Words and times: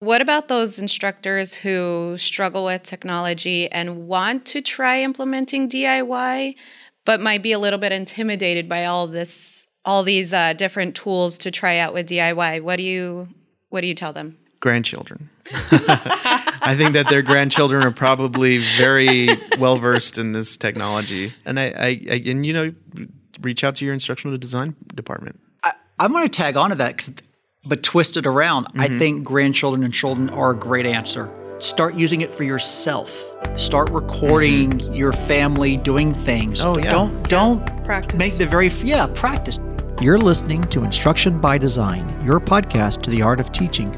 What 0.00 0.22
about 0.22 0.48
those 0.48 0.78
instructors 0.78 1.54
who 1.54 2.16
struggle 2.16 2.64
with 2.64 2.84
technology 2.84 3.70
and 3.70 4.08
want 4.08 4.46
to 4.46 4.62
try 4.62 5.02
implementing 5.02 5.68
DIY, 5.68 6.54
but 7.04 7.20
might 7.20 7.42
be 7.42 7.52
a 7.52 7.58
little 7.58 7.78
bit 7.78 7.92
intimidated 7.92 8.66
by 8.66 8.86
all 8.86 9.06
this, 9.06 9.66
all 9.84 10.02
these 10.02 10.32
uh, 10.32 10.54
different 10.54 10.94
tools 10.94 11.36
to 11.38 11.50
try 11.50 11.76
out 11.76 11.92
with 11.92 12.08
DIY? 12.08 12.62
What 12.62 12.76
do 12.76 12.82
you, 12.82 13.28
what 13.68 13.82
do 13.82 13.88
you 13.88 13.94
tell 13.94 14.14
them? 14.14 14.38
Grandchildren. 14.60 15.28
I 15.52 16.74
think 16.78 16.94
that 16.94 17.10
their 17.10 17.22
grandchildren 17.22 17.82
are 17.82 17.90
probably 17.90 18.56
very 18.56 19.28
well 19.58 19.76
versed 19.76 20.16
in 20.16 20.32
this 20.32 20.56
technology, 20.56 21.34
and 21.44 21.60
I, 21.60 21.64
I, 21.64 22.00
I, 22.10 22.22
and 22.26 22.46
you 22.46 22.54
know, 22.54 22.72
reach 23.42 23.64
out 23.64 23.76
to 23.76 23.84
your 23.84 23.92
instructional 23.92 24.38
design 24.38 24.76
department. 24.94 25.40
I, 25.62 25.72
I'm 25.98 26.12
going 26.12 26.24
to 26.24 26.30
tag 26.30 26.56
on 26.56 26.70
to 26.70 26.76
that, 26.76 27.06
but 27.64 27.82
twist 27.82 28.16
it 28.16 28.26
around. 28.26 28.66
Mm-hmm. 28.66 28.80
I 28.80 28.88
think 28.88 29.24
grandchildren 29.24 29.84
and 29.84 29.92
children 29.92 30.30
are 30.30 30.52
a 30.52 30.56
great 30.56 30.86
answer. 30.86 31.30
Start 31.58 31.94
using 31.94 32.22
it 32.22 32.32
for 32.32 32.44
yourself. 32.44 33.36
Start 33.56 33.90
recording 33.90 34.70
mm-hmm. 34.70 34.94
your 34.94 35.12
family 35.12 35.76
doing 35.76 36.14
things. 36.14 36.64
Oh 36.64 36.78
yeah. 36.78 36.90
Don't 36.90 37.28
don't 37.28 37.84
practice. 37.84 38.18
Make 38.18 38.34
the 38.34 38.46
very 38.46 38.68
yeah 38.68 39.06
practice. 39.14 39.58
You're 40.00 40.18
listening 40.18 40.62
to 40.64 40.84
Instruction 40.84 41.38
by 41.38 41.58
Design, 41.58 42.24
your 42.24 42.40
podcast 42.40 43.02
to 43.02 43.10
the 43.10 43.20
art 43.20 43.38
of 43.38 43.52
teaching. 43.52 43.94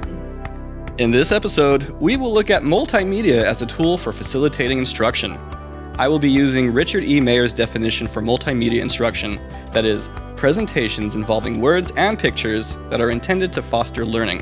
In 0.98 1.12
this 1.12 1.30
episode, 1.30 1.90
we 2.00 2.16
will 2.16 2.32
look 2.32 2.50
at 2.50 2.62
multimedia 2.62 3.44
as 3.44 3.62
a 3.62 3.66
tool 3.66 3.96
for 3.96 4.12
facilitating 4.12 4.78
instruction. 4.78 5.38
I 5.98 6.08
will 6.08 6.18
be 6.18 6.30
using 6.30 6.72
Richard 6.72 7.04
E. 7.04 7.20
Mayer's 7.20 7.52
definition 7.52 8.06
for 8.06 8.22
multimedia 8.22 8.80
instruction 8.80 9.38
that 9.72 9.84
is, 9.84 10.08
presentations 10.36 11.16
involving 11.16 11.60
words 11.60 11.92
and 11.96 12.18
pictures 12.18 12.76
that 12.88 13.00
are 13.00 13.10
intended 13.10 13.52
to 13.52 13.62
foster 13.62 14.04
learning. 14.04 14.40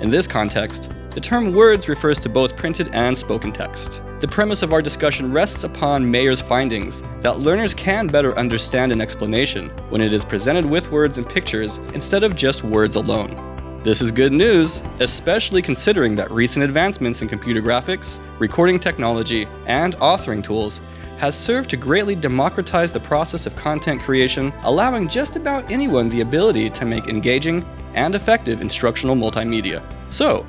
In 0.00 0.10
this 0.10 0.26
context, 0.26 0.92
the 1.10 1.20
term 1.20 1.54
words 1.54 1.88
refers 1.88 2.18
to 2.18 2.28
both 2.28 2.56
printed 2.56 2.88
and 2.92 3.16
spoken 3.16 3.52
text. 3.52 4.02
The 4.20 4.26
premise 4.26 4.62
of 4.62 4.72
our 4.72 4.82
discussion 4.82 5.32
rests 5.32 5.62
upon 5.62 6.10
Mayer's 6.10 6.40
findings 6.40 7.02
that 7.20 7.38
learners 7.38 7.72
can 7.72 8.08
better 8.08 8.36
understand 8.36 8.90
an 8.90 9.00
explanation 9.00 9.68
when 9.90 10.00
it 10.00 10.12
is 10.12 10.24
presented 10.24 10.64
with 10.64 10.90
words 10.90 11.18
and 11.18 11.28
pictures 11.28 11.78
instead 11.94 12.24
of 12.24 12.34
just 12.34 12.64
words 12.64 12.96
alone. 12.96 13.53
This 13.84 14.00
is 14.00 14.10
good 14.10 14.32
news, 14.32 14.82
especially 15.00 15.60
considering 15.60 16.14
that 16.14 16.30
recent 16.30 16.64
advancements 16.64 17.20
in 17.20 17.28
computer 17.28 17.60
graphics, 17.60 18.18
recording 18.38 18.80
technology, 18.80 19.46
and 19.66 19.94
authoring 19.96 20.42
tools 20.42 20.80
has 21.18 21.38
served 21.38 21.68
to 21.68 21.76
greatly 21.76 22.16
democratize 22.16 22.94
the 22.94 23.00
process 23.00 23.44
of 23.44 23.54
content 23.56 24.00
creation, 24.00 24.54
allowing 24.62 25.06
just 25.06 25.36
about 25.36 25.70
anyone 25.70 26.08
the 26.08 26.22
ability 26.22 26.70
to 26.70 26.86
make 26.86 27.08
engaging 27.08 27.62
and 27.92 28.14
effective 28.14 28.62
instructional 28.62 29.14
multimedia. 29.14 29.82
So, 30.08 30.44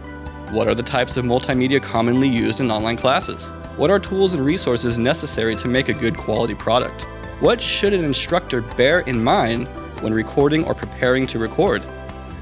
what 0.51 0.69
are 0.69 0.75
the 0.75 0.81
types 0.81 1.17
of 1.17 1.25
multimedia 1.25 1.83
commonly 1.83 2.29
used 2.29 2.61
in 2.61 2.71
online 2.71 2.95
classes? 2.95 3.51
What 3.75 3.91
are 3.91 3.99
tools 3.99 4.33
and 4.33 4.45
resources 4.45 4.97
necessary 4.97 5.57
to 5.57 5.67
make 5.67 5.89
a 5.89 5.93
good 5.93 6.15
quality 6.15 6.55
product? 6.55 7.05
What 7.41 7.61
should 7.61 7.91
an 7.93 8.05
instructor 8.05 8.61
bear 8.61 9.01
in 9.01 9.21
mind 9.21 9.67
when 9.99 10.13
recording 10.13 10.63
or 10.63 10.73
preparing 10.73 11.27
to 11.27 11.37
record? 11.37 11.85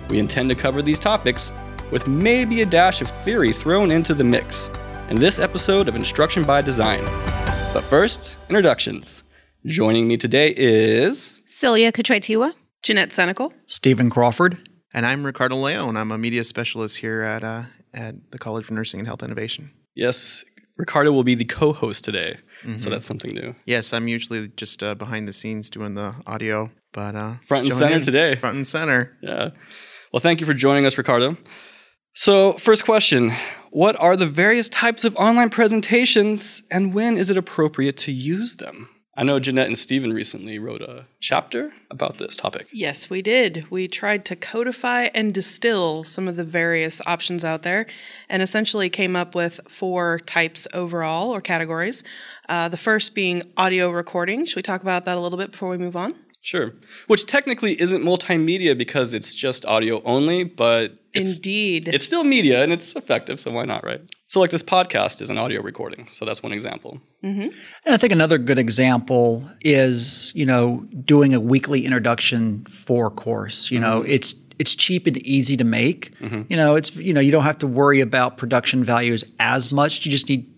We 0.09 0.19
intend 0.19 0.49
to 0.49 0.55
cover 0.55 0.81
these 0.81 0.99
topics 0.99 1.51
with 1.91 2.07
maybe 2.07 2.61
a 2.61 2.65
dash 2.65 3.01
of 3.01 3.09
theory 3.23 3.53
thrown 3.53 3.91
into 3.91 4.13
the 4.13 4.23
mix 4.23 4.69
in 5.09 5.17
this 5.17 5.39
episode 5.39 5.87
of 5.87 5.95
Instruction 5.95 6.43
by 6.43 6.61
Design. 6.61 7.03
But 7.73 7.81
first, 7.81 8.35
introductions. 8.49 9.23
Joining 9.65 10.07
me 10.07 10.17
today 10.17 10.53
is 10.57 11.41
Celia 11.45 11.91
Katraitiwa, 11.91 12.53
Jeanette 12.81 13.09
Senecal, 13.09 13.53
Stephen 13.65 14.09
Crawford, 14.09 14.69
and 14.93 15.05
I'm 15.05 15.25
Ricardo 15.25 15.55
Leon. 15.55 15.95
I'm 15.95 16.11
a 16.11 16.17
media 16.17 16.43
specialist 16.43 16.97
here 16.97 17.21
at 17.21 17.43
uh, 17.43 17.63
at 17.93 18.31
the 18.31 18.37
College 18.37 18.65
for 18.65 18.73
Nursing 18.73 18.99
and 18.99 19.07
Health 19.07 19.23
Innovation. 19.23 19.71
Yes, 19.95 20.43
Ricardo 20.77 21.13
will 21.13 21.23
be 21.23 21.35
the 21.35 21.45
co-host 21.45 22.03
today, 22.03 22.37
mm-hmm. 22.63 22.77
so 22.77 22.89
that's 22.89 23.05
something 23.05 23.33
new. 23.33 23.55
Yes, 23.65 23.93
I'm 23.93 24.09
usually 24.09 24.49
just 24.49 24.83
uh, 24.83 24.95
behind 24.95 25.27
the 25.29 25.33
scenes 25.33 25.69
doing 25.69 25.95
the 25.95 26.15
audio, 26.27 26.69
but 26.91 27.15
uh, 27.15 27.35
front 27.45 27.67
and 27.67 27.73
center 27.73 27.99
today. 27.99 28.35
Front 28.35 28.57
and 28.57 28.67
center. 28.67 29.17
Yeah. 29.21 29.51
Well, 30.13 30.19
thank 30.19 30.39
you 30.39 30.45
for 30.45 30.53
joining 30.53 30.85
us, 30.85 30.95
Ricardo. 30.95 31.37
So, 32.13 32.53
first 32.53 32.85
question 32.85 33.31
What 33.71 33.99
are 33.99 34.15
the 34.15 34.27
various 34.27 34.69
types 34.69 35.03
of 35.03 35.15
online 35.15 35.49
presentations 35.49 36.61
and 36.69 36.93
when 36.93 37.17
is 37.17 37.31
it 37.31 37.37
appropriate 37.37 37.97
to 37.97 38.11
use 38.11 38.57
them? 38.57 38.89
I 39.17 39.23
know 39.23 39.39
Jeanette 39.39 39.67
and 39.67 39.77
Stephen 39.77 40.13
recently 40.13 40.59
wrote 40.59 40.83
a 40.83 41.05
chapter 41.19 41.73
about 41.89 42.19
this 42.19 42.37
topic. 42.37 42.67
Yes, 42.71 43.09
we 43.09 43.23
did. 43.23 43.65
We 43.71 43.87
tried 43.87 44.23
to 44.25 44.35
codify 44.35 45.09
and 45.15 45.33
distill 45.33 46.03
some 46.03 46.27
of 46.27 46.35
the 46.35 46.43
various 46.43 47.01
options 47.07 47.43
out 47.43 47.63
there 47.63 47.87
and 48.29 48.43
essentially 48.43 48.91
came 48.91 49.15
up 49.15 49.33
with 49.33 49.61
four 49.67 50.19
types 50.19 50.67
overall 50.75 51.31
or 51.31 51.41
categories. 51.41 52.03
Uh, 52.47 52.69
the 52.69 52.77
first 52.77 53.15
being 53.15 53.41
audio 53.57 53.89
recording. 53.89 54.45
Should 54.45 54.57
we 54.57 54.63
talk 54.63 54.83
about 54.83 55.05
that 55.05 55.17
a 55.17 55.19
little 55.19 55.39
bit 55.39 55.51
before 55.51 55.69
we 55.69 55.77
move 55.79 55.95
on? 55.95 56.15
Sure. 56.43 56.73
Which 57.07 57.25
technically 57.25 57.79
isn't 57.79 58.03
multimedia 58.03 58.77
because 58.77 59.13
it's 59.13 59.33
just 59.33 59.65
audio 59.65 60.03
only, 60.03 60.43
but 60.43 60.97
it's, 61.13 61.37
Indeed. 61.37 61.87
It's 61.87 62.05
still 62.05 62.25
media 62.25 62.61
and 62.61 62.73
it's 62.73 62.97
effective, 62.97 63.39
so 63.39 63.49
why 63.51 63.63
not, 63.63 63.85
right? 63.85 64.01
So, 64.27 64.41
like 64.41 64.49
this 64.49 64.61
podcast 64.61 65.21
is 65.21 65.29
an 65.29 65.37
audio 65.37 65.61
recording, 65.61 66.05
so 66.09 66.25
that's 66.25 66.43
one 66.43 66.51
example. 66.51 66.99
Mm-hmm. 67.23 67.43
And 67.85 67.95
I 67.95 67.95
think 67.95 68.11
another 68.11 68.37
good 68.37 68.59
example 68.59 69.49
is, 69.61 70.33
you 70.35 70.45
know, 70.45 70.85
doing 71.05 71.33
a 71.33 71.39
weekly 71.39 71.85
introduction 71.85 72.65
for 72.65 73.09
course. 73.09 73.71
You 73.71 73.79
mm-hmm. 73.79 73.89
know, 73.89 74.01
it's 74.01 74.35
it's 74.59 74.75
cheap 74.75 75.07
and 75.07 75.17
easy 75.19 75.55
to 75.55 75.63
make. 75.63 76.17
Mm-hmm. 76.19 76.41
You 76.49 76.57
know, 76.57 76.75
it's 76.75 76.93
you 76.97 77.13
know 77.13 77.21
you 77.21 77.31
don't 77.31 77.43
have 77.43 77.59
to 77.59 77.67
worry 77.67 78.01
about 78.01 78.35
production 78.35 78.83
values 78.83 79.23
as 79.39 79.71
much. 79.71 80.05
You 80.05 80.11
just 80.11 80.27
need 80.27 80.52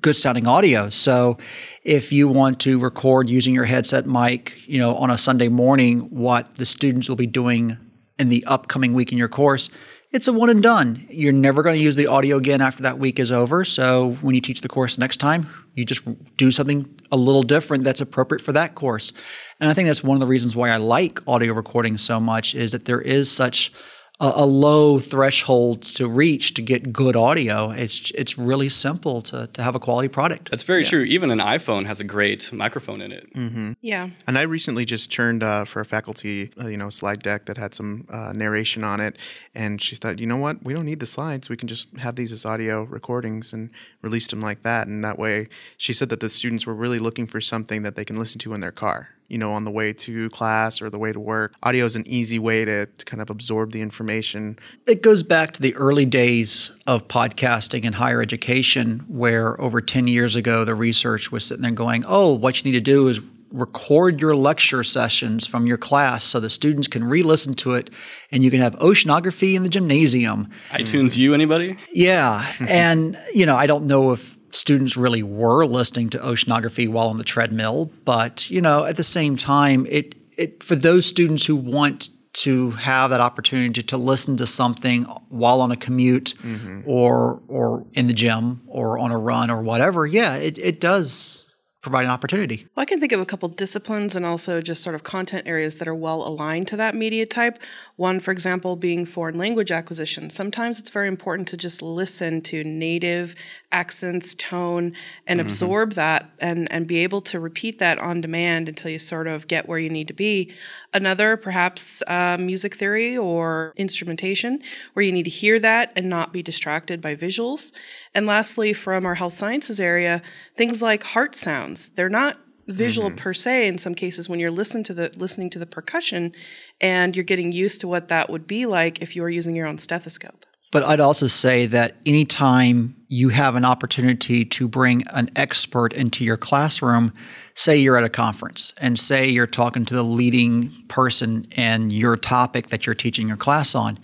good 0.00 0.16
sounding 0.16 0.46
audio. 0.46 0.88
So 0.88 1.38
if 1.84 2.12
you 2.12 2.28
want 2.28 2.60
to 2.60 2.78
record 2.78 3.30
using 3.30 3.54
your 3.54 3.64
headset 3.64 4.06
mic, 4.06 4.56
you 4.66 4.78
know, 4.78 4.94
on 4.96 5.10
a 5.10 5.18
Sunday 5.18 5.48
morning, 5.48 6.00
what 6.10 6.54
the 6.56 6.64
students 6.64 7.08
will 7.08 7.16
be 7.16 7.26
doing 7.26 7.76
in 8.18 8.28
the 8.28 8.44
upcoming 8.46 8.92
week 8.94 9.12
in 9.12 9.18
your 9.18 9.28
course, 9.28 9.70
it's 10.12 10.26
a 10.26 10.32
one 10.32 10.50
and 10.50 10.62
done. 10.62 11.06
You're 11.08 11.32
never 11.32 11.62
going 11.62 11.76
to 11.76 11.82
use 11.82 11.94
the 11.94 12.08
audio 12.08 12.36
again 12.36 12.60
after 12.60 12.82
that 12.82 12.98
week 12.98 13.20
is 13.20 13.30
over. 13.30 13.64
So 13.64 14.14
when 14.20 14.34
you 14.34 14.40
teach 14.40 14.60
the 14.60 14.68
course 14.68 14.98
next 14.98 15.18
time, 15.18 15.48
you 15.74 15.84
just 15.84 16.04
do 16.36 16.50
something 16.50 16.98
a 17.12 17.16
little 17.16 17.44
different 17.44 17.84
that's 17.84 18.00
appropriate 18.00 18.42
for 18.42 18.52
that 18.52 18.74
course. 18.74 19.12
And 19.60 19.70
I 19.70 19.74
think 19.74 19.86
that's 19.86 20.02
one 20.02 20.16
of 20.16 20.20
the 20.20 20.26
reasons 20.26 20.56
why 20.56 20.70
I 20.70 20.78
like 20.78 21.20
audio 21.28 21.52
recording 21.52 21.96
so 21.96 22.18
much 22.18 22.56
is 22.56 22.72
that 22.72 22.86
there 22.86 23.00
is 23.00 23.30
such 23.30 23.72
a, 24.20 24.32
a, 24.36 24.46
low 24.46 24.98
threshold 24.98 25.82
to 25.82 26.06
reach 26.06 26.54
to 26.54 26.62
get 26.62 26.92
good 26.92 27.16
audio. 27.16 27.70
It's 27.70 28.10
it's 28.10 28.36
really 28.36 28.68
simple 28.68 29.22
to, 29.22 29.46
to 29.46 29.62
have 29.62 29.74
a 29.74 29.80
quality 29.80 30.08
product. 30.08 30.50
That's 30.50 30.62
very 30.62 30.82
yeah. 30.82 30.90
true. 30.90 31.02
Even 31.02 31.30
an 31.30 31.38
iPhone 31.38 31.86
has 31.86 32.00
a 32.00 32.04
great 32.04 32.52
microphone 32.52 33.00
in 33.00 33.12
it. 33.12 33.32
Mm-hmm. 33.34 33.72
Yeah. 33.80 34.10
And 34.26 34.36
I 34.36 34.42
recently 34.42 34.84
just 34.84 35.10
turned 35.10 35.42
uh, 35.42 35.64
for 35.64 35.80
a 35.80 35.84
faculty, 35.84 36.50
uh, 36.60 36.66
you 36.66 36.76
know, 36.76 36.90
slide 36.90 37.22
deck 37.22 37.46
that 37.46 37.56
had 37.56 37.74
some 37.74 38.06
uh, 38.10 38.32
narration 38.34 38.84
on 38.84 39.00
it, 39.00 39.16
and 39.54 39.80
she 39.80 39.96
thought, 39.96 40.18
you 40.18 40.26
know 40.26 40.36
what, 40.36 40.62
we 40.62 40.74
don't 40.74 40.86
need 40.86 41.00
the 41.00 41.06
slides. 41.06 41.48
We 41.48 41.56
can 41.56 41.68
just 41.68 41.96
have 41.96 42.16
these 42.16 42.32
as 42.32 42.44
audio 42.44 42.82
recordings 42.82 43.52
and 43.52 43.70
release 44.02 44.26
them 44.26 44.40
like 44.40 44.62
that. 44.62 44.86
And 44.86 45.02
that 45.02 45.18
way, 45.18 45.48
she 45.78 45.92
said 45.92 46.10
that 46.10 46.20
the 46.20 46.28
students 46.28 46.66
were 46.66 46.74
really 46.74 46.98
looking 46.98 47.26
for 47.26 47.40
something 47.40 47.82
that 47.82 47.94
they 47.94 48.04
can 48.04 48.18
listen 48.18 48.38
to 48.40 48.52
in 48.52 48.60
their 48.60 48.72
car 48.72 49.08
you 49.30 49.38
know, 49.38 49.52
on 49.52 49.64
the 49.64 49.70
way 49.70 49.92
to 49.92 50.28
class 50.30 50.82
or 50.82 50.90
the 50.90 50.98
way 50.98 51.12
to 51.12 51.20
work. 51.20 51.54
Audio 51.62 51.84
is 51.84 51.94
an 51.96 52.06
easy 52.06 52.38
way 52.38 52.64
to, 52.64 52.86
to 52.86 53.04
kind 53.04 53.22
of 53.22 53.30
absorb 53.30 53.70
the 53.70 53.80
information. 53.80 54.58
It 54.86 55.02
goes 55.02 55.22
back 55.22 55.52
to 55.52 55.62
the 55.62 55.74
early 55.76 56.04
days 56.04 56.76
of 56.86 57.06
podcasting 57.06 57.84
in 57.84 57.94
higher 57.94 58.20
education, 58.20 59.04
where 59.08 59.58
over 59.60 59.80
10 59.80 60.08
years 60.08 60.34
ago, 60.34 60.64
the 60.64 60.74
research 60.74 61.30
was 61.30 61.44
sitting 61.46 61.62
there 61.62 61.70
going, 61.70 62.04
oh, 62.08 62.34
what 62.34 62.58
you 62.58 62.70
need 62.70 62.76
to 62.76 62.82
do 62.82 63.06
is 63.06 63.20
record 63.52 64.20
your 64.20 64.34
lecture 64.34 64.82
sessions 64.82 65.46
from 65.46 65.66
your 65.66 65.78
class 65.78 66.24
so 66.24 66.38
the 66.38 66.50
students 66.50 66.86
can 66.86 67.02
re-listen 67.02 67.54
to 67.54 67.72
it 67.72 67.90
and 68.30 68.44
you 68.44 68.50
can 68.50 68.60
have 68.60 68.78
oceanography 68.78 69.54
in 69.54 69.64
the 69.64 69.68
gymnasium 69.68 70.48
iTunes 70.68 71.16
U 71.16 71.34
anybody 71.34 71.76
yeah 71.92 72.46
and 72.68 73.18
you 73.34 73.44
know 73.46 73.56
i 73.56 73.66
don't 73.66 73.88
know 73.88 74.12
if 74.12 74.38
students 74.54 74.96
really 74.96 75.22
were 75.22 75.64
listening 75.64 76.10
to 76.10 76.18
oceanography 76.18 76.88
while 76.88 77.08
on 77.08 77.16
the 77.16 77.24
treadmill. 77.24 77.90
But 78.04 78.50
you 78.50 78.60
know, 78.60 78.84
at 78.84 78.96
the 78.96 79.02
same 79.02 79.36
time, 79.36 79.86
it 79.88 80.14
it 80.36 80.62
for 80.62 80.74
those 80.74 81.06
students 81.06 81.46
who 81.46 81.56
want 81.56 82.08
to 82.32 82.70
have 82.70 83.10
that 83.10 83.20
opportunity 83.20 83.82
to 83.82 83.96
listen 83.96 84.36
to 84.36 84.46
something 84.46 85.02
while 85.28 85.60
on 85.60 85.72
a 85.72 85.76
commute 85.76 86.34
mm-hmm. 86.42 86.82
or 86.86 87.42
or 87.48 87.84
in 87.92 88.06
the 88.06 88.12
gym 88.12 88.62
or 88.66 88.98
on 88.98 89.10
a 89.10 89.18
run 89.18 89.50
or 89.50 89.60
whatever, 89.62 90.06
yeah, 90.06 90.36
it, 90.36 90.56
it 90.58 90.80
does 90.80 91.46
provide 91.80 92.04
an 92.04 92.10
opportunity. 92.10 92.66
Well, 92.74 92.82
I 92.82 92.84
can 92.84 93.00
think 93.00 93.12
of 93.12 93.20
a 93.20 93.24
couple 93.24 93.48
disciplines 93.48 94.14
and 94.14 94.26
also 94.26 94.60
just 94.60 94.82
sort 94.82 94.94
of 94.94 95.02
content 95.02 95.46
areas 95.46 95.76
that 95.76 95.88
are 95.88 95.94
well 95.94 96.26
aligned 96.26 96.68
to 96.68 96.76
that 96.76 96.94
media 96.94 97.24
type. 97.24 97.58
One, 97.96 98.20
for 98.20 98.32
example, 98.32 98.76
being 98.76 99.06
foreign 99.06 99.38
language 99.38 99.70
acquisition. 99.70 100.28
Sometimes 100.28 100.78
it's 100.78 100.90
very 100.90 101.08
important 101.08 101.48
to 101.48 101.56
just 101.56 101.80
listen 101.80 102.42
to 102.42 102.62
native 102.64 103.34
accents, 103.72 104.34
tone, 104.34 104.92
and 105.26 105.40
mm-hmm. 105.40 105.46
absorb 105.46 105.92
that 105.92 106.30
and, 106.38 106.70
and 106.70 106.86
be 106.86 106.98
able 106.98 107.22
to 107.22 107.40
repeat 107.40 107.78
that 107.78 107.98
on 107.98 108.20
demand 108.20 108.68
until 108.68 108.90
you 108.90 108.98
sort 108.98 109.26
of 109.26 109.48
get 109.48 109.66
where 109.66 109.78
you 109.78 109.88
need 109.88 110.08
to 110.08 110.14
be. 110.14 110.52
Another, 110.92 111.36
perhaps 111.36 112.02
uh, 112.08 112.36
music 112.38 112.74
theory 112.74 113.16
or 113.16 113.72
instrumentation, 113.76 114.60
where 114.92 115.04
you 115.04 115.12
need 115.12 115.24
to 115.24 115.30
hear 115.30 115.60
that 115.60 115.92
and 115.94 116.08
not 116.08 116.32
be 116.32 116.42
distracted 116.42 117.00
by 117.00 117.14
visuals. 117.14 117.72
And 118.14 118.26
lastly, 118.26 118.72
from 118.72 119.06
our 119.06 119.14
health 119.14 119.34
sciences 119.34 119.78
area, 119.78 120.20
things 120.56 120.82
like 120.82 121.04
heart 121.04 121.36
sounds. 121.36 121.90
They're 121.90 122.08
not 122.08 122.38
visual 122.66 123.10
per 123.10 123.34
se 123.34 123.66
in 123.66 123.78
some 123.78 123.94
cases 123.94 124.28
when 124.28 124.38
you're 124.38 124.50
listening 124.50 124.84
to 124.84 124.94
the 124.94 125.10
listening 125.16 125.50
to 125.50 125.58
the 125.58 125.66
percussion 125.66 126.32
and 126.80 127.16
you're 127.16 127.24
getting 127.24 127.50
used 127.50 127.80
to 127.80 127.88
what 127.88 128.08
that 128.08 128.30
would 128.30 128.46
be 128.46 128.64
like 128.64 129.02
if 129.02 129.16
you 129.16 129.22
were 129.22 129.30
using 129.30 129.56
your 129.56 129.66
own 129.66 129.78
stethoscope. 129.78 130.46
But 130.70 130.84
I'd 130.84 131.00
also 131.00 131.26
say 131.26 131.66
that 131.66 131.96
anytime 132.06 132.94
you 133.08 133.30
have 133.30 133.56
an 133.56 133.64
opportunity 133.64 134.44
to 134.44 134.68
bring 134.68 135.02
an 135.08 135.28
expert 135.34 135.92
into 135.92 136.24
your 136.24 136.36
classroom, 136.36 137.12
say 137.54 137.76
you're 137.76 137.96
at 137.96 138.04
a 138.04 138.08
conference 138.08 138.72
and 138.78 138.96
say 138.96 139.28
you're 139.28 139.48
talking 139.48 139.84
to 139.86 139.94
the 139.94 140.04
leading 140.04 140.72
person 140.86 141.46
in 141.56 141.90
your 141.90 142.16
topic 142.16 142.68
that 142.68 142.86
you're 142.86 142.94
teaching 142.94 143.26
your 143.26 143.36
class 143.36 143.74
on, 143.74 143.98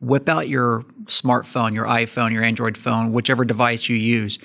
whip 0.00 0.30
out 0.30 0.48
your 0.48 0.84
smartphone, 1.04 1.74
your 1.74 1.84
iPhone, 1.84 2.32
your 2.32 2.42
Android 2.42 2.78
phone, 2.78 3.12
whichever 3.12 3.44
device 3.44 3.90
you 3.90 3.96
use, 3.96 4.38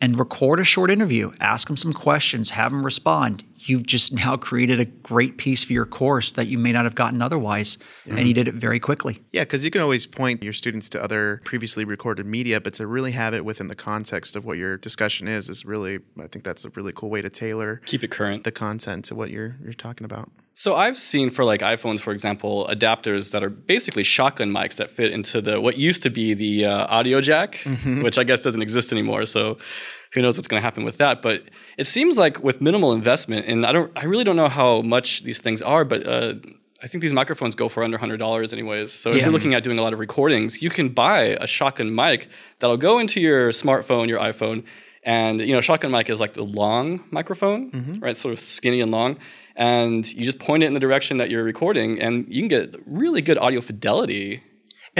and 0.00 0.16
record 0.20 0.60
a 0.60 0.64
short 0.64 0.88
interview. 0.88 1.32
Ask 1.40 1.66
them 1.66 1.76
some 1.76 1.92
questions, 1.92 2.50
have 2.50 2.70
them 2.70 2.84
respond. 2.84 3.42
You've 3.68 3.86
just 3.86 4.12
now 4.12 4.36
created 4.36 4.80
a 4.80 4.84
great 4.84 5.36
piece 5.36 5.62
for 5.64 5.72
your 5.72 5.86
course 5.86 6.32
that 6.32 6.46
you 6.46 6.56
may 6.58 6.72
not 6.72 6.84
have 6.84 6.94
gotten 6.94 7.20
otherwise, 7.20 7.76
and 8.06 8.26
you 8.26 8.34
did 8.34 8.48
it 8.48 8.54
very 8.54 8.80
quickly. 8.80 9.20
Yeah, 9.32 9.42
because 9.42 9.64
you 9.64 9.70
can 9.70 9.80
always 9.80 10.06
point 10.06 10.42
your 10.42 10.52
students 10.52 10.88
to 10.90 11.02
other 11.02 11.40
previously 11.44 11.84
recorded 11.84 12.26
media, 12.26 12.60
but 12.60 12.74
to 12.74 12.86
really 12.86 13.12
have 13.12 13.34
it 13.34 13.44
within 13.44 13.68
the 13.68 13.74
context 13.74 14.36
of 14.36 14.44
what 14.44 14.56
your 14.58 14.76
discussion 14.78 15.28
is 15.28 15.48
is 15.48 15.64
really, 15.64 15.98
I 16.18 16.26
think 16.28 16.44
that's 16.44 16.64
a 16.64 16.70
really 16.70 16.92
cool 16.94 17.10
way 17.10 17.22
to 17.22 17.30
tailor 17.30 17.82
Keep 17.84 18.04
it 18.04 18.10
current. 18.10 18.44
the 18.44 18.52
content 18.52 19.04
to 19.06 19.14
what 19.14 19.30
you're 19.30 19.56
you're 19.62 19.72
talking 19.72 20.04
about. 20.04 20.30
So 20.54 20.74
I've 20.74 20.98
seen 20.98 21.30
for 21.30 21.44
like 21.44 21.60
iPhones, 21.60 22.00
for 22.00 22.10
example, 22.12 22.66
adapters 22.68 23.30
that 23.30 23.44
are 23.44 23.50
basically 23.50 24.02
shotgun 24.02 24.50
mics 24.50 24.76
that 24.78 24.90
fit 24.90 25.12
into 25.12 25.40
the 25.40 25.60
what 25.60 25.76
used 25.76 26.02
to 26.02 26.10
be 26.10 26.34
the 26.34 26.66
uh, 26.66 26.86
audio 26.88 27.20
jack, 27.20 27.58
which 28.02 28.18
I 28.18 28.24
guess 28.24 28.42
doesn't 28.42 28.62
exist 28.62 28.90
anymore. 28.90 29.24
So 29.26 29.58
who 30.14 30.22
knows 30.22 30.36
what's 30.36 30.48
going 30.48 30.60
to 30.60 30.64
happen 30.64 30.84
with 30.84 30.98
that? 30.98 31.22
But 31.22 31.44
it 31.78 31.86
seems 31.86 32.18
like 32.18 32.42
with 32.42 32.60
minimal 32.60 32.92
investment, 32.92 33.46
and 33.46 33.64
I 33.64 33.72
don't, 33.72 33.90
I 33.96 34.04
really 34.04 34.24
don't 34.24 34.36
know 34.36 34.48
how 34.48 34.82
much 34.82 35.22
these 35.22 35.40
things 35.40 35.62
are, 35.62 35.84
but 35.84 36.06
uh, 36.06 36.34
I 36.82 36.86
think 36.88 37.00
these 37.02 37.12
microphones 37.12 37.54
go 37.54 37.68
for 37.68 37.82
under 37.82 37.98
hundred 37.98 38.18
dollars 38.18 38.52
anyways. 38.52 38.92
So 38.92 39.10
if 39.10 39.16
Yeah. 39.16 39.22
you're 39.24 39.32
looking 39.32 39.54
at 39.54 39.62
doing 39.64 39.78
a 39.78 39.82
lot 39.82 39.92
of 39.92 39.98
recordings, 39.98 40.60
you 40.62 40.70
can 40.70 40.88
buy 40.90 41.20
a 41.40 41.46
shotgun 41.46 41.94
mic 41.94 42.28
that'll 42.58 42.76
go 42.76 42.98
into 42.98 43.20
your 43.20 43.50
smartphone, 43.50 44.08
your 44.08 44.20
iPhone. 44.20 44.64
And 45.04 45.40
you 45.40 45.52
know, 45.54 45.60
shotgun 45.60 45.90
mic 45.90 46.10
is 46.10 46.20
like 46.20 46.34
the 46.34 46.44
long 46.44 47.02
microphone, 47.10 47.70
right? 48.00 48.16
Sort 48.16 48.32
of 48.32 48.38
skinny 48.40 48.80
and 48.80 48.90
long. 48.92 49.16
And 49.56 50.06
you 50.12 50.24
just 50.24 50.38
point 50.38 50.62
it 50.62 50.66
in 50.66 50.74
the 50.74 50.80
direction 50.80 51.16
that 51.16 51.30
you're 51.30 51.42
recording, 51.44 52.00
and 52.00 52.26
you 52.28 52.40
can 52.42 52.48
get 52.48 52.74
really 52.86 53.22
good 53.22 53.38
audio 53.38 53.60
fidelity 53.60 54.42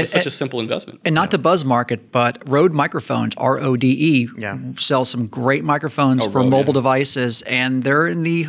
with 0.00 0.08
And- 0.08 0.08
such 0.08 0.26
and- 0.26 0.26
a 0.26 0.30
simple 0.30 0.60
investment. 0.60 1.00
And 1.04 1.14
not 1.14 1.30
to 1.32 1.38
buzz 1.38 1.64
market, 1.64 2.10
but 2.12 2.42
Rode 2.48 2.72
Microphones, 2.72 3.34
R 3.36 3.58
O 3.60 3.76
D 3.76 3.86
E, 3.88 4.28
Yeah. 4.38 4.58
sells 4.76 5.10
some 5.10 5.26
great 5.26 5.64
microphones 5.64 6.26
Oh, 6.26 6.30
for 6.30 6.40
Rode, 6.40 6.50
mobile 6.50 6.72
yeah. 6.74 6.80
devices, 6.80 7.42
and 7.42 7.82
they're 7.82 8.06
in 8.06 8.22
the 8.22 8.46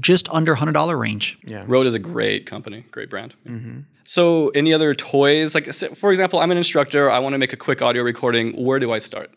just 0.00 0.28
under 0.32 0.54
hundred 0.54 0.72
dollar 0.72 0.96
range. 0.96 1.38
Yeah. 1.46 1.64
Rode 1.66 1.86
is 1.86 1.94
a 1.94 1.98
great 1.98 2.46
company, 2.46 2.84
great 2.90 3.10
brand. 3.10 3.34
Mm-hmm. 3.48 3.80
So, 4.06 4.48
any 4.50 4.72
other 4.74 4.94
toys? 4.94 5.54
Like, 5.54 5.72
for 5.72 6.10
example, 6.10 6.38
I'm 6.38 6.50
an 6.50 6.58
instructor. 6.58 7.10
I 7.10 7.18
want 7.20 7.32
to 7.32 7.38
make 7.38 7.52
a 7.54 7.56
quick 7.56 7.80
audio 7.80 8.02
recording. 8.02 8.52
Where 8.52 8.78
do 8.78 8.92
I 8.92 8.98
start? 8.98 9.30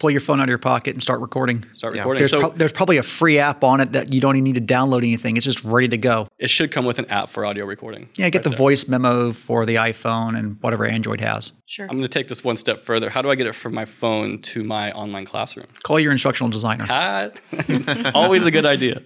Pull 0.00 0.10
your 0.10 0.20
phone 0.20 0.40
out 0.40 0.44
of 0.44 0.48
your 0.48 0.56
pocket 0.56 0.94
and 0.94 1.02
start 1.02 1.20
recording. 1.20 1.62
Start 1.74 1.94
Yeah. 1.94 2.00
recording. 2.00 2.20
There's, 2.20 2.30
so, 2.30 2.40
prob- 2.40 2.56
there's 2.56 2.72
probably 2.72 2.96
a 2.96 3.02
free 3.02 3.38
app 3.38 3.62
on 3.62 3.80
it 3.82 3.92
that 3.92 4.14
you 4.14 4.20
don't 4.22 4.34
even 4.34 4.44
need 4.44 4.54
to 4.54 4.60
download 4.74 4.98
anything. 5.02 5.36
It's 5.36 5.44
just 5.44 5.62
ready 5.62 5.88
to 5.88 5.98
go. 5.98 6.26
it 6.38 6.48
should 6.48 6.72
come 6.72 6.86
with 6.86 6.98
an 6.98 7.04
app 7.10 7.28
for 7.28 7.44
audio 7.44 7.66
recording. 7.66 8.08
Yeah, 8.16 8.30
get 8.30 8.42
the 8.42 8.48
voice 8.50 8.88
memo 8.88 9.32
for 9.32 9.66
the 9.66 9.74
iPhone 9.74 10.38
and 10.38 10.56
whatever 10.62 10.86
Android 10.86 11.20
has. 11.20 11.52
Sure. 11.66 11.84
I'm 11.84 11.92
going 11.96 12.02
to 12.02 12.08
take 12.08 12.28
this 12.28 12.42
one 12.42 12.56
step 12.56 12.78
further. 12.78 13.10
How 13.10 13.20
do 13.20 13.28
I 13.28 13.34
get 13.34 13.46
it 13.46 13.54
from 13.54 13.74
my 13.74 13.84
phone 13.84 14.38
to 14.42 14.64
my 14.64 14.90
online 14.92 15.26
classroom? 15.26 15.66
Call 15.82 16.00
your 16.00 16.12
instructional 16.12 16.48
designer. 16.50 16.86
Always 18.14 18.46
a 18.46 18.50
good 18.50 18.64
idea. 18.64 19.02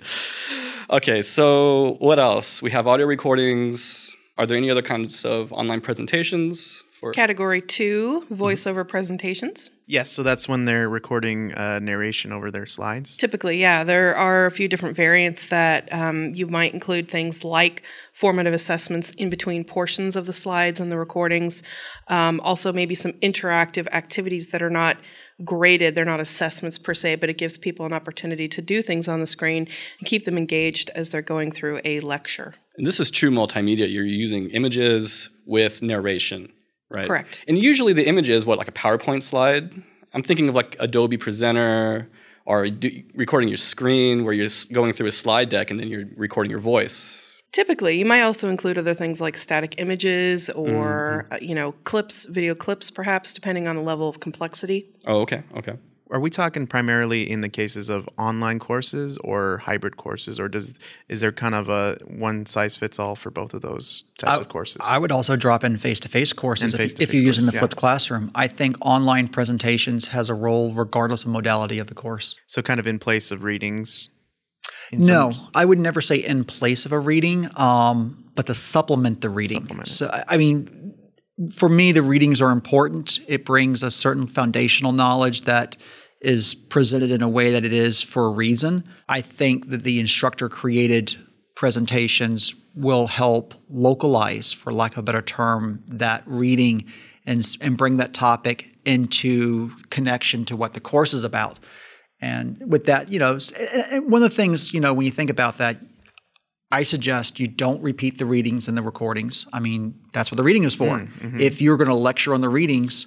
Okay, 0.91 1.23
so 1.23 1.97
what 1.99 2.21
else? 2.21 2.63
We 2.63 2.71
have 2.71 2.87
audio 2.87 3.07
recordings. 3.07 4.15
Are 4.39 4.47
there 4.47 4.57
any 4.57 4.71
other 4.71 4.83
kinds 4.83 5.25
of 5.25 5.53
online 5.53 5.81
presentations 5.81 6.84
for? 7.05 7.13
Category 7.13 7.61
two, 7.61 8.25
voiceover 8.33 8.87
presentations. 8.87 9.71
Yes, 9.87 10.11
so 10.11 10.23
that's 10.23 10.49
when 10.49 10.65
they're 10.65 10.89
recording 10.89 11.53
uh, 11.55 11.79
narration 11.79 12.33
over 12.33 12.51
their 12.51 12.67
slides. 12.67 13.17
Typically, 13.17 13.61
yeah, 13.61 13.85
there 13.85 14.17
are 14.17 14.47
a 14.47 14.51
few 14.51 14.67
different 14.67 14.97
variants 14.97 15.47
that 15.47 15.93
um, 15.93 16.35
you 16.35 16.47
might 16.47 16.73
include 16.73 17.09
things 17.09 17.45
like 17.45 17.83
formative 18.15 18.55
assessments 18.55 19.11
in 19.13 19.29
between 19.29 19.65
portions 19.65 20.17
of 20.17 20.25
the 20.27 20.33
slides 20.33 20.81
and 20.81 20.91
the 20.91 20.99
recordings. 20.99 21.63
Um, 22.09 22.41
also, 22.41 22.73
maybe 22.73 22.95
some 22.95 23.13
interactive 23.15 23.87
activities 23.93 24.49
that 24.49 24.63
are 24.63 24.71
not 24.71 24.97
graded, 25.45 25.95
they're 25.95 26.05
not 26.05 26.21
assessments 26.21 26.79
per 26.79 26.95
se, 26.95 27.17
but 27.17 27.29
it 27.29 27.37
gives 27.37 27.59
people 27.59 27.85
an 27.85 27.93
opportunity 27.93 28.49
to 28.49 28.63
do 28.63 28.83
things 28.83 29.09
on 29.09 29.21
the 29.21 29.27
screen 29.27 29.69
and 29.99 30.09
keep 30.09 30.25
them 30.25 30.39
engaged 30.39 30.91
as 30.95 31.11
they're 31.11 31.23
going 31.23 31.51
through 31.51 31.81
a 31.85 32.01
lecture. 32.01 32.55
And 32.77 32.87
this 32.87 33.01
is 33.01 33.11
true 33.11 33.31
multimedia. 33.31 33.93
You're 33.93 34.05
using 34.05 34.51
images 34.51 35.29
with 35.45 35.83
narration, 35.83 36.53
right? 36.95 37.07
Correct. 37.07 37.45
And 37.49 37.59
usually 37.59 37.93
the 37.93 38.07
image 38.07 38.29
is 38.29 38.47
what, 38.47 38.59
like 38.59 38.69
a 38.69 38.73
PowerPoint 38.73 39.23
slide? 39.23 39.83
I'm 40.13 40.23
thinking 40.23 40.49
of 40.49 40.55
like 40.55 40.77
Adobe 40.79 41.17
Presenter 41.17 42.09
or 42.47 42.69
do, 42.69 43.03
recording 43.15 43.49
your 43.49 43.57
screen 43.57 44.25
where 44.25 44.33
you're 44.33 44.49
going 44.73 44.93
through 44.93 45.07
a 45.07 45.13
slide 45.13 45.49
deck 45.49 45.71
and 45.71 45.81
then 45.81 45.89
you're 45.89 46.07
recording 46.17 46.51
your 46.51 46.61
voice. 46.61 47.43
Typically, 47.53 47.99
you 47.99 48.05
might 48.05 48.23
also 48.23 48.49
include 48.49 48.79
other 48.79 48.95
things 48.95 49.21
like 49.21 49.37
static 49.37 49.77
images 49.79 50.51
or 50.51 51.29
uh, 51.31 51.39
you 51.41 51.55
know 51.55 51.73
clips, 51.85 52.27
video 52.27 52.55
clips, 52.55 52.91
perhaps 52.91 53.33
depending 53.33 53.69
on 53.69 53.77
the 53.77 53.83
level 53.83 54.09
of 54.09 54.19
complexity. 54.21 54.93
Oh, 55.07 55.21
okay, 55.21 55.43
okay. 55.57 55.75
Are 56.15 56.21
we 56.21 56.31
talking 56.31 56.69
primarily 56.69 57.29
in 57.29 57.41
the 57.41 57.49
cases 57.49 57.89
of 57.89 58.09
online 58.17 58.61
courses 58.61 59.19
or 59.25 59.59
hybrid 59.65 59.97
courses, 59.97 60.39
or 60.39 60.49
does 60.49 60.79
is 61.09 61.21
there 61.21 61.33
kind 61.33 61.57
of 61.57 61.69
a 61.69 61.97
one 62.07 62.47
size 62.47 62.77
fits 62.77 63.01
all 63.01 63.17
for 63.17 63.33
both 63.33 63.53
of 63.53 63.63
those 63.63 64.05
types 64.17 64.41
of 64.41 64.49
courses? 64.49 64.81
I 64.89 64.97
would 64.97 65.11
also 65.11 65.35
drop 65.35 65.65
in 65.65 65.77
face-to-face 65.77 66.33
courses 66.35 66.73
if, 66.73 66.79
you- 66.79 66.85
face-to-face 66.85 67.09
if 67.09 67.15
you're 67.15 67.25
using 67.25 67.47
the 67.47 67.51
courses, 67.51 67.55
yeah. 67.55 67.59
flipped 67.59 67.77
classroom. 67.77 68.31
I 68.33 68.47
think 68.47 68.77
online 68.81 69.27
presentations 69.27 70.07
has 70.09 70.31
a 70.31 70.35
role 70.35 70.73
regardless 70.73 71.25
of 71.25 71.31
modality 71.33 71.81
of 71.81 71.89
the 71.89 71.95
course. 71.95 72.37
so 72.47 72.63
kind 72.63 72.79
of 72.79 72.87
in 72.87 73.01
place 73.01 73.33
of 73.33 73.43
readings. 73.43 74.09
in 74.93 75.01
No, 75.01 75.33
some- 75.33 75.49
I 75.53 75.65
would 75.65 75.81
never 75.81 76.01
say 76.01 76.19
in 76.19 76.45
place 76.45 76.87
of 76.87 76.93
a 76.93 76.99
reading, 77.01 77.49
um, 77.57 78.25
but 78.37 78.47
to 78.47 78.55
supplement 78.55 79.21
the 79.21 79.31
reading. 79.31 79.63
Supplement. 79.63 79.89
So, 79.89 80.07
I- 80.13 80.25
I 80.29 80.37
mean, 80.37 80.95
for 81.57 81.69
me, 81.69 81.91
the 81.91 82.03
readings 82.03 82.41
are 82.41 82.53
important. 82.53 83.19
It 83.27 83.45
brings 83.45 83.83
a 83.83 83.91
certain 83.91 84.29
foundational 84.29 84.93
knowledge 84.93 85.43
that 85.43 85.77
is 86.25 86.55
presented 86.55 87.11
in 87.11 87.23
a 87.23 87.29
way 87.29 87.51
that 87.51 87.65
it 87.65 87.73
is 87.73 88.03
for 88.03 88.27
a 88.27 88.31
reason. 88.31 88.85
I 89.09 89.21
think 89.21 89.69
that 89.71 89.83
the 89.85 90.01
instructor 90.01 90.49
created 90.49 91.17
presentations 91.57 92.55
will 92.75 93.07
help 93.07 93.55
localize, 93.69 94.53
for 94.53 94.73
lack 94.73 94.93
of 94.93 94.99
a 94.99 95.03
better 95.03 95.23
term, 95.23 95.83
that 95.87 96.23
reading 96.27 96.85
and, 97.27 97.45
and 97.61 97.77
bring 97.77 97.97
that 97.99 98.13
topic 98.13 98.77
into 98.85 99.71
connection 99.91 100.45
to 100.47 100.57
what 100.57 100.75
the 100.75 100.81
course 100.81 101.13
is 101.15 101.25
about. 101.25 101.59
And 102.21 102.59
with 102.67 102.85
that, 102.87 103.11
you 103.11 103.19
know, 103.19 103.37
s- 103.37 103.53
and- 103.53 103.87
and 103.93 104.13
one 104.13 104.23
of 104.23 104.31
the 104.31 104.35
things, 104.37 104.75
you 104.75 104.81
know, 104.81 104.93
when 104.93 105.07
you 105.07 105.13
think 105.13 105.31
about 105.31 105.59
that, 105.59 105.81
I 106.71 106.83
suggest 106.83 107.39
you 107.39 107.47
don't 107.47 107.81
repeat 107.83 108.19
the 108.19 108.27
readings 108.27 108.67
and 108.69 108.77
the 108.77 108.83
recordings. 108.83 109.47
I 109.53 109.61
mean, 109.61 109.95
that's 110.13 110.31
what 110.31 110.37
the 110.39 110.43
reading 110.43 110.65
is 110.65 110.75
for. 110.75 110.99
Mm, 110.99 111.09
mm-hmm. 111.21 111.41
If 111.41 111.63
you're 111.63 111.77
going 111.77 111.89
to 111.89 111.95
lecture 111.95 112.35
on 112.35 112.41
the 112.41 112.49
readings, 112.49 113.07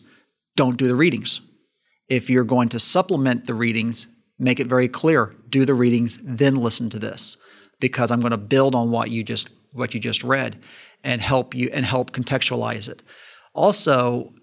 don't 0.56 0.78
do 0.78 0.88
the 0.88 0.96
readings. 0.96 1.42
If 2.10 2.30
you're 2.30 2.44
going 2.44 2.70
to 2.70 2.80
supplement 2.80 3.48
the 3.48 3.54
readings, 3.54 4.08
make 4.40 4.60
it 4.60 4.68
very 4.68 4.88
clear, 4.88 5.36
do 5.50 5.66
the 5.66 5.74
readings, 5.74 6.20
then 6.24 6.56
listen 6.56 6.90
to 6.90 7.00
this 7.00 7.38
because 7.80 8.12
I'm 8.12 8.20
going 8.20 8.32
to 8.32 8.38
build 8.38 8.76
on 8.76 8.92
what 8.92 9.12
you 9.12 9.24
just 9.24 9.50
what 9.74 9.94
you 9.94 10.00
just 10.00 10.24
read 10.24 10.58
and 11.04 11.22
help 11.22 11.54
you 11.54 11.70
and 11.72 11.86
help 11.86 12.12
contextualize 12.12 12.90
it. 12.90 13.04
Also, 13.54 14.34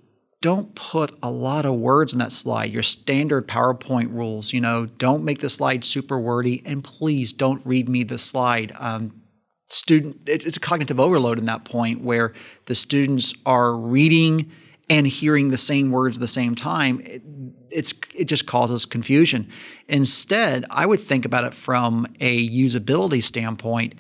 don't 0.40 0.75
put 0.75 1.16
a 1.23 1.30
lot 1.30 1.64
of 1.64 1.75
words 1.76 2.12
in 2.12 2.18
that 2.18 2.30
slide. 2.30 2.71
Your 2.71 2.83
standard 2.83 3.49
PowerPoint 3.49 4.14
rules, 4.14 4.52
you 4.52 4.61
know, 4.61 4.87
don't 4.87 5.25
make 5.25 5.38
the 5.38 5.49
slide 5.49 5.85
super 5.85 6.18
wordy, 6.18 6.62
and 6.66 6.85
please 6.85 7.33
don't 7.33 7.64
read 7.64 7.88
me 7.88 8.02
the 8.02 8.18
slide. 8.18 8.73
Um, 8.78 9.23
student, 9.68 10.21
it's 10.26 10.56
a 10.56 10.61
cognitive 10.61 11.00
overload 11.00 11.38
in 11.38 11.47
that 11.47 11.64
point 11.64 12.02
where 12.02 12.35
the 12.66 12.75
students 12.75 13.33
are 13.47 13.75
reading 13.75 14.52
and 14.91 15.07
hearing 15.07 15.50
the 15.50 15.57
same 15.57 15.91
words 15.91 16.17
at 16.17 16.21
the 16.21 16.29
same 16.29 16.55
time. 16.55 17.00
It, 17.00 17.23
it's 17.71 17.95
it 18.14 18.26
just 18.26 18.47
causes 18.47 18.87
confusion. 18.87 19.49
Instead, 19.88 20.64
I 20.71 20.87
would 20.87 21.00
think 21.00 21.25
about 21.25 21.45
it 21.45 21.55
from 21.55 22.07
a 22.21 22.49
usability 22.49 23.23
standpoint. 23.23 23.95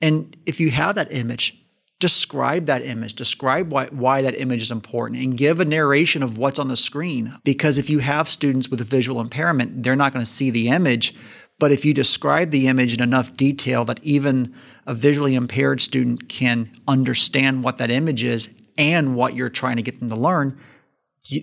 And 0.00 0.36
if 0.46 0.58
you 0.60 0.70
have 0.70 0.94
that 0.94 1.12
image, 1.12 1.56
describe 1.98 2.64
that 2.64 2.82
image, 2.82 3.14
describe 3.14 3.70
why, 3.70 3.86
why 3.86 4.22
that 4.22 4.34
image 4.34 4.62
is 4.62 4.70
important, 4.70 5.22
and 5.22 5.36
give 5.36 5.60
a 5.60 5.64
narration 5.64 6.22
of 6.22 6.38
what's 6.38 6.58
on 6.58 6.68
the 6.68 6.76
screen. 6.76 7.34
Because 7.44 7.78
if 7.78 7.90
you 7.90 7.98
have 7.98 8.30
students 8.30 8.68
with 8.68 8.80
a 8.80 8.84
visual 8.84 9.20
impairment, 9.20 9.82
they're 9.82 9.94
not 9.94 10.12
going 10.12 10.24
to 10.24 10.30
see 10.30 10.50
the 10.50 10.68
image. 10.68 11.14
But 11.58 11.72
if 11.72 11.84
you 11.84 11.92
describe 11.92 12.50
the 12.50 12.68
image 12.68 12.94
in 12.94 13.02
enough 13.02 13.34
detail 13.34 13.84
that 13.84 14.02
even 14.02 14.54
a 14.86 14.94
visually 14.94 15.34
impaired 15.34 15.82
student 15.82 16.26
can 16.30 16.72
understand 16.88 17.62
what 17.62 17.76
that 17.76 17.90
image 17.90 18.24
is 18.24 18.48
and 18.80 19.14
what 19.14 19.36
you're 19.36 19.50
trying 19.50 19.76
to 19.76 19.82
get 19.82 20.00
them 20.00 20.08
to 20.08 20.16
learn, 20.16 20.58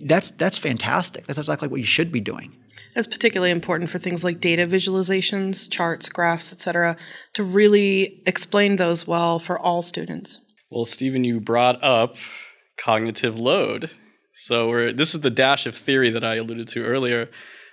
that's 0.04 0.32
that's 0.32 0.58
fantastic. 0.58 1.24
That's 1.26 1.38
exactly 1.38 1.68
what 1.68 1.80
you 1.80 1.86
should 1.86 2.10
be 2.10 2.20
doing. 2.20 2.56
That's 2.94 3.06
particularly 3.06 3.52
important 3.52 3.90
for 3.90 3.98
things 3.98 4.24
like 4.24 4.40
data 4.40 4.66
visualizations, 4.66 5.70
charts, 5.70 6.08
graphs, 6.08 6.52
etc., 6.52 6.96
to 7.34 7.44
really 7.44 8.22
explain 8.26 8.76
those 8.76 9.06
well 9.06 9.38
for 9.38 9.58
all 9.58 9.82
students. 9.82 10.40
Well, 10.68 10.84
Stephen, 10.84 11.22
you 11.22 11.40
brought 11.40 11.82
up 11.82 12.16
cognitive 12.76 13.38
load. 13.38 13.90
So 14.32 14.92
this 14.92 15.14
is 15.14 15.20
the 15.20 15.30
dash 15.30 15.66
of 15.66 15.76
theory 15.76 16.10
that 16.10 16.24
I 16.24 16.36
alluded 16.36 16.68
to 16.68 16.84
earlier. 16.84 17.30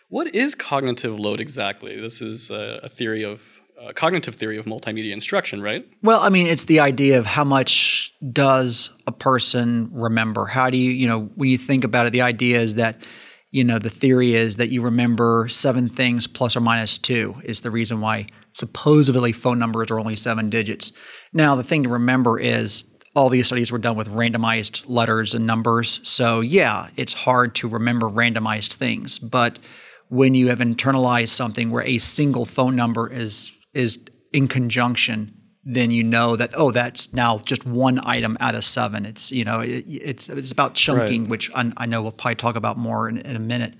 What 0.10 0.34
is 0.34 0.54
cognitive 0.54 1.20
load 1.20 1.40
exactly? 1.40 2.00
This 2.00 2.22
is 2.22 2.52
a, 2.52 2.80
a 2.84 2.90
theory 2.90 3.24
of 3.24 3.42
uh, 3.82 3.94
cognitive 3.94 4.36
theory 4.36 4.58
of 4.58 4.66
multimedia 4.66 5.12
instruction, 5.12 5.62
right? 5.62 5.88
Well, 6.02 6.22
I 6.22 6.30
mean, 6.30 6.48
it's 6.48 6.66
the 6.66 6.80
idea 6.80 7.20
of 7.20 7.26
how 7.26 7.44
much 7.44 8.14
does 8.32 8.98
a 9.08 9.12
person 9.12 9.90
remember? 9.92 10.46
How 10.46 10.70
do 10.70 10.78
you, 10.78 10.92
you 10.92 11.08
know, 11.08 11.30
when 11.36 11.50
you 11.50 11.58
think 11.58 11.84
about 11.84 12.06
it, 12.06 12.14
the 12.14 12.22
idea 12.22 12.60
is 12.60 12.76
that, 12.76 13.02
you 13.52 13.64
know, 13.64 13.80
the 13.80 13.90
theory 13.90 14.34
is 14.34 14.58
that 14.58 14.70
you 14.70 14.82
remember 14.82 15.48
seven 15.50 15.90
things 15.90 16.28
plus 16.28 16.56
or 16.56 16.62
minus 16.62 16.98
two 16.98 17.36
is 17.44 17.62
the 17.62 17.72
reason 17.72 18.02
why 18.02 18.28
supposedly 18.52 19.32
phone 19.32 19.60
numbers 19.60 19.92
are 19.92 20.00
only 20.00 20.16
seven 20.16 20.50
digits. 20.50 20.92
Now, 21.34 21.56
the 21.56 21.64
thing 21.64 21.84
to 21.84 21.90
remember 21.90 22.40
is 22.40 22.86
all 23.16 23.30
these 23.30 23.48
studies 23.48 23.72
were 23.72 23.78
done 23.78 23.96
with 23.96 24.10
randomized 24.10 24.84
letters 24.88 25.34
and 25.34 25.46
numbers. 25.46 26.02
So, 26.08 26.42
yeah, 26.42 26.90
it's 26.98 27.14
hard 27.14 27.56
to 27.56 27.68
remember 27.68 28.08
randomized 28.08 28.76
things. 28.76 29.20
But 29.20 29.60
when 30.10 30.36
you 30.36 30.50
have 30.50 30.60
internalized 30.60 31.30
something 31.30 31.72
where 31.72 31.84
a 31.84 31.98
single 31.98 32.46
phone 32.46 32.76
number 32.76 33.12
is 33.12 33.55
is 33.76 34.04
in 34.34 34.48
conjunction, 34.48 35.36
then 35.64 35.92
you 35.92 36.04
know 36.04 36.36
that 36.36 36.52
oh, 36.56 36.72
that's 36.72 37.14
now 37.14 37.40
just 37.40 37.66
one 37.66 38.00
item 38.04 38.38
out 38.40 38.56
of 38.56 38.64
seven. 38.64 39.06
It's 39.06 39.32
you 39.32 39.44
know 39.44 39.62
it, 39.62 39.86
it's 39.88 40.30
it's 40.30 40.52
about 40.52 40.74
chunking, 40.76 41.24
right. 41.24 41.30
which 41.30 41.52
I, 41.54 41.72
I, 41.78 41.86
know 41.86 42.02
we'll 42.02 42.12
probably 42.12 42.36
talk 42.36 42.56
about 42.56 42.78
more 42.78 43.10
in, 43.10 43.18
in 43.18 43.36
a 43.36 43.40
minute. 43.40 43.74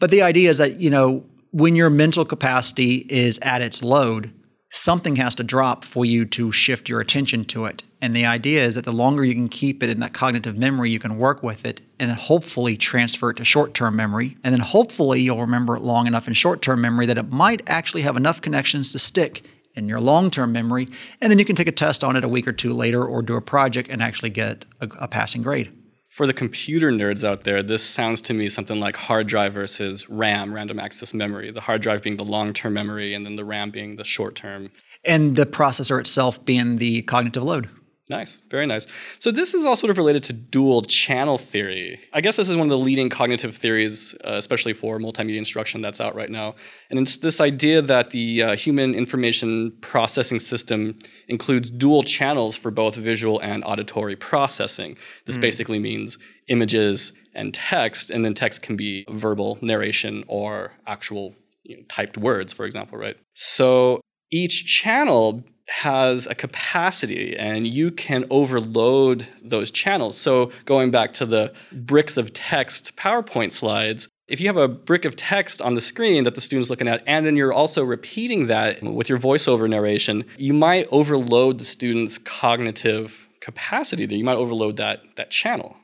But 0.00 0.10
the 0.10 0.22
idea 0.22 0.50
is 0.50 0.58
that 0.58 0.80
you 0.80 0.90
know 0.90 1.24
when 1.50 1.76
your 1.76 1.90
mental 1.90 2.24
capacity 2.24 3.06
is 3.08 3.38
at 3.42 3.60
its 3.62 3.82
load, 3.82 4.32
something 4.74 5.16
has 5.16 5.34
to 5.34 5.44
drop 5.44 5.84
for 5.84 6.02
you 6.06 6.24
to 6.24 6.50
shift 6.50 6.88
your 6.88 6.98
attention 6.98 7.44
to 7.44 7.66
it. 7.66 7.82
And 8.00 8.16
the 8.16 8.24
idea 8.24 8.64
is 8.64 8.74
that 8.74 8.86
the 8.86 8.92
longer 8.92 9.22
you 9.22 9.34
can 9.34 9.50
keep 9.50 9.82
it 9.82 9.90
in 9.90 10.00
that 10.00 10.14
cognitive 10.14 10.56
memory, 10.56 10.90
you 10.90 10.98
can 10.98 11.18
work 11.18 11.42
with 11.42 11.66
it 11.66 11.82
and 12.00 12.08
then 12.08 12.16
hopefully 12.16 12.78
transfer 12.78 13.30
it 13.30 13.36
to 13.36 13.44
short 13.44 13.74
term 13.74 13.94
memory. 13.94 14.38
And 14.42 14.52
then 14.52 14.60
hopefully 14.60 15.20
you'll 15.20 15.42
remember 15.42 15.76
it 15.76 15.82
long 15.82 16.06
enough 16.06 16.26
in 16.26 16.32
short 16.32 16.62
term 16.62 16.80
memory 16.80 17.04
that 17.04 17.18
it 17.18 17.30
might 17.30 17.60
actually 17.66 18.00
have 18.02 18.16
enough 18.16 18.40
connections 18.40 18.92
to 18.92 18.98
stick 18.98 19.44
in 19.74 19.88
your 19.88 20.00
long 20.00 20.30
term 20.30 20.52
memory. 20.52 20.88
And 21.20 21.30
then 21.30 21.38
you 21.38 21.44
can 21.44 21.54
take 21.54 21.68
a 21.68 21.72
test 21.72 22.02
on 22.02 22.16
it 22.16 22.24
a 22.24 22.28
week 22.28 22.48
or 22.48 22.52
two 22.52 22.72
later 22.72 23.04
or 23.04 23.20
do 23.20 23.36
a 23.36 23.42
project 23.42 23.90
and 23.90 24.02
actually 24.02 24.30
get 24.30 24.64
a, 24.80 24.88
a 24.98 25.06
passing 25.06 25.42
grade 25.42 25.70
for 26.12 26.26
the 26.26 26.34
computer 26.34 26.92
nerds 26.92 27.26
out 27.26 27.44
there, 27.44 27.62
this 27.62 27.82
sounds 27.82 28.20
to 28.20 28.34
me 28.34 28.46
something 28.46 28.78
like 28.78 28.96
hard 28.96 29.26
drive 29.26 29.54
versus 29.54 30.10
RAM, 30.10 30.52
random 30.52 30.78
access 30.78 31.14
memory. 31.14 31.50
The 31.50 31.62
hard 31.62 31.80
drive 31.80 32.02
being 32.02 32.18
the 32.18 32.24
long 32.24 32.52
term 32.52 32.74
memory, 32.74 33.14
and 33.14 33.24
then 33.24 33.36
the 33.36 33.46
RAM 33.46 33.70
being 33.70 33.96
the 33.96 34.04
short 34.04 34.34
term. 34.34 34.70
And 35.06 35.36
the 35.36 35.46
processor 35.46 35.98
itself 35.98 36.44
being 36.44 36.76
the 36.76 37.00
cognitive 37.00 37.42
load. 37.42 37.70
Nice, 38.12 38.42
very 38.50 38.66
nice. 38.66 38.86
So 39.18 39.30
this 39.30 39.54
is 39.54 39.64
all 39.64 39.74
sort 39.74 39.90
of 39.90 39.96
related 39.96 40.22
to 40.24 40.34
dual 40.34 40.82
channel 40.82 41.38
theory. 41.38 41.98
I 42.12 42.20
guess 42.20 42.36
this 42.36 42.50
is 42.50 42.56
one 42.56 42.66
of 42.66 42.68
the 42.68 42.76
leading 42.76 43.08
cognitive 43.08 43.56
theories, 43.56 44.14
uh, 44.22 44.32
especially 44.32 44.74
for 44.74 44.98
multimedia 44.98 45.38
instruction 45.38 45.80
that's 45.80 45.98
out 45.98 46.14
right 46.14 46.30
now. 46.30 46.54
And 46.90 46.98
it's 46.98 47.16
this 47.16 47.40
idea 47.40 47.80
that 47.80 48.10
the 48.10 48.42
uh, 48.42 48.56
human 48.56 48.94
information 48.94 49.72
processing 49.80 50.40
system 50.40 50.98
includes 51.26 51.70
dual 51.70 52.02
channels 52.02 52.54
for 52.54 52.70
both 52.70 52.96
visual 52.96 53.40
and 53.40 53.64
auditory 53.64 54.14
processing. 54.14 54.98
This 55.24 55.38
mm. 55.38 55.40
basically 55.40 55.78
means 55.78 56.18
images 56.48 57.14
and 57.34 57.54
text, 57.54 58.10
and 58.10 58.26
then 58.26 58.34
text 58.34 58.60
can 58.60 58.76
be 58.76 59.06
verbal 59.08 59.58
narration 59.62 60.22
or 60.28 60.72
actual 60.86 61.34
you 61.62 61.78
know, 61.78 61.82
typed 61.88 62.18
words, 62.18 62.52
for 62.52 62.66
example, 62.66 62.98
right? 62.98 63.16
So 63.32 64.02
each 64.30 64.66
channel 64.66 65.44
has 65.68 66.26
a 66.26 66.34
capacity 66.34 67.36
and 67.36 67.66
you 67.66 67.90
can 67.90 68.24
overload 68.30 69.26
those 69.42 69.70
channels. 69.70 70.18
So, 70.18 70.50
going 70.64 70.90
back 70.90 71.14
to 71.14 71.26
the 71.26 71.52
bricks 71.72 72.16
of 72.16 72.32
text 72.32 72.96
PowerPoint 72.96 73.52
slides, 73.52 74.08
if 74.28 74.40
you 74.40 74.46
have 74.46 74.56
a 74.56 74.68
brick 74.68 75.04
of 75.04 75.16
text 75.16 75.60
on 75.60 75.74
the 75.74 75.80
screen 75.80 76.24
that 76.24 76.34
the 76.34 76.40
student's 76.40 76.70
looking 76.70 76.88
at, 76.88 77.02
and 77.06 77.26
then 77.26 77.36
you're 77.36 77.52
also 77.52 77.84
repeating 77.84 78.46
that 78.46 78.82
with 78.82 79.08
your 79.08 79.18
voiceover 79.18 79.68
narration, 79.68 80.24
you 80.36 80.54
might 80.54 80.88
overload 80.90 81.58
the 81.58 81.64
student's 81.64 82.18
cognitive 82.18 83.28
capacity 83.40 84.06
there. 84.06 84.16
You 84.16 84.24
might 84.24 84.36
overload 84.36 84.76
that, 84.78 85.02
that 85.16 85.30
channel. 85.30 85.76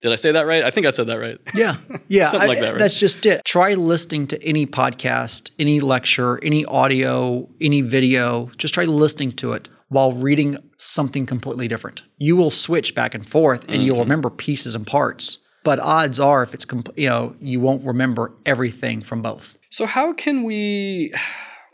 Did 0.00 0.12
I 0.12 0.14
say 0.14 0.32
that 0.32 0.46
right? 0.46 0.62
I 0.62 0.70
think 0.70 0.86
I 0.86 0.90
said 0.90 1.08
that 1.08 1.18
right. 1.18 1.38
Yeah. 1.54 1.76
Yeah. 2.10 2.28
Something 2.28 2.48
I, 2.48 2.52
like 2.54 2.60
that, 2.60 2.70
right? 2.70 2.78
That's 2.78 2.98
just 2.98 3.26
it. 3.26 3.44
Try 3.44 3.74
listening 3.74 4.26
to 4.28 4.42
any 4.42 4.66
podcast, 4.66 5.50
any 5.58 5.80
lecture, 5.80 6.42
any 6.42 6.64
audio, 6.64 7.48
any 7.60 7.82
video. 7.82 8.50
Just 8.56 8.72
try 8.72 8.84
listening 8.84 9.32
to 9.32 9.52
it 9.52 9.68
while 9.88 10.12
reading 10.12 10.56
something 10.76 11.26
completely 11.26 11.68
different. 11.68 12.02
You 12.16 12.36
will 12.36 12.50
switch 12.50 12.94
back 12.94 13.14
and 13.14 13.28
forth 13.28 13.64
and 13.64 13.76
mm-hmm. 13.76 13.82
you'll 13.82 13.98
remember 13.98 14.30
pieces 14.30 14.74
and 14.74 14.86
parts. 14.86 15.38
But 15.64 15.80
odds 15.80 16.18
are 16.18 16.42
if 16.42 16.54
it's 16.54 16.66
you 16.96 17.08
know, 17.08 17.36
you 17.40 17.60
won't 17.60 17.84
remember 17.84 18.32
everything 18.46 19.02
from 19.02 19.20
both. 19.20 19.58
So 19.68 19.84
how 19.84 20.14
can 20.14 20.44
we 20.44 21.12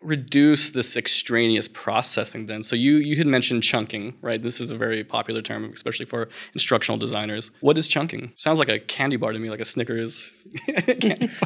reduce 0.05 0.71
this 0.73 0.97
extraneous 0.97 1.69
processing 1.69 2.47
then? 2.47 2.63
So 2.63 2.77
you 2.77 2.97
you 2.97 3.17
had 3.17 3.27
mentioned 3.27 3.63
chunking, 3.63 4.15
right? 4.21 4.43
This 4.43 4.61
is 4.61 4.71
a 4.71 4.77
very 4.77 5.05
popular 5.05 5.43
term, 5.43 5.71
especially 5.73 6.07
for 6.07 6.29
instructional 6.53 6.99
designers. 6.99 7.51
What 7.61 7.79
is 7.79 7.89
chunking? 7.89 8.33
Sounds 8.37 8.59
like 8.59 8.69
a 8.69 8.79
candy 8.79 9.17
bar 9.17 9.33
to 9.33 9.39
me, 9.39 9.51
like 9.51 9.61
a 9.61 9.65
Snickers. 9.65 10.33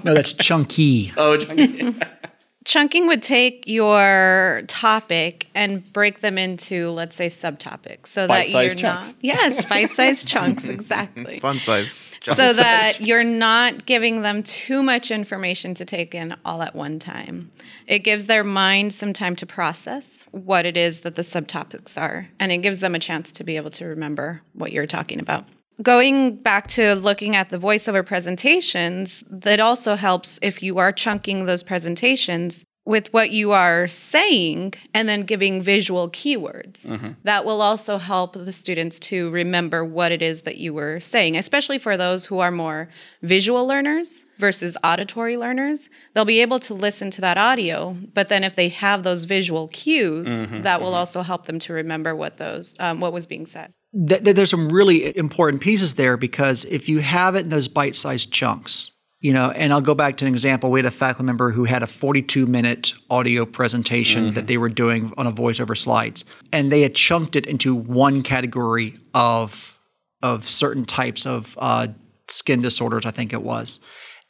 no, 0.05 0.15
that's 0.15 0.33
chunky. 0.33 1.13
Oh, 1.17 1.37
chunky. 1.37 1.95
chunking 2.65 3.07
would 3.07 3.23
take 3.23 3.65
your 3.67 4.63
topic 4.69 5.49
and 5.55 5.91
break 5.93 6.21
them 6.21 6.37
into 6.37 6.91
let's 6.91 7.17
say 7.17 7.29
subtopics 7.29 8.09
so 8.09 8.27
that 8.27 8.51
you're 8.51 8.75
chunks. 8.75 8.81
not 9.09 9.15
yes 9.21 9.65
bite-sized 9.65 10.29
chunks 10.29 10.65
exactly. 10.65 11.39
Fun 11.41 11.59
size 11.59 12.01
so 12.23 12.53
that 12.53 13.01
you're 13.01 13.25
not 13.25 13.87
giving 13.87 14.23
them 14.23 14.43
too 14.43 14.83
much 14.83 15.11
information 15.11 15.73
to 15.75 15.85
take 15.85 16.15
in 16.15 16.37
all 16.45 16.63
at 16.63 16.75
one 16.75 16.99
time. 16.99 17.51
It 17.87 18.01
gives 18.01 18.27
their 18.27 18.45
mind 18.45 18.93
some 18.93 19.13
time 19.13 19.35
to 19.37 19.47
process 19.47 20.25
what 20.33 20.67
it 20.67 20.77
is 20.77 21.01
that 21.01 21.15
the 21.15 21.23
subtopics 21.23 22.01
are 22.01 22.29
and 22.39 22.53
it 22.53 22.59
gives 22.59 22.81
them 22.81 22.95
a 22.95 22.99
chance 22.99 23.33
to 23.33 23.45
be 23.45 23.57
able 23.57 23.71
to 23.71 23.87
remember 23.87 24.43
what 24.53 24.73
you're 24.73 24.87
talking 24.87 25.21
about 25.21 25.47
going 25.83 26.37
back 26.37 26.67
to 26.69 26.95
looking 26.95 27.37
at 27.37 27.51
the 27.51 27.59
voiceover 27.59 28.05
presentations, 28.05 29.25
that 29.31 29.61
also 29.61 29.95
helps 29.97 30.39
if 30.43 30.63
you 30.63 30.79
are 30.79 30.93
chunking 30.93 31.47
those 31.47 31.63
presentations 31.63 32.65
with 32.89 33.13
what 33.13 33.31
you 33.31 33.53
are 33.53 33.87
saying 33.87 34.73
and 34.95 35.07
then 35.07 35.23
giving 35.23 35.61
visual 35.61 36.09
keywords. 36.09 36.87
Mm-hmm. 36.87 37.11
That 37.25 37.45
will 37.45 37.61
also 37.61 37.99
help 37.99 38.33
the 38.33 38.51
students 38.51 38.99
to 39.01 39.29
remember 39.29 39.85
what 39.85 40.11
it 40.11 40.23
is 40.23 40.43
that 40.43 40.57
you 40.57 40.73
were 40.73 40.99
saying, 40.99 41.37
especially 41.37 41.77
for 41.77 41.99
those 41.99 42.25
who 42.25 42.39
are 42.39 42.51
more 42.51 42.89
visual 43.21 43.67
learners 43.67 44.25
versus 44.39 44.79
auditory 44.83 45.37
learners. 45.37 45.91
They'll 46.15 46.25
be 46.25 46.41
able 46.41 46.61
to 46.61 46.73
listen 46.73 47.11
to 47.11 47.21
that 47.21 47.37
audio, 47.37 47.95
but 48.15 48.31
then 48.31 48.43
if 48.43 48.57
they 48.57 48.71
have 48.71 49.03
those 49.03 49.25
visual 49.25 49.69
cues, 49.69 50.47
mm-hmm, 50.47 50.63
that 50.63 50.81
will 50.81 50.89
mm-hmm. 50.89 50.97
also 50.97 51.21
help 51.21 51.45
them 51.45 51.59
to 51.59 51.75
remember 51.75 52.17
what 52.17 52.39
those 52.39 52.75
um, 52.79 53.01
what 53.01 53.13
was 53.13 53.27
being 53.27 53.45
said 53.45 53.75
th- 53.95 54.23
there's 54.23 54.51
some 54.51 54.69
really 54.69 55.17
important 55.17 55.63
pieces 55.63 55.95
there 55.95 56.17
because 56.17 56.65
if 56.67 56.89
you 56.89 56.99
have 56.99 57.35
it 57.35 57.45
in 57.45 57.49
those 57.49 57.69
bite-sized 57.69 58.33
chunks, 58.33 58.93
you 59.21 59.33
know, 59.33 59.51
and 59.51 59.73
I'll 59.73 59.81
go 59.81 59.95
back 59.95 60.17
to 60.19 60.27
an 60.27 60.33
example. 60.33 60.71
We 60.71 60.79
had 60.79 60.87
a 60.87 60.93
faculty 60.93 61.25
member 61.25 61.51
who 61.51 61.65
had 61.65 61.83
a 61.83 61.89
42 61.89 62.47
minute 62.47 62.93
audio 63.11 63.45
presentation 63.45 64.27
mm-hmm. 64.27 64.35
that 64.35 64.47
they 64.47 64.57
were 64.57 64.69
doing 64.69 65.13
on 65.19 65.27
a 65.27 65.33
voiceover 65.33 65.77
slides, 65.77 66.25
and 66.53 66.71
they 66.71 66.83
had 66.83 66.95
chunked 66.95 67.35
it 67.35 67.47
into 67.47 67.75
one 67.75 68.23
category 68.23 68.95
of 69.15 69.79
of 70.23 70.45
certain 70.45 70.85
types 70.85 71.27
of 71.27 71.57
uh, 71.61 71.89
skin 72.29 72.63
disorders. 72.63 73.07
I 73.07 73.11
think 73.11 73.33
it 73.33 73.43
was, 73.43 73.81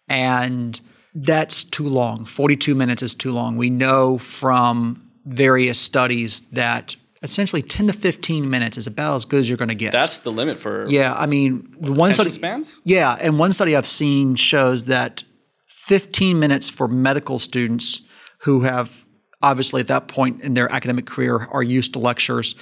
and 0.09 0.81
that's 1.15 1.65
too 1.65 1.89
long. 1.89 2.25
42 2.25 2.75
minutes 2.75 3.03
is 3.03 3.15
too 3.15 3.33
long. 3.33 3.57
We 3.57 3.69
know 3.69 4.17
from 4.17 5.11
various 5.27 5.79
studies 5.79 6.49
that 6.51 6.97
essentially 7.23 7.63
10 7.63 7.89
to 7.89 7.93
15 7.93 8.49
minutes 8.49 8.77
is 8.77 8.87
about 8.87 9.17
as 9.17 9.25
good 9.25 9.41
as 9.41 9.49
you're 9.49 9.59
going 9.59 9.69
to 9.69 9.75
get. 9.75 9.93
That's 9.93 10.19
the 10.21 10.31
limit 10.31 10.59
for 10.59 10.87
Yeah, 10.89 11.15
I 11.15 11.27
mean, 11.27 11.75
one 11.79 12.13
study 12.13 12.31
spans? 12.31 12.81
Yeah, 12.85 13.17
and 13.21 13.39
one 13.39 13.53
study 13.53 13.75
I've 13.75 13.87
seen 13.87 14.35
shows 14.35 14.85
that 14.87 15.25
15 15.67 16.39
minutes 16.39 16.69
for 16.71 16.89
medical 16.89 17.39
students 17.39 18.03
who 18.43 18.61
have 18.61 19.07
obviously 19.43 19.81
at 19.81 19.89
that 19.89 20.09
point 20.09 20.43
in 20.43 20.55
their 20.55 20.71
academic 20.73 21.07
career 21.07 21.49
are 21.51 21.63
used 21.63 21.93
to 21.93 21.99
lectures 21.99 22.55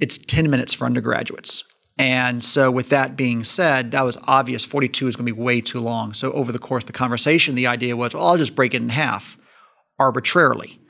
it's 0.00 0.18
10 0.18 0.50
minutes 0.50 0.74
for 0.74 0.86
undergraduates. 0.86 1.64
And 1.96 2.42
so, 2.42 2.70
with 2.70 2.88
that 2.88 3.16
being 3.16 3.44
said, 3.44 3.92
that 3.92 4.02
was 4.02 4.18
obvious 4.24 4.64
42 4.64 5.06
is 5.06 5.16
going 5.16 5.26
to 5.26 5.32
be 5.32 5.40
way 5.40 5.60
too 5.60 5.78
long. 5.78 6.12
So, 6.12 6.32
over 6.32 6.50
the 6.50 6.58
course 6.58 6.82
of 6.82 6.88
the 6.88 6.92
conversation, 6.92 7.54
the 7.54 7.68
idea 7.68 7.96
was, 7.96 8.14
well, 8.14 8.26
I'll 8.26 8.36
just 8.36 8.56
break 8.56 8.74
it 8.74 8.82
in 8.82 8.88
half 8.88 9.38
arbitrarily. 9.98 10.80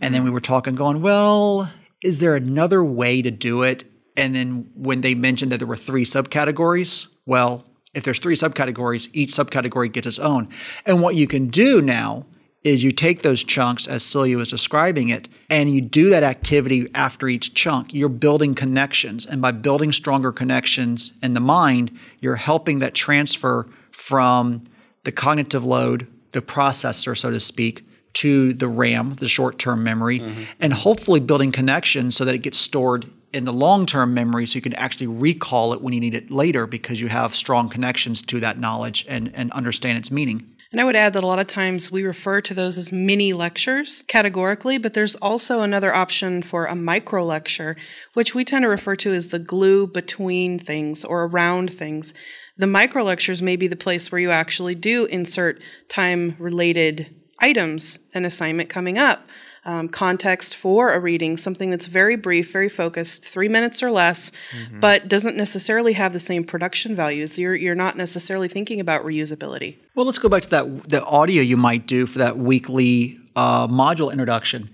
And 0.00 0.14
then 0.14 0.22
hmm. 0.22 0.28
we 0.28 0.30
were 0.30 0.40
talking, 0.40 0.74
going, 0.74 1.02
well, 1.02 1.70
is 2.02 2.20
there 2.20 2.34
another 2.36 2.84
way 2.84 3.22
to 3.22 3.30
do 3.30 3.62
it? 3.62 3.84
And 4.16 4.34
then 4.34 4.70
when 4.74 5.00
they 5.00 5.14
mentioned 5.14 5.52
that 5.52 5.58
there 5.58 5.66
were 5.66 5.76
three 5.76 6.04
subcategories, 6.04 7.08
well, 7.26 7.64
if 7.94 8.04
there's 8.04 8.20
three 8.20 8.36
subcategories, 8.36 9.08
each 9.12 9.30
subcategory 9.30 9.92
gets 9.92 10.06
its 10.06 10.18
own. 10.18 10.48
And 10.84 11.02
what 11.02 11.14
you 11.14 11.26
can 11.26 11.48
do 11.48 11.80
now 11.80 12.26
is 12.62 12.82
you 12.82 12.90
take 12.90 13.22
those 13.22 13.44
chunks 13.44 13.86
as 13.86 14.04
Celia 14.04 14.36
was 14.36 14.48
describing 14.48 15.08
it, 15.08 15.28
and 15.48 15.72
you 15.72 15.80
do 15.80 16.10
that 16.10 16.24
activity 16.24 16.88
after 16.94 17.28
each 17.28 17.54
chunk. 17.54 17.94
You're 17.94 18.08
building 18.08 18.54
connections. 18.54 19.24
And 19.24 19.40
by 19.40 19.52
building 19.52 19.92
stronger 19.92 20.32
connections 20.32 21.12
in 21.22 21.34
the 21.34 21.40
mind, 21.40 21.96
you're 22.18 22.36
helping 22.36 22.80
that 22.80 22.94
transfer 22.94 23.68
from 23.92 24.64
the 25.04 25.12
cognitive 25.12 25.64
load, 25.64 26.08
the 26.32 26.42
processor, 26.42 27.16
so 27.16 27.30
to 27.30 27.38
speak, 27.38 27.86
to 28.16 28.54
the 28.54 28.66
RAM, 28.66 29.14
the 29.16 29.28
short 29.28 29.58
term 29.58 29.82
memory, 29.82 30.20
mm-hmm. 30.20 30.44
and 30.58 30.72
hopefully 30.72 31.20
building 31.20 31.52
connections 31.52 32.16
so 32.16 32.24
that 32.24 32.34
it 32.34 32.38
gets 32.38 32.56
stored 32.56 33.04
in 33.32 33.44
the 33.44 33.52
long 33.52 33.84
term 33.84 34.14
memory 34.14 34.46
so 34.46 34.56
you 34.56 34.62
can 34.62 34.72
actually 34.74 35.06
recall 35.06 35.74
it 35.74 35.82
when 35.82 35.92
you 35.92 36.00
need 36.00 36.14
it 36.14 36.30
later 36.30 36.66
because 36.66 37.00
you 37.00 37.08
have 37.08 37.34
strong 37.34 37.68
connections 37.68 38.22
to 38.22 38.40
that 38.40 38.58
knowledge 38.58 39.04
and, 39.08 39.30
and 39.34 39.52
understand 39.52 39.98
its 39.98 40.10
meaning. 40.10 40.50
And 40.72 40.80
I 40.80 40.84
would 40.84 40.96
add 40.96 41.12
that 41.12 41.22
a 41.22 41.26
lot 41.26 41.38
of 41.38 41.46
times 41.46 41.92
we 41.92 42.02
refer 42.02 42.40
to 42.40 42.54
those 42.54 42.76
as 42.78 42.90
mini 42.90 43.32
lectures 43.32 44.02
categorically, 44.08 44.78
but 44.78 44.94
there's 44.94 45.14
also 45.16 45.60
another 45.60 45.94
option 45.94 46.42
for 46.42 46.66
a 46.66 46.74
micro 46.74 47.22
lecture, 47.22 47.76
which 48.14 48.34
we 48.34 48.44
tend 48.44 48.62
to 48.62 48.68
refer 48.68 48.96
to 48.96 49.12
as 49.12 49.28
the 49.28 49.38
glue 49.38 49.86
between 49.86 50.58
things 50.58 51.04
or 51.04 51.24
around 51.24 51.70
things. 51.70 52.14
The 52.56 52.66
micro 52.66 53.04
lectures 53.04 53.42
may 53.42 53.56
be 53.56 53.68
the 53.68 53.76
place 53.76 54.10
where 54.10 54.20
you 54.20 54.30
actually 54.30 54.74
do 54.74 55.04
insert 55.04 55.62
time 55.88 56.34
related 56.38 57.14
items, 57.40 57.98
an 58.14 58.24
assignment 58.24 58.68
coming 58.68 58.98
up, 58.98 59.28
um, 59.64 59.88
context 59.88 60.54
for 60.54 60.92
a 60.92 61.00
reading, 61.00 61.36
something 61.36 61.70
that's 61.70 61.86
very 61.86 62.14
brief, 62.16 62.52
very 62.52 62.68
focused, 62.68 63.24
three 63.24 63.48
minutes 63.48 63.82
or 63.82 63.90
less, 63.90 64.30
mm-hmm. 64.52 64.78
but 64.78 65.08
doesn't 65.08 65.36
necessarily 65.36 65.94
have 65.94 66.12
the 66.12 66.20
same 66.20 66.44
production 66.44 66.94
values. 66.94 67.36
You're, 67.38 67.56
you're 67.56 67.74
not 67.74 67.96
necessarily 67.96 68.46
thinking 68.46 68.78
about 68.78 69.04
reusability. 69.04 69.76
Well, 69.96 70.06
let's 70.06 70.18
go 70.18 70.28
back 70.28 70.44
to 70.44 70.50
that 70.50 70.88
the 70.88 71.04
audio 71.04 71.42
you 71.42 71.56
might 71.56 71.86
do 71.86 72.06
for 72.06 72.18
that 72.18 72.38
weekly 72.38 73.18
uh, 73.34 73.66
module 73.66 74.12
introduction. 74.12 74.70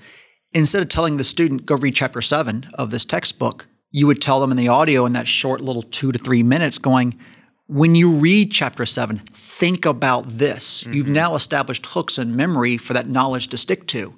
Instead 0.53 0.83
of 0.83 0.91
telling 0.91 1.17
the 1.17 1.25
student, 1.25 1.65
go 1.65 1.77
read 1.77 1.95
chapter 1.95 2.21
seven 2.21 2.67
of 2.75 2.91
this 2.91 3.07
textbook, 3.07 3.67
you 3.91 4.07
would 4.07 4.21
tell 4.21 4.41
them 4.41 4.51
in 4.51 4.59
the 4.59 4.69
audio 4.69 5.07
in 5.07 5.13
that 5.13 5.27
short 5.27 5.63
little 5.63 5.83
two 5.83 6.13
to 6.13 6.19
three 6.19 6.43
minutes, 6.43 6.77
going, 6.77 7.19
when 7.73 7.95
you 7.95 8.17
read 8.17 8.53
chapter 8.53 8.85
7, 8.85 9.19
think 9.33 9.87
about 9.87 10.29
this. 10.29 10.83
Mm-hmm. 10.83 10.93
You've 10.93 11.09
now 11.09 11.35
established 11.35 11.87
hooks 11.87 12.19
in 12.19 12.37
memory 12.37 12.77
for 12.77 12.93
that 12.93 13.09
knowledge 13.09 13.49
to 13.49 13.57
stick 13.57 13.87
to. 13.89 14.15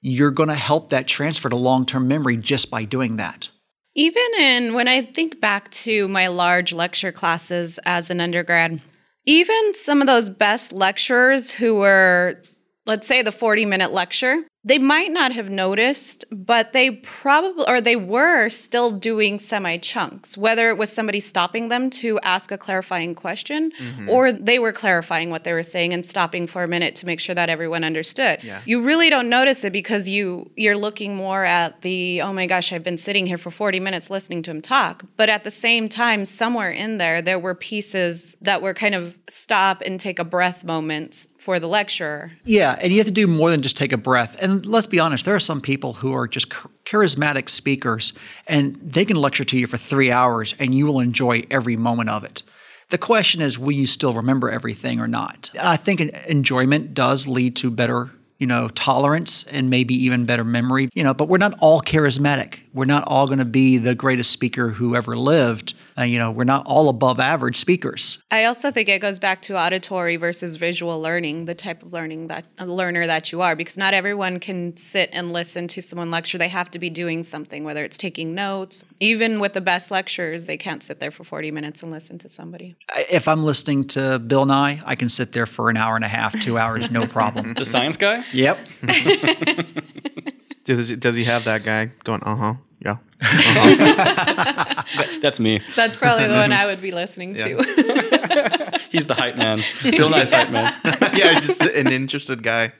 You're 0.00 0.32
going 0.32 0.48
to 0.48 0.56
help 0.56 0.90
that 0.90 1.06
transfer 1.06 1.48
to 1.48 1.56
long 1.56 1.86
term 1.86 2.08
memory 2.08 2.36
just 2.36 2.70
by 2.70 2.84
doing 2.84 3.16
that. 3.16 3.48
Even 3.94 4.26
in 4.38 4.74
when 4.74 4.88
I 4.88 5.02
think 5.02 5.40
back 5.40 5.70
to 5.70 6.08
my 6.08 6.26
large 6.26 6.72
lecture 6.72 7.12
classes 7.12 7.78
as 7.86 8.10
an 8.10 8.20
undergrad, 8.20 8.80
even 9.24 9.74
some 9.74 10.00
of 10.00 10.06
those 10.06 10.28
best 10.28 10.72
lecturers 10.72 11.52
who 11.52 11.76
were, 11.76 12.42
let's 12.86 13.06
say, 13.06 13.22
the 13.22 13.32
40 13.32 13.64
minute 13.66 13.92
lecture, 13.92 14.44
they 14.66 14.78
might 14.78 15.12
not 15.12 15.32
have 15.32 15.48
noticed, 15.48 16.24
but 16.32 16.72
they 16.72 16.90
probably, 16.90 17.64
or 17.68 17.80
they 17.80 17.94
were 17.94 18.48
still 18.48 18.90
doing 18.90 19.38
semi 19.38 19.76
chunks, 19.76 20.36
whether 20.36 20.68
it 20.70 20.76
was 20.76 20.92
somebody 20.92 21.20
stopping 21.20 21.68
them 21.68 21.88
to 21.88 22.18
ask 22.24 22.50
a 22.50 22.58
clarifying 22.58 23.14
question 23.14 23.70
mm-hmm. 23.70 24.08
or 24.08 24.32
they 24.32 24.58
were 24.58 24.72
clarifying 24.72 25.30
what 25.30 25.44
they 25.44 25.52
were 25.52 25.62
saying 25.62 25.92
and 25.92 26.04
stopping 26.04 26.48
for 26.48 26.64
a 26.64 26.68
minute 26.68 26.96
to 26.96 27.06
make 27.06 27.20
sure 27.20 27.34
that 27.34 27.48
everyone 27.48 27.84
understood. 27.84 28.42
Yeah. 28.42 28.60
You 28.64 28.82
really 28.82 29.08
don't 29.08 29.28
notice 29.28 29.62
it 29.62 29.72
because 29.72 30.08
you, 30.08 30.50
you're 30.56 30.76
looking 30.76 31.14
more 31.14 31.44
at 31.44 31.82
the, 31.82 32.20
oh 32.22 32.32
my 32.32 32.46
gosh, 32.46 32.72
I've 32.72 32.82
been 32.82 32.98
sitting 32.98 33.24
here 33.24 33.38
for 33.38 33.52
40 33.52 33.78
minutes 33.78 34.10
listening 34.10 34.42
to 34.42 34.50
him 34.50 34.60
talk. 34.60 35.04
But 35.16 35.28
at 35.28 35.44
the 35.44 35.52
same 35.52 35.88
time, 35.88 36.24
somewhere 36.24 36.72
in 36.72 36.98
there, 36.98 37.22
there 37.22 37.38
were 37.38 37.54
pieces 37.54 38.36
that 38.40 38.62
were 38.62 38.74
kind 38.74 38.96
of 38.96 39.16
stop 39.28 39.80
and 39.86 40.00
take 40.00 40.18
a 40.18 40.24
breath 40.24 40.64
moments 40.64 41.28
for 41.46 41.60
the 41.60 41.68
lecture. 41.68 42.32
Yeah, 42.44 42.76
and 42.80 42.90
you 42.90 42.98
have 42.98 43.06
to 43.06 43.12
do 43.12 43.28
more 43.28 43.52
than 43.52 43.62
just 43.62 43.76
take 43.76 43.92
a 43.92 43.96
breath. 43.96 44.36
And 44.42 44.66
let's 44.66 44.88
be 44.88 44.98
honest, 44.98 45.24
there 45.24 45.36
are 45.36 45.40
some 45.40 45.60
people 45.60 45.92
who 45.92 46.12
are 46.12 46.26
just 46.26 46.50
charismatic 46.84 47.48
speakers 47.48 48.12
and 48.48 48.74
they 48.74 49.04
can 49.04 49.14
lecture 49.14 49.44
to 49.44 49.56
you 49.56 49.68
for 49.68 49.76
three 49.76 50.10
hours 50.10 50.56
and 50.58 50.74
you 50.74 50.86
will 50.86 50.98
enjoy 50.98 51.44
every 51.48 51.76
moment 51.76 52.10
of 52.10 52.24
it. 52.24 52.42
The 52.88 52.98
question 52.98 53.40
is, 53.40 53.60
will 53.60 53.70
you 53.70 53.86
still 53.86 54.12
remember 54.12 54.50
everything 54.50 54.98
or 54.98 55.06
not? 55.06 55.50
I 55.62 55.76
think 55.76 56.00
enjoyment 56.00 56.94
does 56.94 57.28
lead 57.28 57.54
to 57.56 57.70
better 57.70 58.10
you 58.38 58.46
know, 58.46 58.68
tolerance 58.68 59.44
and 59.44 59.70
maybe 59.70 59.94
even 59.94 60.26
better 60.26 60.44
memory, 60.44 60.88
you 60.94 61.02
know, 61.02 61.14
but 61.14 61.28
we're 61.28 61.38
not 61.38 61.54
all 61.60 61.80
charismatic. 61.80 62.60
We're 62.74 62.84
not 62.84 63.04
all 63.06 63.26
going 63.26 63.38
to 63.38 63.46
be 63.46 63.78
the 63.78 63.94
greatest 63.94 64.30
speaker 64.30 64.70
who 64.70 64.94
ever 64.94 65.16
lived. 65.16 65.74
Uh, 65.98 66.02
you 66.02 66.18
know, 66.18 66.30
we're 66.30 66.44
not 66.44 66.62
all 66.66 66.90
above 66.90 67.18
average 67.18 67.56
speakers. 67.56 68.22
I 68.30 68.44
also 68.44 68.70
think 68.70 68.90
it 68.90 69.00
goes 69.00 69.18
back 69.18 69.40
to 69.42 69.56
auditory 69.56 70.16
versus 70.16 70.56
visual 70.56 71.00
learning, 71.00 71.46
the 71.46 71.54
type 71.54 71.82
of 71.82 71.94
learning 71.94 72.28
that 72.28 72.44
a 72.58 72.66
learner 72.66 73.06
that 73.06 73.32
you 73.32 73.40
are, 73.40 73.56
because 73.56 73.78
not 73.78 73.94
everyone 73.94 74.38
can 74.38 74.76
sit 74.76 75.08
and 75.14 75.32
listen 75.32 75.66
to 75.68 75.80
someone 75.80 76.10
lecture. 76.10 76.36
They 76.36 76.48
have 76.48 76.70
to 76.72 76.78
be 76.78 76.90
doing 76.90 77.22
something, 77.22 77.64
whether 77.64 77.82
it's 77.82 77.96
taking 77.96 78.34
notes. 78.34 78.84
Even 79.00 79.40
with 79.40 79.54
the 79.54 79.62
best 79.62 79.90
lectures, 79.90 80.46
they 80.46 80.58
can't 80.58 80.82
sit 80.82 81.00
there 81.00 81.10
for 81.10 81.24
40 81.24 81.50
minutes 81.50 81.82
and 81.82 81.90
listen 81.90 82.18
to 82.18 82.28
somebody. 82.28 82.76
If 83.10 83.26
I'm 83.26 83.42
listening 83.42 83.86
to 83.88 84.18
Bill 84.18 84.44
Nye, 84.44 84.80
I 84.84 84.94
can 84.96 85.08
sit 85.08 85.32
there 85.32 85.46
for 85.46 85.70
an 85.70 85.78
hour 85.78 85.96
and 85.96 86.04
a 86.04 86.08
half, 86.08 86.38
two 86.40 86.58
hours, 86.58 86.90
no 86.90 87.06
problem. 87.06 87.54
the 87.56 87.64
science 87.64 87.96
guy? 87.96 88.22
Yep. 88.32 88.58
does, 90.64 90.96
does 90.96 91.16
he 91.16 91.24
have 91.24 91.44
that 91.44 91.62
guy 91.64 91.90
going, 92.04 92.22
uh 92.22 92.36
huh? 92.36 92.54
Yeah. 92.80 92.96
Uh-huh. 93.22 94.82
That's 95.22 95.40
me. 95.40 95.60
That's 95.74 95.96
probably 95.96 96.28
the 96.28 96.34
one 96.34 96.52
I 96.52 96.66
would 96.66 96.82
be 96.82 96.92
listening 96.92 97.34
yeah. 97.36 97.48
to. 97.48 98.80
He's 98.90 99.06
the 99.06 99.14
hype 99.14 99.36
man. 99.36 99.60
Bill 99.82 100.10
Nye's 100.10 100.30
hype 100.32 100.50
man. 100.50 100.74
yeah, 101.14 101.40
just 101.40 101.62
an 101.62 101.90
interested 101.90 102.42
guy. 102.42 102.72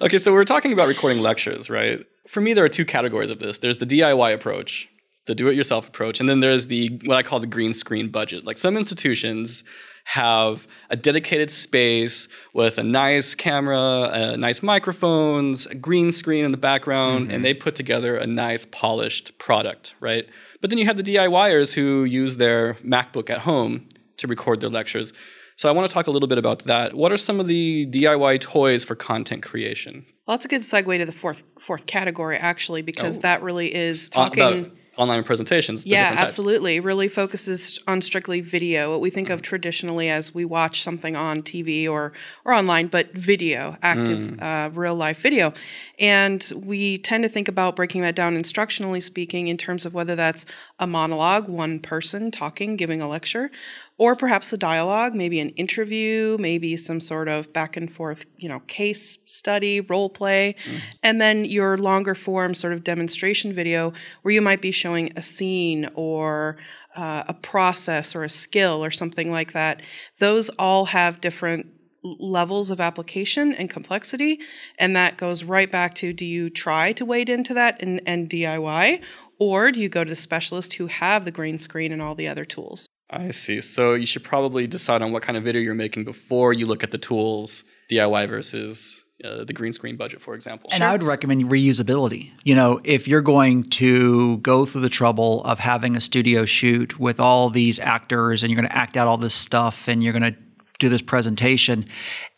okay, 0.00 0.18
so 0.18 0.32
we're 0.32 0.44
talking 0.44 0.72
about 0.72 0.88
recording 0.88 1.20
lectures, 1.22 1.70
right? 1.70 2.04
For 2.26 2.40
me, 2.40 2.52
there 2.54 2.64
are 2.64 2.68
two 2.68 2.84
categories 2.84 3.30
of 3.30 3.38
this. 3.38 3.58
There's 3.58 3.78
the 3.78 3.86
DIY 3.86 4.34
approach, 4.34 4.88
the 5.26 5.34
do-it-yourself 5.34 5.88
approach, 5.88 6.20
and 6.20 6.28
then 6.28 6.40
there's 6.40 6.66
the 6.66 7.00
what 7.04 7.16
I 7.16 7.22
call 7.22 7.40
the 7.40 7.46
green 7.46 7.72
screen 7.72 8.08
budget. 8.08 8.44
Like 8.44 8.58
some 8.58 8.76
institutions 8.76 9.64
have 10.06 10.68
a 10.88 10.94
dedicated 10.94 11.50
space 11.50 12.28
with 12.54 12.78
a 12.78 12.82
nice 12.84 13.34
camera, 13.34 13.78
uh, 13.78 14.36
nice 14.38 14.62
microphones, 14.62 15.66
a 15.66 15.74
green 15.74 16.12
screen 16.12 16.44
in 16.44 16.52
the 16.52 16.56
background, 16.56 17.24
mm-hmm. 17.24 17.34
and 17.34 17.44
they 17.44 17.52
put 17.52 17.74
together 17.74 18.16
a 18.16 18.24
nice 18.24 18.64
polished 18.66 19.36
product, 19.38 19.96
right? 19.98 20.28
But 20.60 20.70
then 20.70 20.78
you 20.78 20.86
have 20.86 20.96
the 20.96 21.02
DIYers 21.02 21.74
who 21.74 22.04
use 22.04 22.36
their 22.36 22.74
MacBook 22.84 23.30
at 23.30 23.40
home 23.40 23.88
to 24.18 24.28
record 24.28 24.60
their 24.60 24.70
lectures. 24.70 25.12
So 25.56 25.68
I 25.68 25.72
want 25.72 25.88
to 25.88 25.92
talk 25.92 26.06
a 26.06 26.12
little 26.12 26.28
bit 26.28 26.38
about 26.38 26.60
that. 26.64 26.94
What 26.94 27.10
are 27.10 27.16
some 27.16 27.40
of 27.40 27.48
the 27.48 27.86
DIY 27.86 28.40
toys 28.40 28.84
for 28.84 28.94
content 28.94 29.42
creation? 29.42 30.06
Well, 30.24 30.36
that's 30.36 30.44
a 30.44 30.48
good 30.48 30.60
segue 30.60 30.98
to 30.98 31.04
the 31.04 31.12
fourth 31.12 31.42
fourth 31.58 31.86
category, 31.86 32.36
actually, 32.36 32.82
because 32.82 33.18
oh. 33.18 33.22
that 33.22 33.42
really 33.42 33.74
is 33.74 34.08
talking. 34.08 34.42
Uh, 34.42 34.48
about 34.50 34.70
online 34.96 35.24
presentations. 35.24 35.86
Yeah, 35.86 36.14
absolutely. 36.16 36.80
Really 36.80 37.08
focuses 37.08 37.80
on 37.86 38.00
strictly 38.02 38.40
video. 38.40 38.90
What 38.90 39.00
we 39.00 39.10
think 39.10 39.30
of 39.30 39.42
traditionally 39.42 40.08
as 40.08 40.34
we 40.34 40.44
watch 40.44 40.82
something 40.82 41.16
on 41.16 41.42
TV 41.42 41.88
or 41.88 42.12
or 42.44 42.52
online, 42.52 42.86
but 42.86 43.12
video, 43.12 43.76
active, 43.82 44.18
mm. 44.18 44.42
uh, 44.42 44.70
real 44.70 44.94
life 44.94 45.20
video, 45.20 45.52
and 45.98 46.52
we 46.56 46.98
tend 46.98 47.24
to 47.24 47.28
think 47.28 47.48
about 47.48 47.76
breaking 47.76 48.02
that 48.02 48.14
down 48.14 48.36
instructionally 48.36 49.02
speaking 49.02 49.48
in 49.48 49.56
terms 49.56 49.86
of 49.86 49.94
whether 49.94 50.16
that's 50.16 50.46
a 50.78 50.86
monologue, 50.86 51.48
one 51.48 51.78
person 51.78 52.30
talking, 52.30 52.76
giving 52.76 53.00
a 53.00 53.08
lecture, 53.08 53.50
or 53.98 54.14
perhaps 54.14 54.52
a 54.52 54.58
dialogue, 54.58 55.14
maybe 55.14 55.40
an 55.40 55.50
interview, 55.50 56.36
maybe 56.38 56.76
some 56.76 57.00
sort 57.00 57.28
of 57.28 57.52
back 57.52 57.76
and 57.76 57.90
forth, 57.92 58.26
you 58.36 58.48
know, 58.48 58.60
case 58.66 59.18
study, 59.24 59.80
role 59.80 60.10
play, 60.10 60.54
mm. 60.64 60.80
and 61.02 61.20
then 61.20 61.44
your 61.44 61.78
longer 61.78 62.14
form 62.14 62.54
sort 62.54 62.72
of 62.72 62.84
demonstration 62.84 63.52
video 63.52 63.92
where 64.22 64.34
you 64.34 64.42
might 64.42 64.60
be 64.60 64.70
showing 64.70 65.10
a 65.16 65.22
scene 65.22 65.88
or 65.94 66.58
uh, 66.94 67.24
a 67.28 67.34
process 67.34 68.14
or 68.14 68.22
a 68.22 68.28
skill 68.28 68.84
or 68.84 68.90
something 68.90 69.30
like 69.30 69.52
that. 69.52 69.80
Those 70.18 70.50
all 70.50 70.86
have 70.86 71.20
different 71.20 71.66
levels 72.02 72.70
of 72.70 72.80
application 72.80 73.52
and 73.54 73.68
complexity, 73.68 74.40
and 74.78 74.94
that 74.94 75.16
goes 75.16 75.42
right 75.42 75.70
back 75.70 75.94
to 75.96 76.12
do 76.12 76.24
you 76.24 76.50
try 76.50 76.92
to 76.92 77.04
wade 77.04 77.28
into 77.28 77.54
that 77.54 77.80
and, 77.82 78.00
and 78.06 78.28
DIY, 78.28 79.02
or 79.38 79.72
do 79.72 79.80
you 79.80 79.88
go 79.88 80.04
to 80.04 80.10
the 80.10 80.16
specialist 80.16 80.74
who 80.74 80.86
have 80.86 81.24
the 81.24 81.30
green 81.30 81.58
screen 81.58 81.92
and 81.92 82.00
all 82.00 82.14
the 82.14 82.28
other 82.28 82.44
tools? 82.44 82.88
I 83.10 83.30
see. 83.30 83.60
So 83.60 83.94
you 83.94 84.06
should 84.06 84.24
probably 84.24 84.66
decide 84.66 85.02
on 85.02 85.12
what 85.12 85.22
kind 85.22 85.36
of 85.36 85.44
video 85.44 85.60
you're 85.60 85.74
making 85.74 86.04
before 86.04 86.52
you 86.52 86.66
look 86.66 86.82
at 86.82 86.90
the 86.90 86.98
tools, 86.98 87.64
DIY 87.90 88.28
versus 88.28 89.04
uh, 89.24 89.44
the 89.44 89.52
green 89.52 89.72
screen 89.72 89.96
budget, 89.96 90.20
for 90.20 90.34
example. 90.34 90.68
And 90.72 90.82
I 90.82 90.92
would 90.92 91.02
recommend 91.02 91.44
reusability. 91.44 92.32
You 92.42 92.54
know, 92.54 92.80
if 92.84 93.06
you're 93.06 93.22
going 93.22 93.64
to 93.70 94.38
go 94.38 94.66
through 94.66 94.82
the 94.82 94.88
trouble 94.88 95.42
of 95.44 95.60
having 95.60 95.96
a 95.96 96.00
studio 96.00 96.44
shoot 96.44 96.98
with 96.98 97.20
all 97.20 97.48
these 97.48 97.78
actors 97.78 98.42
and 98.42 98.50
you're 98.50 98.60
going 98.60 98.70
to 98.70 98.76
act 98.76 98.96
out 98.96 99.08
all 99.08 99.16
this 99.16 99.34
stuff 99.34 99.88
and 99.88 100.02
you're 100.02 100.12
going 100.12 100.34
to 100.34 100.38
do 100.78 100.88
this 100.88 101.02
presentation 101.02 101.84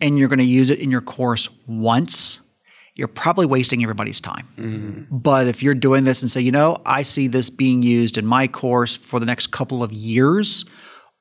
and 0.00 0.18
you're 0.18 0.28
going 0.28 0.38
to 0.38 0.44
use 0.44 0.70
it 0.70 0.78
in 0.78 0.90
your 0.90 1.00
course 1.00 1.48
once, 1.66 2.40
you're 2.98 3.08
probably 3.08 3.46
wasting 3.46 3.82
everybody's 3.82 4.20
time. 4.20 5.06
But 5.10 5.46
if 5.46 5.62
you're 5.62 5.74
doing 5.74 6.04
this 6.04 6.20
and 6.20 6.30
say, 6.30 6.40
you 6.40 6.50
know, 6.50 6.76
I 6.84 7.02
see 7.02 7.28
this 7.28 7.48
being 7.48 7.82
used 7.82 8.18
in 8.18 8.26
my 8.26 8.48
course 8.48 8.96
for 8.96 9.20
the 9.20 9.26
next 9.26 9.46
couple 9.46 9.82
of 9.84 9.92
years, 9.92 10.64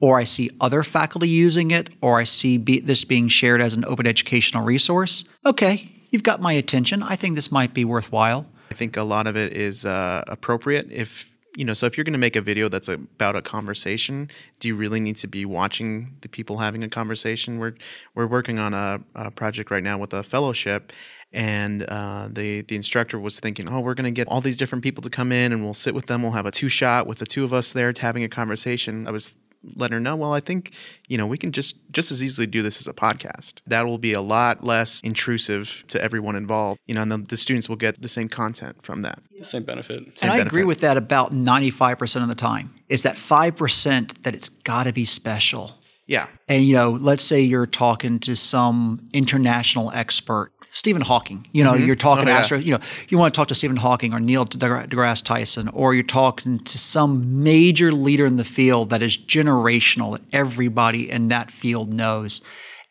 or 0.01 0.19
I 0.19 0.23
see 0.25 0.49
other 0.59 0.81
faculty 0.81 1.29
using 1.29 1.69
it, 1.71 1.89
or 2.01 2.19
I 2.19 2.23
see 2.23 2.57
be, 2.57 2.79
this 2.79 3.05
being 3.05 3.27
shared 3.27 3.61
as 3.61 3.75
an 3.75 3.85
open 3.85 4.07
educational 4.07 4.63
resource, 4.63 5.23
okay, 5.45 5.91
you've 6.09 6.23
got 6.23 6.41
my 6.41 6.53
attention. 6.53 7.03
I 7.03 7.15
think 7.15 7.35
this 7.35 7.51
might 7.51 7.75
be 7.75 7.85
worthwhile. 7.85 8.47
I 8.71 8.73
think 8.73 8.97
a 8.97 9.03
lot 9.03 9.27
of 9.27 9.37
it 9.37 9.55
is 9.55 9.85
uh, 9.85 10.23
appropriate 10.27 10.91
if 10.91 11.37
you 11.55 11.65
know. 11.65 11.73
So 11.73 11.87
if 11.87 11.97
you're 11.97 12.03
going 12.03 12.13
to 12.13 12.19
make 12.19 12.35
a 12.35 12.41
video 12.41 12.69
that's 12.69 12.87
about 12.87 13.35
a 13.35 13.41
conversation, 13.41 14.29
do 14.59 14.67
you 14.67 14.75
really 14.75 14.99
need 14.99 15.17
to 15.17 15.27
be 15.27 15.45
watching 15.45 16.17
the 16.21 16.29
people 16.29 16.57
having 16.57 16.83
a 16.83 16.89
conversation? 16.89 17.57
We're 17.57 17.73
we're 18.13 18.27
working 18.27 18.59
on 18.59 18.73
a, 18.73 19.01
a 19.15 19.31
project 19.31 19.71
right 19.71 19.83
now 19.83 19.97
with 19.97 20.13
a 20.13 20.21
fellowship, 20.21 20.93
and 21.31 21.83
uh, 21.83 22.29
the 22.31 22.61
the 22.61 22.75
instructor 22.75 23.19
was 23.19 23.39
thinking, 23.39 23.67
oh, 23.67 23.79
we're 23.79 23.93
going 23.93 24.05
to 24.05 24.11
get 24.11 24.27
all 24.27 24.41
these 24.41 24.57
different 24.57 24.83
people 24.83 25.01
to 25.03 25.09
come 25.09 25.31
in, 25.31 25.51
and 25.51 25.63
we'll 25.63 25.73
sit 25.73 25.93
with 25.93 26.07
them. 26.07 26.23
We'll 26.23 26.31
have 26.33 26.45
a 26.45 26.51
two 26.51 26.69
shot 26.69 27.07
with 27.07 27.19
the 27.19 27.25
two 27.25 27.43
of 27.43 27.53
us 27.53 27.73
there 27.73 27.93
having 27.97 28.23
a 28.23 28.29
conversation. 28.29 29.07
I 29.07 29.11
was 29.11 29.35
letting 29.75 29.95
her 29.95 29.99
know, 29.99 30.15
well, 30.15 30.33
I 30.33 30.39
think 30.39 30.73
you 31.07 31.17
know 31.17 31.25
we 31.27 31.37
can 31.37 31.51
just 31.51 31.77
just 31.91 32.11
as 32.11 32.23
easily 32.23 32.47
do 32.47 32.61
this 32.61 32.79
as 32.79 32.87
a 32.87 32.93
podcast. 32.93 33.61
That 33.67 33.85
will 33.85 33.97
be 33.97 34.13
a 34.13 34.21
lot 34.21 34.63
less 34.63 35.01
intrusive 35.01 35.83
to 35.89 36.01
everyone 36.01 36.35
involved. 36.35 36.79
You 36.87 36.95
know, 36.95 37.01
and 37.01 37.11
the, 37.11 37.17
the 37.17 37.37
students 37.37 37.67
will 37.67 37.75
get 37.75 38.01
the 38.01 38.07
same 38.07 38.29
content 38.29 38.83
from 38.83 39.01
that. 39.01 39.19
The 39.37 39.43
Same 39.43 39.63
benefit. 39.63 40.03
and 40.21 40.31
I 40.31 40.37
agree 40.37 40.63
with 40.63 40.79
that 40.79 40.97
about 40.97 41.33
95% 41.33 42.21
of 42.21 42.27
the 42.27 42.35
time. 42.35 42.73
Is 42.89 43.03
that 43.03 43.15
5% 43.15 44.23
that 44.23 44.33
it's 44.33 44.49
got 44.49 44.85
to 44.85 44.93
be 44.93 45.05
special. 45.05 45.73
Yeah, 46.07 46.27
And 46.47 46.63
you 46.63 46.73
know, 46.73 46.91
let's 46.91 47.21
say 47.21 47.41
you're 47.41 47.65
talking 47.65 48.19
to 48.19 48.33
some 48.33 49.09
international 49.11 49.91
expert, 49.91 50.53
Stephen 50.71 51.01
Hawking. 51.01 51.47
You 51.51 51.63
know, 51.63 51.73
mm-hmm. 51.73 51.85
you're 51.85 51.95
talking 51.95 52.27
Oh, 52.27 52.31
yeah. 52.31 52.37
astro. 52.37 52.57
You 52.57 52.73
know, 52.73 52.79
you 53.09 53.17
want 53.17 53.33
to 53.33 53.37
talk 53.37 53.47
to 53.49 53.55
Stephen 53.55 53.77
Hawking 53.77 54.13
or 54.13 54.19
Neil 54.19 54.45
deGrasse 54.45 55.23
Tyson, 55.23 55.67
or 55.69 55.93
you're 55.93 56.03
talking 56.03 56.59
to 56.59 56.77
some 56.77 57.43
major 57.43 57.91
leader 57.91 58.25
in 58.25 58.37
the 58.37 58.43
field 58.43 58.89
that 58.89 59.01
is 59.01 59.17
generational 59.17 60.17
that 60.17 60.21
everybody 60.33 61.09
in 61.09 61.27
that 61.29 61.51
field 61.51 61.93
knows, 61.93 62.41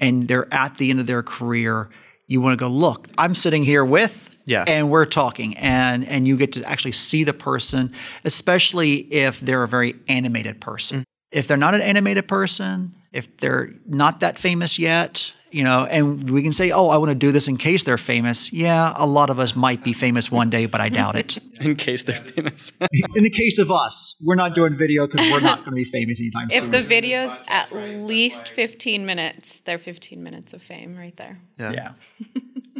and 0.00 0.28
they're 0.28 0.52
at 0.52 0.78
the 0.78 0.90
end 0.90 1.00
of 1.00 1.06
their 1.06 1.22
career. 1.22 1.90
You 2.26 2.40
want 2.40 2.58
to 2.58 2.62
go 2.62 2.68
look. 2.68 3.08
I'm 3.16 3.34
sitting 3.34 3.64
here 3.64 3.84
with. 3.84 4.30
Yeah. 4.46 4.64
And 4.68 4.90
we're 4.90 5.06
talking, 5.06 5.56
and 5.56 6.06
and 6.06 6.28
you 6.28 6.36
get 6.36 6.52
to 6.52 6.62
actually 6.64 6.92
see 6.92 7.24
the 7.24 7.32
person, 7.32 7.92
especially 8.24 8.98
if 9.12 9.40
they're 9.40 9.64
a 9.64 9.68
very 9.68 9.96
animated 10.08 10.60
person. 10.60 11.00
Mm. 11.00 11.04
If 11.32 11.48
they're 11.48 11.56
not 11.56 11.74
an 11.74 11.80
animated 11.80 12.28
person, 12.28 12.94
if 13.12 13.36
they're 13.38 13.70
not 13.86 14.20
that 14.20 14.38
famous 14.38 14.78
yet, 14.78 15.34
you 15.50 15.64
know, 15.64 15.84
and 15.88 16.28
we 16.30 16.42
can 16.42 16.52
say, 16.52 16.70
oh, 16.70 16.88
I 16.88 16.98
want 16.98 17.10
to 17.10 17.14
do 17.14 17.32
this 17.32 17.48
in 17.48 17.56
case 17.56 17.84
they're 17.84 17.96
famous. 17.98 18.52
Yeah, 18.52 18.92
a 18.96 19.06
lot 19.06 19.30
of 19.30 19.38
us 19.38 19.54
might 19.56 19.82
be 19.84 19.92
famous 19.92 20.30
one 20.30 20.50
day, 20.50 20.66
but 20.66 20.80
I 20.80 20.88
doubt 20.88 21.16
it. 21.16 21.38
In 21.60 21.74
case 21.74 22.02
they're 22.02 22.14
famous. 22.16 22.70
in 23.14 23.22
the 23.22 23.30
case 23.30 23.58
of 23.58 23.70
us, 23.70 24.14
we're 24.22 24.34
not 24.34 24.54
doing 24.54 24.74
video 24.74 25.06
because 25.06 25.32
we're 25.32 25.40
not 25.40 25.60
going 25.60 25.70
to 25.70 25.76
be 25.76 25.84
famous 25.84 26.20
anytime 26.20 26.48
If 26.50 26.60
soon. 26.60 26.64
If 26.66 26.70
the 26.70 26.82
video's 26.82 27.34
at 27.48 27.72
least 27.72 28.48
15 28.48 29.06
minutes, 29.06 29.62
they're 29.64 29.78
15 29.78 30.22
minutes 30.22 30.52
of 30.52 30.60
fame 30.60 30.96
right 30.96 31.16
there. 31.16 31.40
yeah, 31.58 31.72
yeah. 31.72 31.92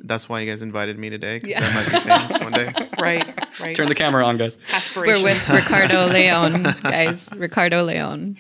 That's 0.05 0.29
why 0.29 0.41
you 0.41 0.51
guys 0.51 0.61
invited 0.63 0.99
me 0.99 1.09
today 1.11 1.39
because 1.41 1.57
I 1.57 1.75
might 1.75 1.91
be 1.91 2.01
famous 2.01 2.39
one 2.39 2.53
day. 2.53 2.73
Right, 3.01 3.61
right. 3.61 3.75
Turn 3.77 3.89
the 3.89 3.95
camera 3.95 4.25
on, 4.27 4.37
guys. 4.37 4.57
Aspiration. 4.73 5.23
We're 5.23 5.31
with 5.31 5.49
Ricardo 5.51 6.07
Leon, 6.07 6.63
guys. 6.83 7.29
Ricardo 7.35 7.85
Leon. 7.85 8.37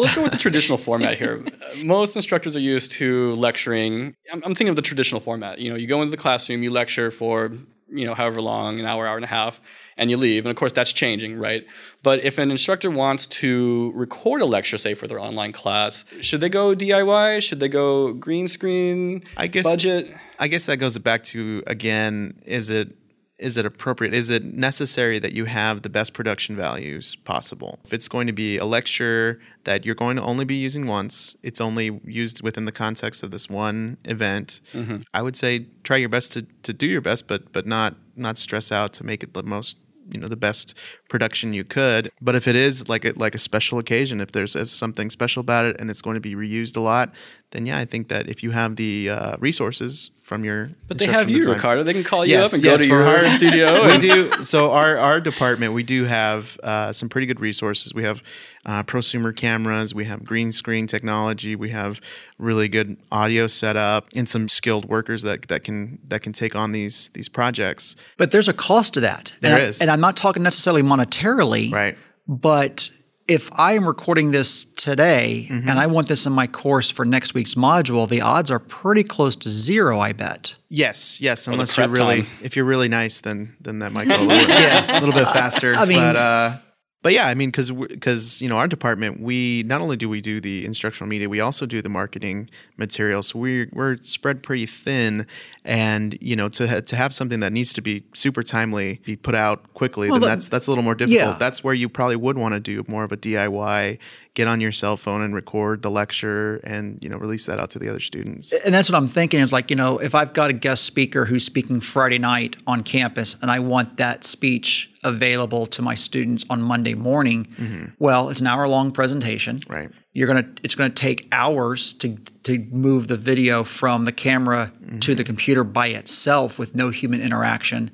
Well, 0.00 0.06
let's 0.06 0.16
go 0.16 0.22
with 0.22 0.32
the 0.32 0.38
traditional 0.38 0.78
format 0.78 1.18
here. 1.18 1.44
Uh, 1.46 1.74
Most 1.84 2.16
instructors 2.16 2.56
are 2.56 2.60
used 2.60 2.92
to 2.92 3.34
lecturing. 3.34 4.14
I'm, 4.32 4.42
I'm 4.44 4.54
thinking 4.54 4.70
of 4.70 4.76
the 4.76 4.82
traditional 4.82 5.20
format. 5.20 5.58
You 5.58 5.68
know, 5.68 5.76
you 5.76 5.86
go 5.86 6.00
into 6.00 6.10
the 6.10 6.16
classroom, 6.16 6.62
you 6.62 6.70
lecture 6.70 7.10
for 7.10 7.52
you 7.92 8.06
know 8.06 8.14
however 8.14 8.40
long, 8.40 8.80
an 8.80 8.86
hour, 8.86 9.06
hour 9.06 9.16
and 9.16 9.24
a 9.24 9.28
half, 9.28 9.60
and 9.98 10.08
you 10.08 10.16
leave. 10.16 10.46
And 10.46 10.50
of 10.50 10.56
course, 10.56 10.72
that's 10.72 10.94
changing, 10.94 11.36
right? 11.38 11.66
But 12.02 12.20
if 12.20 12.38
an 12.38 12.50
instructor 12.50 12.90
wants 12.90 13.26
to 13.26 13.92
record 13.94 14.40
a 14.40 14.46
lecture, 14.46 14.78
say 14.78 14.94
for 14.94 15.06
their 15.06 15.20
online 15.20 15.52
class, 15.52 16.06
should 16.22 16.40
they 16.40 16.48
go 16.48 16.74
DIY? 16.74 17.42
Should 17.42 17.60
they 17.60 17.68
go 17.68 18.14
green 18.14 18.48
screen? 18.48 19.24
I 19.36 19.48
guess 19.48 19.64
budget. 19.64 20.16
I 20.38 20.48
guess 20.48 20.64
that 20.64 20.78
goes 20.78 20.96
back 20.96 21.24
to 21.24 21.62
again, 21.66 22.40
is 22.46 22.70
it 22.70 22.96
is 23.40 23.56
it 23.56 23.64
appropriate? 23.64 24.12
Is 24.14 24.30
it 24.30 24.44
necessary 24.44 25.18
that 25.18 25.32
you 25.32 25.46
have 25.46 25.82
the 25.82 25.88
best 25.88 26.12
production 26.12 26.54
values 26.54 27.16
possible? 27.16 27.80
If 27.84 27.92
it's 27.92 28.06
going 28.06 28.26
to 28.26 28.32
be 28.32 28.58
a 28.58 28.66
lecture 28.66 29.40
that 29.64 29.84
you're 29.84 29.94
going 29.94 30.16
to 30.16 30.22
only 30.22 30.44
be 30.44 30.54
using 30.54 30.86
once, 30.86 31.34
it's 31.42 31.60
only 31.60 32.00
used 32.04 32.42
within 32.42 32.66
the 32.66 32.72
context 32.72 33.22
of 33.22 33.30
this 33.30 33.48
one 33.48 33.96
event. 34.04 34.60
Mm-hmm. 34.72 34.98
I 35.14 35.22
would 35.22 35.36
say 35.36 35.66
try 35.82 35.96
your 35.96 36.10
best 36.10 36.32
to, 36.32 36.46
to 36.62 36.72
do 36.72 36.86
your 36.86 37.00
best, 37.00 37.26
but 37.26 37.52
but 37.52 37.66
not 37.66 37.96
not 38.14 38.38
stress 38.38 38.70
out 38.70 38.92
to 38.94 39.04
make 39.04 39.22
it 39.22 39.32
the 39.32 39.42
most 39.42 39.78
you 40.12 40.20
know 40.20 40.28
the 40.28 40.36
best 40.36 40.76
production 41.08 41.54
you 41.54 41.64
could. 41.64 42.10
But 42.20 42.34
if 42.34 42.46
it 42.46 42.56
is 42.56 42.88
like 42.88 43.04
a, 43.04 43.12
like 43.16 43.34
a 43.34 43.38
special 43.38 43.78
occasion, 43.78 44.20
if 44.20 44.32
there's 44.32 44.56
if 44.56 44.70
something 44.70 45.10
special 45.10 45.40
about 45.40 45.64
it 45.64 45.80
and 45.80 45.90
it's 45.90 46.02
going 46.02 46.14
to 46.14 46.20
be 46.20 46.34
reused 46.34 46.76
a 46.76 46.80
lot, 46.80 47.14
then 47.52 47.66
yeah, 47.66 47.78
I 47.78 47.84
think 47.84 48.08
that 48.08 48.28
if 48.28 48.42
you 48.42 48.52
have 48.52 48.76
the 48.76 49.10
uh, 49.10 49.36
resources 49.38 50.10
from 50.22 50.44
your 50.44 50.70
But 50.86 50.98
they 50.98 51.06
have 51.06 51.28
instructional 51.28 51.30
you, 51.30 51.38
design- 51.38 51.54
Ricardo. 51.56 51.82
They 51.82 51.92
can 51.92 52.04
call 52.04 52.24
you 52.24 52.32
Yes, 52.36 52.46
up 52.48 52.52
and 52.54 52.62
yes, 52.64 52.76
go 52.78 52.82
to 52.84 52.88
for 52.88 52.94
your 52.94 53.06
our- 53.06 53.24
studio. 53.38 53.86
we 53.90 53.98
do. 53.98 54.44
So 54.44 54.70
our 54.70 54.96
our 54.96 55.20
department, 55.20 55.72
we 55.72 55.82
do 55.82 56.04
have 56.04 56.58
uh, 56.62 56.92
some 56.92 57.08
pretty 57.08 57.26
good 57.26 57.40
resources. 57.40 57.92
We 57.92 58.04
have 58.04 58.22
uh, 58.64 58.82
prosumer 58.84 59.34
cameras, 59.34 59.94
we 59.94 60.04
have 60.04 60.24
green 60.24 60.52
screen 60.52 60.86
technology, 60.86 61.56
we 61.56 61.70
have 61.70 62.00
really 62.38 62.68
good 62.68 62.96
audio 63.10 63.46
setup, 63.48 64.08
and 64.14 64.28
some 64.28 64.48
skilled 64.48 64.84
workers 64.88 65.22
that 65.22 65.48
that 65.48 65.64
can 65.64 65.98
that 66.06 66.22
can 66.22 66.32
take 66.32 66.54
on 66.54 66.70
these 66.72 67.08
these 67.14 67.28
projects. 67.28 67.96
But 68.16 68.30
there's 68.30 68.48
a 68.48 68.52
cost 68.54 68.94
to 68.94 69.00
that. 69.00 69.32
There 69.40 69.52
and 69.52 69.62
I, 69.62 69.72
and 69.80 69.90
I'm 69.90 70.00
not 70.00 70.16
talking 70.16 70.42
necessarily 70.44 70.82
monetarily. 70.82 71.72
Right. 71.72 71.96
But 72.28 72.90
if 73.30 73.50
I 73.54 73.72
am 73.72 73.86
recording 73.86 74.32
this 74.32 74.64
today 74.64 75.46
Mm-hmm. 75.48 75.68
and 75.68 75.78
I 75.78 75.86
want 75.86 76.08
this 76.08 76.26
in 76.26 76.32
my 76.32 76.46
course 76.46 76.90
for 76.90 77.04
next 77.04 77.32
week's 77.34 77.54
module, 77.54 78.08
the 78.08 78.20
odds 78.20 78.50
are 78.50 78.58
pretty 78.58 79.02
close 79.04 79.36
to 79.36 79.48
zero, 79.50 80.00
I 80.00 80.12
bet. 80.12 80.54
Yes, 80.68 81.20
yes. 81.20 81.46
Unless 81.46 81.76
you're 81.76 81.88
really, 81.88 82.22
time. 82.22 82.30
if 82.42 82.56
you're 82.56 82.64
really 82.64 82.88
nice, 82.88 83.20
then 83.20 83.56
then 83.60 83.78
that 83.80 83.92
might 83.92 84.08
go 84.08 84.16
a 84.16 84.22
little, 84.24 84.46
bit, 84.46 84.90
a 84.90 85.00
little 85.00 85.14
bit 85.14 85.28
faster. 85.28 85.74
I 85.74 85.84
mean- 85.84 85.98
but 85.98 86.16
uh, 86.16 86.56
but 87.02 87.12
yeah, 87.14 87.26
I 87.28 87.34
mean, 87.34 87.48
because 87.50 87.70
because 87.70 88.42
you 88.42 88.48
know 88.48 88.58
our 88.58 88.68
department, 88.68 89.20
we 89.20 89.62
not 89.66 89.80
only 89.80 89.96
do 89.96 90.08
we 90.08 90.20
do 90.20 90.40
the 90.40 90.66
instructional 90.66 91.08
media, 91.08 91.28
we 91.28 91.40
also 91.40 91.64
do 91.64 91.80
the 91.80 91.88
marketing 91.88 92.50
material. 92.76 93.22
So 93.22 93.38
we're 93.38 93.68
we're 93.72 93.96
spread 93.98 94.42
pretty 94.42 94.66
thin, 94.66 95.26
and 95.64 96.18
you 96.20 96.36
know 96.36 96.48
to 96.50 96.68
ha- 96.68 96.80
to 96.80 96.96
have 96.96 97.14
something 97.14 97.40
that 97.40 97.52
needs 97.52 97.72
to 97.74 97.80
be 97.80 98.02
super 98.12 98.42
timely, 98.42 99.00
be 99.04 99.16
put 99.16 99.34
out 99.34 99.72
quickly, 99.74 100.08
then 100.10 100.20
that- 100.20 100.26
that's 100.26 100.48
that's 100.50 100.66
a 100.66 100.70
little 100.70 100.84
more 100.84 100.94
difficult. 100.94 101.20
yeah. 101.32 101.36
That's 101.38 101.64
where 101.64 101.74
you 101.74 101.88
probably 101.88 102.16
would 102.16 102.36
want 102.36 102.54
to 102.54 102.60
do 102.60 102.84
more 102.86 103.04
of 103.04 103.12
a 103.12 103.16
DIY, 103.16 103.98
get 104.34 104.46
on 104.46 104.60
your 104.60 104.72
cell 104.72 104.96
phone 104.98 105.22
and 105.22 105.34
record 105.34 105.80
the 105.82 105.90
lecture, 105.90 106.56
and 106.64 106.98
you 107.02 107.08
know 107.08 107.16
release 107.16 107.46
that 107.46 107.58
out 107.58 107.70
to 107.70 107.78
the 107.78 107.88
other 107.88 108.00
students. 108.00 108.52
And 108.52 108.74
that's 108.74 108.90
what 108.90 108.96
I'm 108.96 109.08
thinking 109.08 109.40
is 109.40 109.52
like, 109.52 109.70
you 109.70 109.76
know, 109.76 109.96
if 109.98 110.14
I've 110.14 110.34
got 110.34 110.50
a 110.50 110.52
guest 110.54 110.84
speaker 110.84 111.24
who's 111.24 111.44
speaking 111.46 111.80
Friday 111.80 112.18
night 112.18 112.56
on 112.66 112.82
campus 112.82 113.36
and 113.40 113.50
I 113.50 113.58
want 113.60 113.96
that 113.96 114.24
speech 114.24 114.89
available 115.04 115.66
to 115.66 115.82
my 115.82 115.94
students 115.94 116.44
on 116.50 116.60
Monday 116.62 116.94
morning, 116.94 117.94
well, 117.98 118.28
it's 118.28 118.40
an 118.40 118.46
hour 118.46 118.68
long 118.68 118.92
presentation. 118.92 119.56
Mm-hmm. 119.58 119.72
Right. 119.72 119.90
You're 120.12 120.26
gonna 120.26 120.48
it's 120.62 120.74
gonna 120.74 120.90
take 120.90 121.28
hours 121.32 121.92
to 121.94 122.16
to 122.42 122.58
move 122.70 123.06
the 123.08 123.16
video 123.16 123.64
from 123.64 124.04
the 124.04 124.12
camera 124.12 124.72
Mm-hmm. 124.82 124.98
to 125.00 125.14
the 125.14 125.22
computer 125.24 125.62
by 125.62 125.86
itself 125.88 126.58
with 126.58 126.74
no 126.74 126.90
human 126.90 127.20
interaction. 127.20 127.90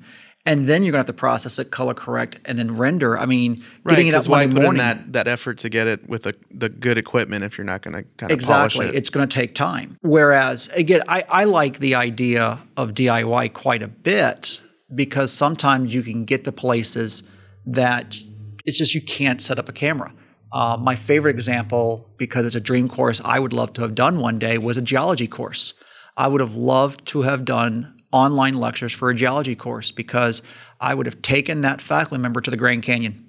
And 0.47 0.65
then 0.67 0.81
you're 0.83 0.91
gonna 0.93 0.99
have 1.01 1.05
to 1.07 1.13
process 1.13 1.59
it, 1.59 1.71
color 1.71 1.93
correct, 1.93 2.39
and 2.45 2.57
then 2.57 2.75
render. 2.75 3.17
I 3.19 3.25
mean, 3.25 3.63
Right, 3.83 3.91
getting 3.95 4.07
it 4.07 4.13
up 4.15 4.27
why 4.27 4.45
Monday 4.45 4.55
put 4.55 4.63
morning. 4.63 4.81
in 4.81 4.87
that, 4.87 5.13
that 5.13 5.27
effort 5.27 5.57
to 5.59 5.69
get 5.69 5.85
it 5.87 6.07
with 6.09 6.25
a, 6.25 6.33
the 6.49 6.69
good 6.69 6.97
equipment 6.97 7.43
if 7.43 7.57
you're 7.57 7.65
not 7.65 7.81
going 7.81 7.95
to 7.97 8.03
kind 8.17 8.31
of 8.31 8.35
Exactly. 8.35 8.85
polish 8.85 8.95
it? 8.95 8.97
It's 8.97 9.09
going 9.09 9.27
to 9.27 9.33
take 9.33 9.53
time. 9.53 9.97
Whereas, 10.01 10.69
again, 10.69 11.01
I, 11.07 11.25
I 11.29 11.43
like 11.43 11.79
the 11.79 11.95
idea 11.95 12.59
of 12.77 12.91
DIY 12.91 13.51
quite 13.53 13.83
a 13.83 13.87
bit 13.89 14.59
because 14.93 15.31
sometimes 15.31 15.93
you 15.93 16.01
can 16.01 16.25
get 16.25 16.43
to 16.45 16.51
places 16.51 17.23
that 17.65 18.17
it's 18.65 18.77
just 18.77 18.95
you 18.95 19.01
can't 19.01 19.41
set 19.41 19.59
up 19.59 19.69
a 19.69 19.73
camera. 19.73 20.13
Uh, 20.51 20.77
my 20.79 20.95
favorite 20.95 21.35
example, 21.35 22.09
because 22.17 22.45
it's 22.45 22.55
a 22.55 22.59
dream 22.59 22.87
course 22.87 23.21
I 23.23 23.39
would 23.39 23.53
love 23.53 23.73
to 23.73 23.81
have 23.81 23.95
done 23.95 24.19
one 24.19 24.39
day, 24.39 24.57
was 24.57 24.77
a 24.77 24.81
geology 24.81 25.27
course. 25.27 25.73
I 26.15 26.27
would 26.27 26.41
have 26.41 26.55
loved 26.55 27.05
to 27.07 27.23
have 27.23 27.45
done 27.45 28.01
online 28.11 28.55
lectures 28.55 28.93
for 28.93 29.09
a 29.09 29.15
geology 29.15 29.55
course 29.55 29.91
because 29.91 30.41
I 30.79 30.93
would 30.93 31.05
have 31.05 31.21
taken 31.21 31.61
that 31.61 31.81
faculty 31.81 32.21
member 32.21 32.39
to 32.41 32.49
the 32.49 32.57
Grand 32.57 32.83
Canyon 32.83 33.27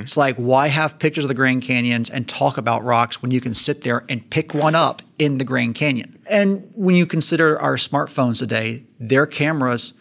It's 0.00 0.16
like, 0.16 0.36
why 0.36 0.68
have 0.68 0.98
pictures 0.98 1.24
of 1.24 1.28
the 1.28 1.34
Grand 1.34 1.62
Canyons 1.62 2.10
and 2.10 2.28
talk 2.28 2.56
about 2.56 2.84
rocks 2.84 3.22
when 3.22 3.30
you 3.30 3.40
can 3.40 3.54
sit 3.54 3.82
there 3.82 4.04
and 4.08 4.28
pick 4.30 4.54
one 4.54 4.74
up 4.74 5.02
in 5.18 5.38
the 5.38 5.44
Grand 5.44 5.74
Canyon? 5.74 6.18
And 6.28 6.70
when 6.74 6.96
you 6.96 7.06
consider 7.06 7.58
our 7.60 7.76
smartphones 7.76 8.38
today, 8.38 8.84
their 8.98 9.26
cameras, 9.26 9.94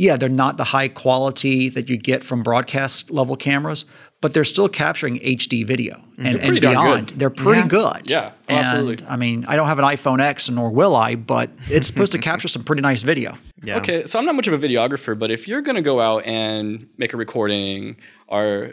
yeah, 0.00 0.16
they're 0.16 0.30
not 0.30 0.56
the 0.56 0.64
high 0.64 0.88
quality 0.88 1.68
that 1.68 1.90
you 1.90 1.98
get 1.98 2.24
from 2.24 2.42
broadcast 2.42 3.10
level 3.10 3.36
cameras, 3.36 3.84
but 4.22 4.32
they're 4.32 4.44
still 4.44 4.66
capturing 4.66 5.18
HD 5.18 5.66
video 5.66 6.02
and, 6.16 6.40
and 6.40 6.58
beyond. 6.58 7.10
They're 7.10 7.28
pretty 7.28 7.60
Yeah. 7.60 7.68
good. 7.68 8.10
Yeah, 8.10 8.30
oh, 8.32 8.34
And, 8.48 8.58
absolutely. 8.66 9.06
I 9.06 9.16
mean, 9.16 9.44
I 9.46 9.56
don't 9.56 9.66
have 9.68 9.78
an 9.78 9.84
iPhone 9.84 10.18
X, 10.20 10.48
nor 10.48 10.70
will 10.70 10.96
I, 10.96 11.16
but 11.16 11.50
it's 11.68 11.86
supposed 11.86 12.12
to 12.12 12.18
capture 12.30 12.48
some 12.48 12.64
pretty 12.64 12.80
nice 12.80 13.02
video. 13.02 13.36
Yeah. 13.62 13.76
Okay, 13.76 14.06
so 14.06 14.18
I'm 14.18 14.24
not 14.24 14.34
much 14.34 14.46
of 14.48 14.54
a 14.54 14.58
videographer, 14.66 15.18
but 15.18 15.30
if 15.30 15.46
you're 15.46 15.60
going 15.60 15.76
to 15.76 15.82
go 15.82 16.00
out 16.00 16.24
and 16.24 16.86
make 16.96 17.12
a 17.12 17.18
recording 17.18 17.96
or 18.26 18.72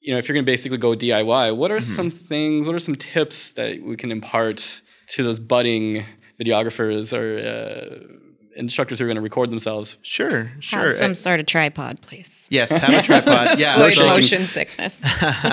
you 0.00 0.12
know, 0.12 0.18
if 0.18 0.28
you're 0.28 0.34
going 0.34 0.46
to 0.46 0.50
basically 0.52 0.78
go 0.78 0.94
DIY, 0.94 1.56
what 1.56 1.72
are 1.72 1.80
some 1.80 2.08
things, 2.08 2.68
what 2.68 2.76
are 2.76 2.78
some 2.78 2.94
tips 2.94 3.50
that 3.52 3.82
we 3.82 3.96
can 3.96 4.12
impart 4.12 4.80
to 5.08 5.24
those 5.24 5.40
budding 5.40 6.04
videographers 6.40 7.12
or 7.12 7.26
uh, 7.36 8.27
instructors 8.58 8.98
who 8.98 9.04
are 9.04 9.08
going 9.08 9.16
to 9.16 9.22
record 9.22 9.50
themselves? 9.50 9.96
Sure, 10.02 10.50
sure. 10.60 10.80
Have 10.80 10.92
some 10.92 11.12
Uh, 11.12 11.14
sort 11.14 11.40
of 11.40 11.46
tripod, 11.46 12.00
please. 12.02 12.46
yes, 12.50 12.70
have 12.76 12.92
a 12.92 13.02
tripod. 13.02 13.58
Yeah. 13.58 13.76
Avoid 13.76 13.92
so 13.94 14.06
motion 14.06 14.46
sickness. 14.46 14.96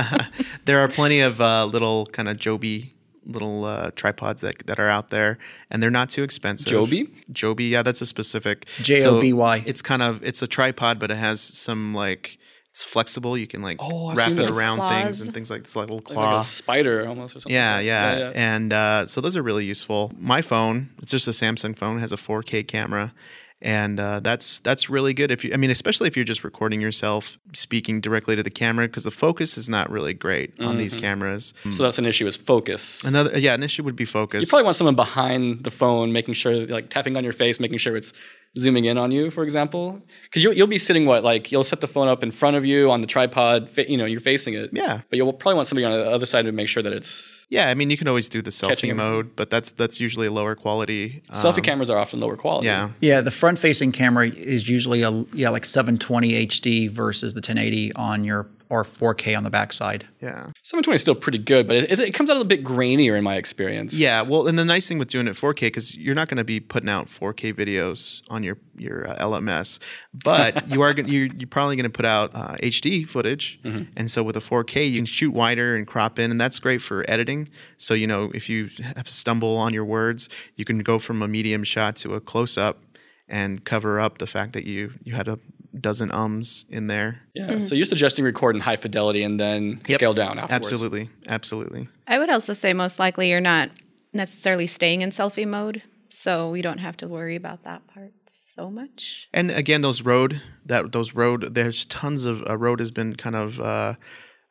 there 0.65 0.79
are 0.79 0.87
plenty 0.87 1.21
of 1.21 1.39
uh, 1.41 1.65
little 1.65 2.05
kind 2.07 2.27
of 2.27 2.37
Joby 2.37 2.91
little 3.27 3.65
uh, 3.65 3.89
tripods 3.95 4.41
that, 4.41 4.67
that 4.67 4.79
are 4.79 4.89
out 4.89 5.09
there, 5.09 5.37
and 5.71 5.81
they're 5.81 5.89
not 5.89 6.09
too 6.09 6.21
expensive. 6.23 6.67
Joby? 6.67 7.09
Joby, 7.31 7.65
yeah, 7.65 7.81
that's 7.81 7.99
a 8.01 8.05
specific 8.05 8.67
J-O-B-Y. 8.81 9.59
So 9.61 9.63
it's 9.67 9.81
kind 9.81 10.01
of 10.03 10.23
it's 10.23 10.41
a 10.43 10.47
tripod, 10.47 10.99
but 10.99 11.09
it 11.09 11.17
has 11.17 11.41
some 11.41 11.93
like 11.95 12.37
it's 12.75 12.83
flexible. 12.83 13.37
You 13.37 13.47
can 13.47 13.61
like 13.61 13.77
Oh, 13.79 14.13
wrap 14.13 14.31
it 14.31 14.49
around 14.49 14.79
things 14.89 15.21
and 15.21 15.33
things 15.33 15.49
like 15.49 15.63
this 15.63 15.77
little 15.77 15.95
Like 15.97 16.05
claw. 16.05 16.39
a 16.39 16.43
spider 16.43 17.07
almost 17.07 17.33
or 17.33 17.39
something. 17.39 17.55
Yeah, 17.55 17.77
like 17.77 17.85
yeah, 17.85 18.15
that. 18.15 18.35
and 18.35 18.73
uh, 18.73 19.05
so 19.05 19.21
those 19.21 19.37
are 19.37 19.41
really 19.43 19.63
useful. 19.63 20.11
My 20.19 20.41
phone, 20.41 20.89
it's 21.01 21.09
just 21.11 21.25
a 21.25 21.31
Samsung 21.31 21.73
phone, 21.73 21.99
has 21.99 22.11
a 22.11 22.17
4K 22.17 22.67
camera, 22.67 23.13
and 23.61 23.97
uh, 23.97 24.19
that's 24.19 24.59
that's 24.59 24.89
really 24.89 25.13
good. 25.13 25.31
If 25.31 25.45
you, 25.45 25.53
I 25.53 25.57
mean, 25.57 25.69
especially 25.69 26.07
if 26.09 26.17
you're 26.17 26.25
just 26.25 26.43
recording 26.43 26.81
yourself 26.81 27.39
speaking 27.53 28.01
directly 28.01 28.35
to 28.35 28.43
the 28.43 28.49
camera, 28.51 28.87
because 28.89 29.05
the 29.05 29.11
focus 29.11 29.57
is 29.57 29.69
not 29.69 29.89
really 29.89 30.13
great 30.13 30.51
on 30.59 30.77
these 30.77 30.97
cameras. 30.97 31.53
So 31.71 31.81
that's 31.81 31.97
an 31.97 32.05
issue 32.05 32.27
is 32.27 32.35
focus. 32.35 33.05
Another, 33.05 33.39
yeah, 33.39 33.53
an 33.53 33.63
issue 33.63 33.83
would 33.83 33.95
be 33.95 34.03
focus. 34.03 34.41
You 34.41 34.47
probably 34.47 34.65
want 34.65 34.75
someone 34.75 34.95
behind 34.95 35.63
the 35.63 35.71
phone, 35.71 36.11
making 36.11 36.33
sure, 36.33 36.67
like 36.67 36.89
tapping 36.89 37.15
on 37.15 37.23
your 37.23 37.31
face, 37.31 37.57
making 37.61 37.77
sure 37.77 37.95
it's 37.95 38.11
zooming 38.57 38.85
in 38.85 38.97
on 38.97 39.11
you, 39.11 39.29
for 39.29 39.43
example. 39.43 40.01
Because 40.23 40.43
you'll, 40.43 40.53
you'll 40.53 40.67
be 40.67 40.77
sitting 40.77 41.05
what, 41.05 41.23
like 41.23 41.51
you'll 41.51 41.63
set 41.63 41.81
the 41.81 41.87
phone 41.87 42.07
up 42.07 42.23
in 42.23 42.31
front 42.31 42.55
of 42.55 42.65
you 42.65 42.89
on 42.91 43.01
the 43.01 43.07
tripod, 43.07 43.69
fa- 43.69 43.89
you 43.89 43.97
know, 43.97 44.05
you're 44.05 44.21
facing 44.21 44.53
it. 44.53 44.69
Yeah. 44.73 45.01
But 45.09 45.17
you'll 45.17 45.33
probably 45.33 45.55
want 45.55 45.67
somebody 45.67 45.85
on 45.85 45.91
the 45.91 46.09
other 46.09 46.25
side 46.25 46.45
to 46.45 46.51
make 46.51 46.67
sure 46.67 46.81
that 46.81 46.93
it's. 46.93 47.45
yeah, 47.49 47.69
I 47.69 47.75
mean, 47.75 47.89
you 47.89 47.97
can 47.97 48.07
always 48.07 48.29
do 48.29 48.41
the 48.41 48.49
selfie 48.51 48.71
everything. 48.71 48.97
mode, 48.97 49.35
but 49.35 49.49
that's 49.49 49.71
that's 49.71 49.99
usually 49.99 50.27
a 50.27 50.31
lower 50.31 50.55
quality. 50.55 51.21
Selfie 51.33 51.57
um, 51.57 51.63
cameras 51.63 51.89
are 51.89 51.99
often 51.99 52.19
lower 52.19 52.37
quality. 52.37 52.67
Yeah, 52.67 52.91
Yeah, 53.01 53.21
the 53.21 53.31
front-facing 53.31 53.91
camera 53.91 54.27
is 54.29 54.69
usually 54.69 55.01
a 55.03 55.11
yeah 55.33 55.49
like 55.49 55.65
720 55.65 56.47
HD 56.47 56.89
versus 56.89 57.33
the 57.33 57.39
1080 57.39 57.93
on 57.93 58.23
your 58.23 58.47
or 58.75 58.83
4K 58.83 59.37
on 59.37 59.43
the 59.43 59.49
backside. 59.49 60.05
yeah. 60.21 60.47
720 60.63 60.95
is 60.95 61.01
still 61.01 61.15
pretty 61.15 61.37
good, 61.37 61.67
but 61.67 61.77
it, 61.77 61.99
it 61.99 62.13
comes 62.13 62.29
out 62.29 62.33
a 62.33 62.39
little 62.39 62.47
bit 62.47 62.63
grainier 62.63 63.17
in 63.17 63.23
my 63.23 63.35
experience. 63.35 63.97
Yeah, 63.97 64.21
well, 64.21 64.47
and 64.47 64.59
the 64.59 64.65
nice 64.65 64.87
thing 64.87 64.97
with 64.97 65.07
doing 65.09 65.27
it 65.27 65.35
4K 65.35 65.61
because 65.61 65.95
you're 65.97 66.15
not 66.15 66.27
going 66.27 66.37
to 66.37 66.43
be 66.43 66.59
putting 66.59 66.89
out 66.89 67.07
4K 67.07 67.53
videos 67.53 68.21
on 68.29 68.43
your 68.43 68.57
your 68.77 69.07
uh, 69.09 69.15
LMS, 69.17 69.79
but 70.13 70.69
you 70.73 70.81
are 70.81 70.93
gonna, 70.93 71.07
you're, 71.07 71.27
you're 71.27 71.47
probably 71.47 71.77
going 71.77 71.89
to 71.89 71.89
put 71.89 72.05
out 72.05 72.31
uh, 72.35 72.55
HD 72.57 73.07
footage, 73.07 73.59
and 73.63 74.11
so 74.11 74.21
with 74.21 74.35
a 74.35 74.41
4K 74.41 74.89
you 74.91 74.97
can 74.97 75.05
shoot 75.05 75.31
wider 75.31 75.75
and 75.75 75.87
crop 75.87 76.19
in, 76.19 76.29
and 76.31 76.41
that's 76.41 76.59
great 76.59 76.81
for 76.81 77.05
editing. 77.09 77.49
So 77.77 77.93
you 77.93 78.07
know 78.07 78.31
if 78.33 78.49
you 78.49 78.69
have 78.97 79.05
to 79.07 79.13
stumble 79.13 79.55
on 79.57 79.73
your 79.73 79.85
words, 79.85 80.27
you 80.55 80.65
can 80.65 80.79
go 80.79 80.99
from 80.99 81.21
a 81.21 81.27
medium 81.27 81.63
shot 81.63 81.95
to 81.97 82.15
a 82.15 82.19
close 82.19 82.57
up 82.57 82.81
and 83.27 83.63
cover 83.63 83.99
up 83.99 84.17
the 84.17 84.27
fact 84.27 84.51
that 84.53 84.65
you 84.65 84.93
you 85.03 85.15
had 85.15 85.27
a 85.27 85.39
dozen 85.79 86.11
ums 86.11 86.65
in 86.69 86.87
there. 86.87 87.21
Yeah. 87.33 87.59
So 87.59 87.75
you're 87.75 87.85
suggesting 87.85 88.23
record 88.25 88.55
in 88.55 88.61
high 88.61 88.75
fidelity 88.77 89.23
and 89.23 89.39
then 89.39 89.81
Yep. 89.87 89.97
scale 89.99 90.13
down 90.13 90.39
afterwards. 90.39 90.71
Absolutely, 90.71 91.09
absolutely. 91.27 91.89
I 92.07 92.17
would 92.19 92.29
also 92.29 92.53
say 92.53 92.73
most 92.73 92.99
likely 92.99 93.29
you're 93.29 93.41
not 93.41 93.69
necessarily 94.13 94.67
staying 94.67 95.01
in 95.01 95.09
selfie 95.09 95.47
mode, 95.47 95.81
so 96.09 96.53
you 96.53 96.63
don't 96.63 96.77
have 96.77 96.95
to 96.97 97.07
worry 97.07 97.35
about 97.35 97.63
that 97.63 97.85
part 97.87 98.13
so 98.27 98.71
much. 98.71 99.27
And 99.33 99.51
again, 99.51 99.81
those 99.81 100.01
Rode 100.01 100.41
that 100.65 100.91
those 100.93 101.13
Rode 101.13 101.53
there's 101.55 101.83
tons 101.85 102.23
of 102.25 102.41
uh, 102.49 102.57
Rode 102.57 102.79
has 102.79 102.91
been 102.91 103.15
kind 103.15 103.35
of 103.35 103.59
uh, 103.59 103.95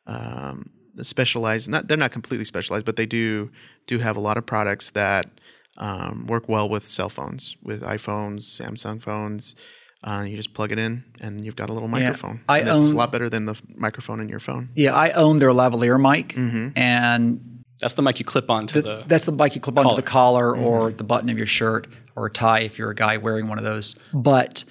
um, 0.05 0.69
specialized. 1.01 1.69
Not 1.69 1.87
they're 1.87 1.97
not 1.97 2.11
completely 2.11 2.45
specialized, 2.45 2.85
but 2.85 2.95
they 2.95 3.05
do 3.07 3.51
do 3.87 3.99
have 3.99 4.15
a 4.15 4.19
lot 4.19 4.37
of 4.37 4.45
products 4.45 4.91
that 4.91 5.27
um, 5.77 6.27
work 6.27 6.47
well 6.47 6.69
with 6.69 6.85
cell 6.85 7.09
phones, 7.09 7.57
with 7.63 7.81
iPhones, 7.81 8.41
Samsung 8.43 9.01
phones. 9.01 9.55
Uh, 10.05 10.21
you 10.21 10.35
just 10.37 10.53
plug 10.53 10.71
it 10.71 10.77
in, 10.77 11.03
and 11.19 11.43
you've 11.43 11.55
got 11.55 11.69
a 11.69 11.73
little 11.73 11.87
microphone. 11.89 12.39
I 12.47 12.59
and 12.59 12.69
it's 12.69 12.91
a 12.91 12.95
lot 12.95 13.11
better 13.11 13.27
than 13.29 13.45
the 13.45 13.53
f- 13.53 13.63
microphone 13.75 14.19
in 14.21 14.29
your 14.29 14.39
phone. 14.39 14.69
Yeah, 14.75 14.93
I 14.93 15.09
own 15.11 15.39
their 15.39 15.49
lavalier 15.49 15.99
mic, 15.99 16.29
Mm-hmm. 16.35 16.77
and 16.77 17.63
That's 17.81 17.95
the 17.95 18.03
mic 18.03 18.19
you 18.19 18.25
clip 18.25 18.49
onto 18.51 18.81
the. 18.81 19.03
that's 19.07 19.25
the 19.25 19.31
mic 19.31 19.55
you 19.55 19.61
clip 19.61 19.77
onto 19.77 19.89
collar. 19.89 19.95
the 19.95 20.01
collar 20.03 20.55
or 20.55 20.91
the 20.91 21.03
button 21.03 21.29
of 21.29 21.37
your 21.37 21.47
shirt 21.47 21.87
or 22.15 22.27
a 22.27 22.29
tie 22.31 22.59
if 22.59 22.77
you're 22.77 22.91
a 22.91 22.95
guy 22.95 23.17
wearing 23.17 23.47
one 23.47 23.57
of 23.57 23.63
those. 23.63 23.95
But 24.13 24.63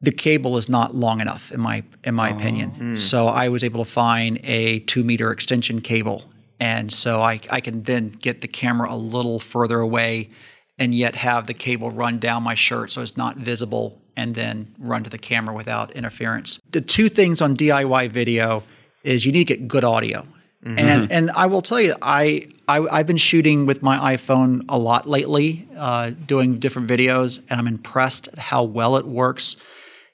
the 0.00 0.10
cable 0.12 0.58
is 0.58 0.68
not 0.68 0.96
long 0.96 1.20
enough, 1.20 1.52
in 1.52 1.60
my 1.60 1.84
in 2.02 2.16
my 2.16 2.30
opinion. 2.30 2.96
So 2.96 3.28
I 3.28 3.48
was 3.50 3.62
able 3.62 3.84
to 3.84 3.90
find 3.90 4.40
a 4.42 4.80
two 4.80 5.04
meter 5.04 5.30
extension 5.30 5.80
cable, 5.80 6.24
and 6.58 6.92
so 6.92 7.22
I 7.22 7.38
I 7.50 7.60
can 7.60 7.84
then 7.84 8.08
get 8.08 8.40
the 8.40 8.48
camera 8.48 8.92
a 8.92 8.96
little 8.96 9.38
further 9.38 9.78
away, 9.78 10.30
and 10.76 10.92
yet 10.92 11.14
have 11.14 11.46
the 11.46 11.54
cable 11.54 11.92
run 11.92 12.18
down 12.18 12.42
my 12.42 12.56
shirt 12.56 12.90
so 12.90 13.00
it's 13.00 13.16
not 13.16 13.36
visible, 13.36 14.01
and 14.16 14.34
then 14.34 14.74
run 14.78 15.02
to 15.04 15.10
the 15.10 15.18
camera 15.18 15.54
without 15.54 15.90
interference. 15.92 16.60
The 16.70 16.80
two 16.80 17.08
things 17.08 17.40
on 17.40 17.56
DIY 17.56 18.10
video 18.10 18.62
is 19.04 19.26
you 19.26 19.32
need 19.32 19.46
to 19.46 19.56
get 19.56 19.68
good 19.68 19.84
audio. 19.84 20.26
And 20.64 21.10
and 21.10 21.30
I 21.32 21.46
will 21.46 21.60
tell 21.60 21.80
you, 21.80 21.94
I, 22.00 22.48
I 22.68 22.78
I've 22.78 23.06
been 23.06 23.16
shooting 23.16 23.66
with 23.66 23.82
my 23.82 24.14
iPhone 24.14 24.64
a 24.68 24.78
lot 24.78 25.08
lately, 25.08 25.68
uh, 25.76 26.10
doing 26.10 26.58
different 26.58 26.88
videos, 26.88 27.42
and 27.50 27.58
I'm 27.58 27.66
impressed 27.66 28.28
at 28.28 28.38
how 28.38 28.62
well 28.62 28.96
it 28.96 29.04
works. 29.04 29.56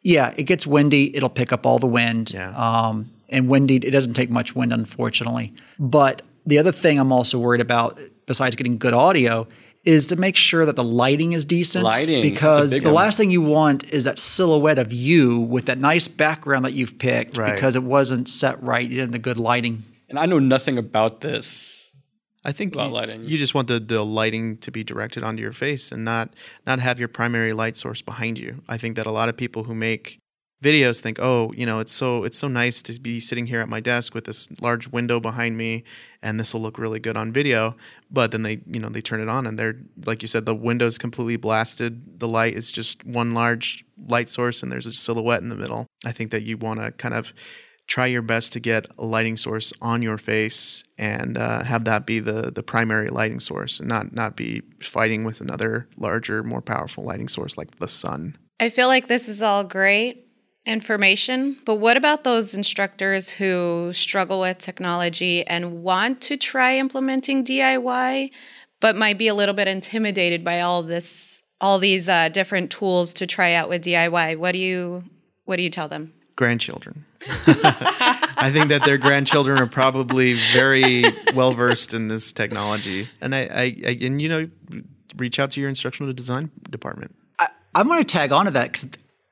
Yeah, 0.03 0.33
it 0.39 0.45
gets 0.45 0.67
windy; 0.67 1.15
it'll 1.15 1.29
pick 1.29 1.53
up 1.53 1.67
all 1.67 1.79
the 1.79 1.87
wind. 1.87 2.33
Yeah. 2.33 2.51
Um, 2.57 3.11
and 3.29 3.51
windy, 3.51 3.77
it 3.77 3.91
doesn't 3.91 4.15
take 4.15 4.31
much 4.31 4.57
wind, 4.57 4.73
unfortunately. 4.73 5.53
But 5.79 6.23
the 6.47 6.59
other 6.59 6.73
thing 6.73 6.99
I'm 6.99 7.13
also 7.13 7.39
worried 7.39 7.61
about, 7.61 7.99
besides 8.25 8.57
getting 8.57 8.79
good 8.79 8.95
audio, 8.95 9.47
is 9.95 10.07
to 10.07 10.17
make 10.17 10.37
sure 10.37 10.65
that 10.67 10.77
the 10.77 10.85
lighting 10.85 11.33
is 11.33 11.45
decent. 11.45 11.85
Lighting, 11.85 12.21
because 12.23 12.79
the 12.81 12.85
one. 12.89 12.95
last 13.03 13.17
thing 13.19 13.31
you 13.31 13.41
want 13.43 13.85
is 13.91 14.05
that 14.05 14.19
silhouette 14.19 14.79
of 14.79 14.93
you 14.93 15.39
with 15.41 15.65
that 15.67 15.79
nice 15.79 16.07
background 16.09 16.65
that 16.67 16.73
you've 16.75 16.99
picked 16.99 17.39
Right. 17.39 17.55
because 17.55 17.75
it 17.77 17.83
wasn't 17.83 18.29
set 18.29 18.63
right. 18.63 18.83
You 18.89 18.97
didn't 18.99 19.09
have 19.09 19.13
the 19.13 19.19
good 19.31 19.39
lighting. 19.39 19.85
and 20.11 20.19
I 20.19 20.27
know 20.27 20.39
nothing 20.39 20.77
about 20.79 21.21
this. 21.23 21.75
I 22.45 22.53
think 22.53 22.75
About 22.75 22.89
you, 22.89 22.95
lighting. 22.95 23.25
you 23.31 23.37
just 23.37 23.55
want 23.55 23.67
the, 23.69 23.79
the 23.81 24.03
lighting 24.05 24.57
to 24.59 24.71
be 24.71 24.83
directed 24.85 25.23
onto 25.23 25.43
your 25.43 25.53
face 25.53 25.91
and 25.93 26.05
not 26.05 26.27
not 26.67 26.79
have 26.81 26.99
your 26.99 27.09
primary 27.09 27.53
light 27.53 27.77
source 27.77 28.01
behind 28.01 28.39
you. 28.39 28.63
I 28.69 28.77
think 28.79 28.97
that 28.97 29.07
a 29.07 29.11
lot 29.11 29.29
of 29.29 29.37
people 29.37 29.65
who 29.65 29.75
make 29.75 30.19
videos 30.63 31.01
think, 31.01 31.19
oh, 31.21 31.53
you 31.57 31.67
know, 31.67 31.79
it's 31.79 31.93
so 31.93 32.25
it's 32.25 32.39
so 32.39 32.49
nice 32.49 32.83
to 32.83 33.01
be 33.01 33.21
sitting 33.21 33.47
here 33.47 33.61
at 33.61 33.69
my 33.69 33.81
desk 33.81 34.15
with 34.15 34.25
this 34.25 34.49
large 34.61 34.89
window 34.89 35.21
behind 35.21 35.57
me, 35.57 35.85
and 36.23 36.39
this 36.39 36.53
will 36.53 36.61
look 36.61 36.79
really 36.79 37.01
good 37.01 37.17
on 37.17 37.33
video. 37.33 37.77
But 38.11 38.33
then 38.33 38.43
they, 38.43 38.61
you 38.67 38.81
know, 38.81 38.89
they 38.89 39.01
turn 39.01 39.21
it 39.21 39.29
on 39.29 39.47
and 39.47 39.59
they're 39.59 39.77
like 40.05 40.23
you 40.23 40.29
said, 40.29 40.47
the 40.47 40.55
window's 40.55 40.99
completely 40.99 41.37
blasted. 41.37 42.21
The 42.21 42.29
light 42.29 42.55
is 42.55 42.73
just 42.73 43.05
one 43.05 43.33
large 43.33 43.85
light 44.09 44.29
source, 44.29 44.63
and 44.63 44.73
there's 44.73 44.87
a 44.87 44.93
silhouette 44.93 45.43
in 45.43 45.49
the 45.49 45.57
middle. 45.57 45.87
I 46.05 46.13
think 46.13 46.31
that 46.31 46.43
you 46.43 46.57
want 46.57 46.81
to 46.81 46.93
kind 46.93 47.15
of 47.15 47.33
try 47.87 48.07
your 48.07 48.23
best 48.23 48.53
to 48.53 48.61
get 48.61 48.87
a 48.99 49.05
lighting 49.05 49.37
source 49.37 49.73
on 49.81 50.03
your 50.03 50.19
face 50.19 50.85
and 50.99 51.39
uh, 51.39 51.65
have 51.65 51.85
that 51.87 52.05
be 52.05 52.21
the 52.21 52.53
the 52.55 52.63
primary 52.63 53.09
lighting 53.09 53.41
source 53.41 53.81
and 53.81 53.89
not 53.89 54.13
not 54.13 54.37
be 54.37 54.63
fighting 54.83 55.25
with 55.25 55.41
another 55.41 55.89
larger 55.97 56.43
more 56.43 56.61
powerful 56.61 57.03
lighting 57.03 57.29
source 57.29 57.57
like 57.57 57.79
the 57.79 57.89
sun 57.89 58.37
I 58.61 58.69
feel 58.69 58.89
like 58.89 59.07
this 59.09 59.29
is 59.29 59.41
all 59.41 59.65
great 59.65 60.28
information, 60.69 61.57
but 61.65 61.77
what 61.77 61.97
about 61.97 62.25
those 62.25 62.55
instructors 62.55 63.31
who 63.31 63.91
struggle 63.95 64.41
with 64.41 64.59
technology 64.59 65.45
and 65.47 65.83
want 65.83 66.21
to 66.23 66.37
try 66.37 66.77
implementing 66.77 67.45
DIY, 67.45 68.31
but 68.81 68.95
might 68.95 69.19
be 69.19 69.29
a 69.29 69.35
little 69.35 69.55
bit 69.55 69.67
intimidated 69.67 70.45
by 70.45 70.61
all 70.61 70.83
this, 70.83 71.41
all 71.61 71.79
these 71.79 72.09
uh, 72.09 72.29
different 72.29 72.71
tools 72.71 73.15
to 73.15 73.27
try 73.27 73.55
out 73.55 73.69
with 73.69 73.83
DIY? 73.83 74.37
What 74.37 74.53
do 74.53 74.59
you, 74.59 75.05
what 75.47 75.57
do 75.57 75.63
you 75.63 75.71
tell 75.71 75.89
them? 75.89 76.13
grandchildren 76.37 77.05
i 77.49 78.49
think 78.53 78.69
that 78.69 78.85
their 78.85 78.97
grandchildren 78.97 79.59
are 79.59 79.67
probably 79.67 80.35
very 80.53 81.03
well 81.35 81.53
versed 81.53 81.93
in 81.95 82.07
this 82.07 82.33
technology 82.33 83.09
and 83.21 83.35
I, 83.35 83.41
I, 83.41 83.63
I 83.89 83.99
and 84.03 84.23
you 84.23 84.29
know 84.29 84.49
reach 85.17 85.41
out 85.41 85.51
to 85.51 85.61
your 85.61 85.69
instructional 85.69 86.13
design 86.13 86.53
department 86.71 87.17
I'm 87.75 87.87
going 87.89 87.99
to 87.99 88.05
tag 88.05 88.31
onto 88.33 88.53
that, 88.53 88.73
'cause- 88.73 88.87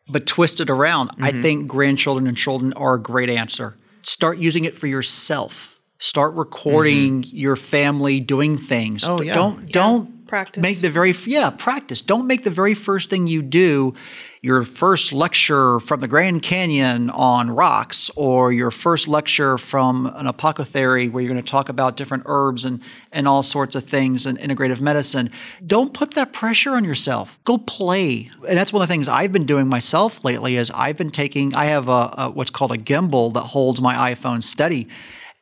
but 0.09 0.27
twist 0.27 0.61
it 0.61 0.71
around. 0.71 1.11
I 1.21 1.31
Mm-hmm. 1.31 1.42
think 1.42 1.69
grandchildren 1.69 2.27
and 2.27 2.37
children 2.37 2.73
are 2.75 2.95
a 2.95 3.01
great 3.01 3.29
answer. 3.31 3.77
start 4.03 4.38
using 4.38 4.64
it 4.64 4.77
for 4.77 4.87
yourself. 4.87 5.81
Start 5.99 6.35
recording 6.35 7.25
your 7.29 7.57
family 7.57 8.21
doing 8.21 8.57
things. 8.59 9.09
Oh, 9.09 9.21
yeah. 9.23 9.35
Don't 9.35 9.66
don't 9.73 10.15
Practice. 10.27 10.62
make 10.62 10.81
the 10.81 10.91
very 10.91 11.15
yeah 11.27 11.51
practice. 11.51 12.03
Don't 12.03 12.27
make 12.27 12.45
the 12.45 12.51
very 12.51 12.75
first 12.75 13.11
thing 13.11 13.27
you 13.27 13.43
do 13.43 13.95
your 14.43 14.62
first 14.62 15.12
lecture 15.12 15.81
from 15.81 15.99
the 15.99 16.07
Grand 16.07 16.41
Canyon 16.41 17.11
on 17.11 17.51
rocks 17.51 18.11
or 18.15 18.53
your 18.53 18.71
first 18.71 19.09
lecture 19.09 19.59
from 19.59 20.07
an 20.15 20.29
apothecary 20.29 21.09
where 21.09 21.21
you're 21.21 21.33
going 21.33 21.43
to 21.43 21.51
talk 21.51 21.69
about 21.69 21.97
different 21.97 22.23
herbs 22.27 22.65
and 22.65 22.81
and 23.11 23.27
all 23.27 23.43
sorts 23.43 23.75
of 23.75 23.85
things 23.85 24.27
and 24.27 24.39
integrative 24.39 24.81
medicine. 24.81 25.31
Don't 25.65 25.93
put 25.93 26.12
that 26.12 26.33
pressure 26.33 26.77
on 26.77 26.85
yourself. 26.85 27.43
Go 27.45 27.59
play. 27.59 28.31
And 28.49 28.57
that's 28.57 28.73
one 28.73 28.83
of 28.83 28.89
the 28.89 28.93
things 28.93 29.09
I've 29.09 29.33
been 29.33 29.47
doing 29.47 29.67
myself 29.67 30.25
lately 30.25 30.57
is 30.57 30.71
I've 30.71 30.97
been 30.97 31.11
taking 31.11 31.55
I 31.55 31.67
have 31.67 31.89
a, 31.89 32.15
a 32.17 32.31
what's 32.31 32.51
called 32.51 32.73
a 32.73 32.79
gimbal 32.79 33.33
that 33.35 33.41
holds 33.41 33.81
my 33.81 34.12
iPhone 34.15 34.43
steady 34.43 34.89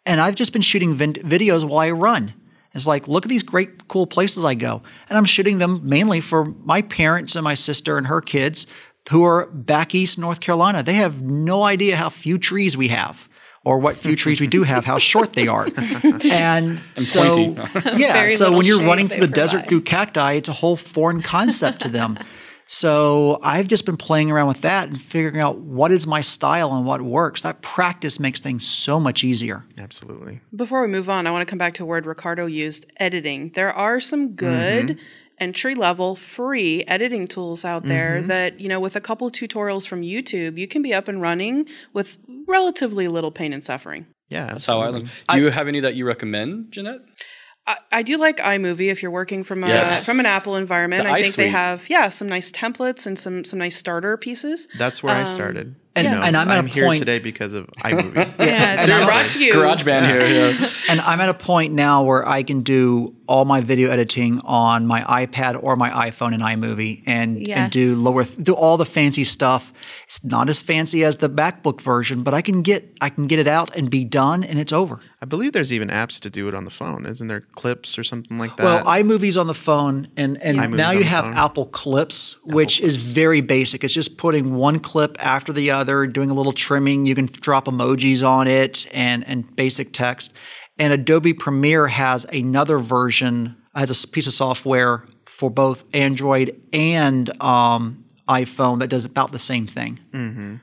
and 0.07 0.21
I've 0.21 0.35
just 0.35 0.53
been 0.53 0.63
shooting 0.63 0.97
videos 0.97 1.65
while 1.65 1.79
I 1.79 1.91
run. 1.91 2.35
It's 2.75 2.87
like, 2.87 3.07
look 3.07 3.25
at 3.25 3.29
these 3.29 3.43
great, 3.43 3.87
cool 3.89 4.07
places 4.07 4.45
I 4.45 4.55
go. 4.55 4.83
And 5.09 5.17
I'm 5.17 5.25
shooting 5.25 5.59
them 5.59 5.81
mainly 5.85 6.21
for 6.21 6.45
my 6.45 6.83
parents 6.83 7.37
and 7.37 7.45
my 7.45 7.55
sister 7.55 7.97
and 7.97 8.09
her 8.09 8.21
kids 8.21 8.67
who 9.11 9.25
are 9.25 9.47
back 9.47 9.95
east 9.95 10.19
North 10.19 10.41
Carolina. 10.41 10.83
They 10.83 10.95
have 10.95 11.23
no 11.23 11.63
idea 11.63 11.97
how 11.97 12.09
few 12.09 12.39
trees 12.39 12.77
we 12.77 12.89
have 12.89 13.29
or 13.65 13.79
what 13.79 13.97
few 13.97 14.17
trees 14.17 14.41
we 14.41 14.47
do 14.47 14.63
have, 14.65 14.85
how 14.85 14.99
short 14.99 15.33
they 15.33 15.47
are. 15.47 15.69
And, 16.25 16.81
so, 16.97 17.51
yeah, 17.97 18.13
Very 18.13 18.31
so 18.31 18.53
when 18.57 18.67
you're 18.67 18.83
running 18.83 19.09
through 19.09 19.27
the 19.27 19.33
desert 19.33 19.69
through 19.69 19.83
cacti, 19.83 20.33
it's 20.33 20.49
a 20.49 20.53
whole 20.53 20.77
foreign 20.77 21.23
concept 21.23 21.81
to 21.83 21.89
them. 21.89 22.19
So 22.67 23.39
I've 23.43 23.69
just 23.69 23.85
been 23.85 23.97
playing 23.97 24.31
around 24.31 24.49
with 24.49 24.63
that 24.63 24.89
and 24.89 25.01
figuring 25.01 25.41
out 25.41 25.59
what 25.59 25.93
is 25.93 26.07
my 26.07 26.21
style 26.23 26.75
and 26.75 26.87
what 26.87 27.03
works. 27.03 27.43
That 27.43 27.63
practice 27.63 28.19
makes 28.19 28.41
things 28.41 28.67
so 28.67 28.99
much 28.99 29.23
easier. 29.23 29.67
Absolutely. 29.79 30.41
Before 30.55 30.81
we 30.81 30.89
move 30.89 31.11
on, 31.11 31.27
I 31.27 31.31
want 31.31 31.47
to 31.47 31.51
come 31.51 31.59
back 31.59 31.75
to 31.75 31.83
a 31.83 31.87
word 31.87 32.07
Ricardo 32.07 32.47
used 32.47 32.91
editing. 32.97 33.51
There 33.51 33.73
are 33.73 34.01
some 34.01 34.35
good 34.35 34.89
mm-hmm. 34.89 35.01
entry 35.39 35.75
level 35.75 36.17
free 36.17 36.85
editing 36.85 37.29
tools 37.29 37.65
out 37.65 37.85
there 37.85 38.19
mm-hmm. 38.19 38.29
that, 38.29 38.61
you 38.61 38.69
know, 38.69 38.81
with 38.81 38.97
a 38.97 39.01
couple 39.01 39.31
tutorials 39.31 39.87
from 39.87 40.01
YouTube, 40.01 40.57
you 40.57 40.67
can 40.67 40.81
be 40.81 40.95
up 40.95 41.07
and 41.07 41.21
running 41.21 41.67
with 41.93 42.19
relatively 42.49 43.09
little 43.09 43.31
pain 43.31 43.53
and 43.53 43.63
suffering. 43.63 44.07
Yeah. 44.29 44.47
That's 44.47 44.67
how 44.67 44.81
I 44.81 44.89
learned. 44.89 45.11
Do 45.29 45.39
you 45.39 45.51
have 45.51 45.69
any 45.69 45.81
that 45.81 45.97
you 45.97 46.07
recommend, 46.07 46.73
Jeanette? 46.73 47.01
I, 47.67 47.77
I 47.93 48.03
do 48.03 48.19
like 48.19 48.37
iMovie 48.39 48.91
if 48.91 49.03
you're 49.03 49.11
working 49.11 49.43
from 49.45 49.65
a 49.65 49.69
Yes. 49.69 50.05
from 50.05 50.21
an 50.21 50.27
Apple 50.27 50.57
environment. 50.57 51.05
The 51.05 51.11
I 51.11 51.23
think 51.23 51.35
they 51.37 51.49
have 51.49 51.89
yeah 51.89 52.09
some 52.11 52.29
nice 52.29 52.53
templates 52.53 53.07
and 53.07 53.19
some 53.19 53.45
some 53.45 53.59
nice 53.59 53.77
starter 53.77 54.17
pieces. 54.17 54.69
That's 54.79 55.03
where 55.03 55.15
I 55.15 55.21
um, 55.21 55.27
started. 55.27 55.75
and- 55.97 56.05
You 56.05 56.11
know, 56.11 56.21
and 56.23 56.37
I'm 56.37 56.49
at 56.51 56.65
a 56.65 56.69
here 56.69 56.85
point- 56.87 56.99
today 56.99 57.21
because 57.21 57.53
of 57.55 57.67
iMovie. 57.79 58.17
Yeah, 58.39 58.83
And 58.83 58.93
I'm- 58.93 59.07
Brought 59.07 59.27
to 59.31 59.45
you. 59.45 59.53
GarageBand 59.53 60.07
here. 60.11 60.21
Yeah. 60.61 60.69
And 60.91 61.01
I'm 61.01 61.21
at 61.21 61.29
a 61.31 61.35
point 61.35 61.73
now 61.73 62.03
where 62.03 62.29
I 62.29 62.43
can 62.43 62.61
do 62.63 63.15
all 63.27 63.45
my 63.45 63.61
video 63.61 63.91
editing 63.91 64.41
on 64.45 64.87
my 64.87 65.03
iPad 65.03 65.61
or 65.63 65.77
my 65.77 65.91
iPhone 66.11 66.35
in 66.35 66.41
iMovie 66.41 67.03
and, 67.07 67.39
and 67.49 67.73
do 67.73 67.91
Yes. 67.91 67.99
lower 67.99 68.25
do 68.25 68.55
all 68.55 68.77
the 68.77 68.85
fancy 68.85 69.25
stuff. 69.25 69.73
It's 70.07 70.25
not 70.25 70.49
as 70.49 70.63
fancy 70.63 71.05
as 71.05 71.17
the 71.19 71.31
MacBook 71.31 71.81
version, 71.81 72.23
but 72.23 72.35
I 72.35 72.43
can 72.43 72.63
get 72.63 72.97
I 73.01 73.09
can 73.09 73.27
get 73.27 73.39
it 73.39 73.47
out 73.47 73.75
and 73.77 73.91
be 73.91 74.05
done 74.05 74.45
and 74.45 74.59
it's 74.59 74.73
over. 74.73 75.01
I 75.23 75.27
believe 75.27 75.53
there's 75.53 75.73
even 75.73 75.89
apps 75.89 76.21
to 76.21 76.29
do 76.29 76.49
it 76.49 76.55
on 76.55 76.67
the 76.67 76.71
phone. 76.71 77.07
Isn't 77.07 77.29
there 77.29 77.41
clips 77.41 77.99
or 77.99 78.05
something 78.05 78.39
like 78.39 78.57
that? 78.57 78.65
Well, 78.65 78.85
iMovie's 78.85 79.39
on 79.39 79.47
the 79.47 79.55
phone, 79.55 80.09
and, 80.19 80.37
and 80.43 80.59
iMovie's 80.59 80.77
now 80.77 80.91
you 80.91 81.03
have 81.05 81.25
phone. 81.25 81.35
Apple 81.35 81.65
Clips, 81.65 82.37
which 82.45 82.79
is 82.83 82.97
very 82.97 83.41
basic. 83.41 83.85
It's 83.85 83.95
just 83.95 84.19
putting 84.19 84.55
one 84.55 84.81
clip 84.81 85.17
after 85.25 85.51
the 85.51 85.71
other, 85.71 86.07
doing 86.07 86.29
a 86.29 86.35
little 86.35 86.53
trimming. 86.53 87.07
You 87.07 87.15
can 87.15 87.25
drop 87.25 87.65
emojis 87.65 88.27
on 88.27 88.47
it 88.49 88.87
and, 88.93 89.27
and 89.27 89.57
basic 89.57 89.95
text. 89.95 90.35
And 90.79 90.93
Adobe 90.93 91.35
Premiere 91.35 91.89
has 91.89 92.25
another 92.27 92.79
version, 92.79 93.57
has 93.75 94.05
a 94.05 94.09
piece 94.09 94.27
of 94.27 94.33
software 94.33 95.05
for 95.25 95.51
both 95.51 95.85
Android 95.95 96.61
and 96.73 97.31
um, 97.43 98.04
iPhone 98.29 98.81
that 98.81 98.89
does 98.89 99.05
about 99.05 99.33
the 99.33 99.39
same 99.39 99.67
thing. 99.67 100.01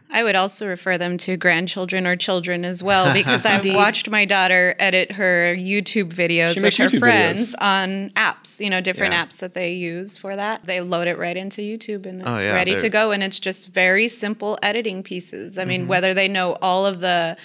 I 0.10 0.24
would 0.24 0.36
also 0.36 0.66
refer 0.66 0.98
them 0.98 1.18
to 1.18 1.36
grandchildren 1.38 2.08
or 2.08 2.16
children 2.16 2.64
as 2.66 2.82
well 2.82 3.14
because 3.20 3.46
I've 3.46 3.66
watched 3.76 4.10
my 4.10 4.24
daughter 4.26 4.76
edit 4.80 5.12
her 5.14 5.54
YouTube 5.56 6.12
videos 6.14 6.56
She 6.56 6.62
with 6.62 6.78
her 6.78 6.86
YouTube 6.86 7.00
friends 7.00 7.54
videos. 7.54 7.56
on 7.62 8.10
apps, 8.12 8.60
you 8.60 8.70
know, 8.70 8.80
different 8.82 9.14
Yeah. 9.14 9.26
apps 9.26 9.40
that 9.40 9.54
they 9.54 9.74
use 9.74 10.18
for 10.18 10.36
that. 10.38 10.66
They 10.66 10.80
load 10.82 11.08
it 11.08 11.18
right 11.18 11.36
into 11.36 11.62
YouTube 11.62 12.06
and 12.06 12.22
it's 12.22 12.30
Oh, 12.30 12.42
yeah, 12.42 12.54
ready 12.54 12.76
to 12.76 12.82
they're- 12.82 12.90
go. 12.90 13.12
And 13.12 13.22
it's 13.22 13.40
just 13.40 13.68
very 13.68 14.08
simple 14.08 14.58
editing 14.64 15.04
pieces. 15.04 15.58
I 15.58 15.62
Mm-hmm. 15.64 15.70
mean, 15.70 15.88
whether 15.88 16.14
they 16.14 16.28
know 16.30 16.54
all 16.62 16.86
of 16.86 17.00
the 17.02 17.36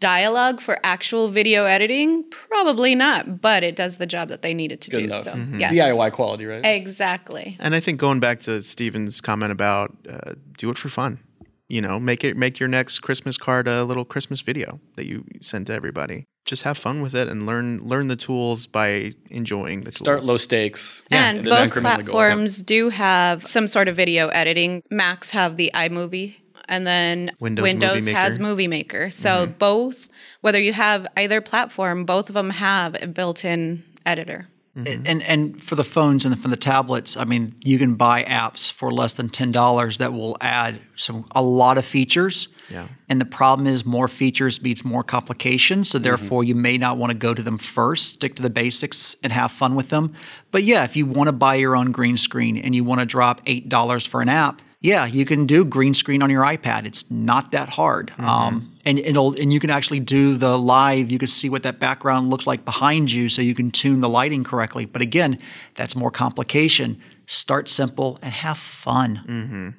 dialogue 0.00 0.60
for 0.60 0.78
actual 0.84 1.28
video 1.28 1.64
editing, 1.64 2.24
probably 2.30 2.94
not, 2.94 3.40
but 3.40 3.64
it 3.64 3.74
does 3.74 3.96
the 3.96 4.06
job 4.06 4.28
that 4.28 4.42
they 4.42 4.52
need 4.54 4.70
it 4.70 4.80
to 4.82 4.90
Good 4.90 4.98
do. 4.98 5.04
enough. 5.06 5.22
So, 5.22 5.34
It's 5.54 5.72
yes. 5.72 5.72
DIY 5.72 6.10
quality, 6.12 6.44
right? 6.46 6.64
Exactly. 6.64 7.56
and 7.58 7.74
I 7.74 7.80
think 7.80 7.98
going 7.98 8.20
back 8.20 8.40
to 8.42 8.62
Steven's 8.62 9.20
comment 9.20 9.50
about 9.50 9.63
uh, 9.64 10.34
do 10.56 10.70
it 10.70 10.78
for 10.78 10.88
fun. 10.88 11.20
You 11.68 11.80
know, 11.80 11.98
make 11.98 12.22
it 12.24 12.36
make 12.36 12.60
your 12.60 12.68
next 12.68 12.98
Christmas 13.00 13.38
card 13.38 13.66
a 13.66 13.84
little 13.84 14.04
Christmas 14.04 14.42
video 14.42 14.80
that 14.96 15.06
you 15.06 15.24
send 15.40 15.66
to 15.68 15.72
everybody. 15.72 16.26
Just 16.44 16.64
have 16.64 16.76
fun 16.76 17.00
with 17.00 17.14
it 17.14 17.26
and 17.26 17.46
learn 17.46 17.78
learn 17.82 18.08
the 18.08 18.16
tools 18.16 18.66
by 18.66 19.12
enjoying 19.30 19.82
the 19.84 19.92
Start 19.92 20.24
low 20.24 20.36
stakes. 20.36 21.02
And 21.10 21.38
then 21.38 21.44
both 21.44 21.70
incrementally 21.70 22.04
go 22.04 22.12
platforms 22.12 22.62
do 22.62 22.90
have 22.90 23.46
some 23.46 23.66
sort 23.66 23.88
of 23.88 23.96
video 23.96 24.28
editing. 24.28 24.82
Macs 24.90 25.30
have 25.30 25.56
the 25.56 25.70
iMovie, 25.74 26.36
and 26.68 26.86
then 26.86 27.30
Windows 27.40 27.62
Windows, 27.62 28.04
Movie 28.04 28.12
has 28.12 28.38
Movie 28.38 28.68
Maker. 28.68 29.08
So 29.08 29.46
both, 29.46 30.08
whether 30.42 30.60
you 30.60 30.74
have 30.74 31.06
either 31.16 31.40
platform, 31.40 32.04
both 32.04 32.28
of 32.28 32.34
them 32.34 32.50
have 32.50 33.02
a 33.02 33.06
built-in 33.06 33.84
editor. 34.04 34.48
Mm-hmm. 34.76 35.02
And 35.06 35.22
and 35.22 35.62
for 35.62 35.76
the 35.76 35.84
phones 35.84 36.24
and 36.24 36.36
for 36.36 36.48
the 36.48 36.56
tablets, 36.56 37.16
I 37.16 37.24
mean, 37.24 37.54
you 37.62 37.78
can 37.78 37.94
buy 37.94 38.24
apps 38.24 38.72
for 38.72 38.90
less 38.90 39.14
than 39.14 39.28
ten 39.28 39.52
dollars 39.52 39.98
that 39.98 40.12
will 40.12 40.36
add 40.40 40.80
some 40.96 41.26
a 41.32 41.42
lot 41.42 41.78
of 41.78 41.84
features. 41.84 42.48
Yeah. 42.68 42.88
And 43.08 43.20
the 43.20 43.26
problem 43.26 43.68
is 43.68 43.84
more 43.86 44.08
features 44.08 44.60
means 44.60 44.84
more 44.84 45.04
complications. 45.04 45.90
So 45.90 45.98
mm-hmm. 45.98 46.04
therefore, 46.04 46.42
you 46.42 46.56
may 46.56 46.76
not 46.76 46.98
want 46.98 47.12
to 47.12 47.16
go 47.16 47.34
to 47.34 47.42
them 47.42 47.56
first. 47.56 48.14
Stick 48.14 48.34
to 48.34 48.42
the 48.42 48.50
basics 48.50 49.14
and 49.22 49.32
have 49.32 49.52
fun 49.52 49.76
with 49.76 49.90
them. 49.90 50.12
But 50.50 50.64
yeah, 50.64 50.82
if 50.82 50.96
you 50.96 51.06
want 51.06 51.28
to 51.28 51.32
buy 51.32 51.54
your 51.54 51.76
own 51.76 51.92
green 51.92 52.16
screen 52.16 52.56
and 52.56 52.74
you 52.74 52.82
want 52.82 52.98
to 52.98 53.06
drop 53.06 53.42
eight 53.46 53.68
dollars 53.68 54.04
for 54.04 54.22
an 54.22 54.28
app, 54.28 54.60
yeah, 54.84 55.06
you 55.06 55.24
can 55.24 55.46
do 55.46 55.64
green 55.64 55.94
screen 55.94 56.22
on 56.22 56.28
your 56.28 56.42
iPad. 56.42 56.84
It's 56.84 57.10
not 57.10 57.52
that 57.52 57.70
hard. 57.70 58.12
Um, 58.18 58.76
and 58.84 58.98
it'll 58.98 59.32
and 59.32 59.50
you 59.50 59.58
can 59.58 59.70
actually 59.70 60.00
do 60.00 60.34
the 60.34 60.58
live. 60.58 61.10
You 61.10 61.18
can 61.18 61.26
see 61.26 61.48
what 61.48 61.62
that 61.62 61.78
background 61.78 62.28
looks 62.28 62.46
like 62.46 62.66
behind 62.66 63.10
you, 63.10 63.30
so 63.30 63.40
you 63.40 63.54
can 63.54 63.70
tune 63.70 64.02
the 64.02 64.10
lighting 64.10 64.44
correctly. 64.44 64.84
But 64.84 65.00
again, 65.00 65.38
that's 65.74 65.96
more 65.96 66.10
complication. 66.10 67.00
Start 67.24 67.70
simple 67.70 68.18
and 68.20 68.30
have 68.30 68.58
fun. 68.58 69.22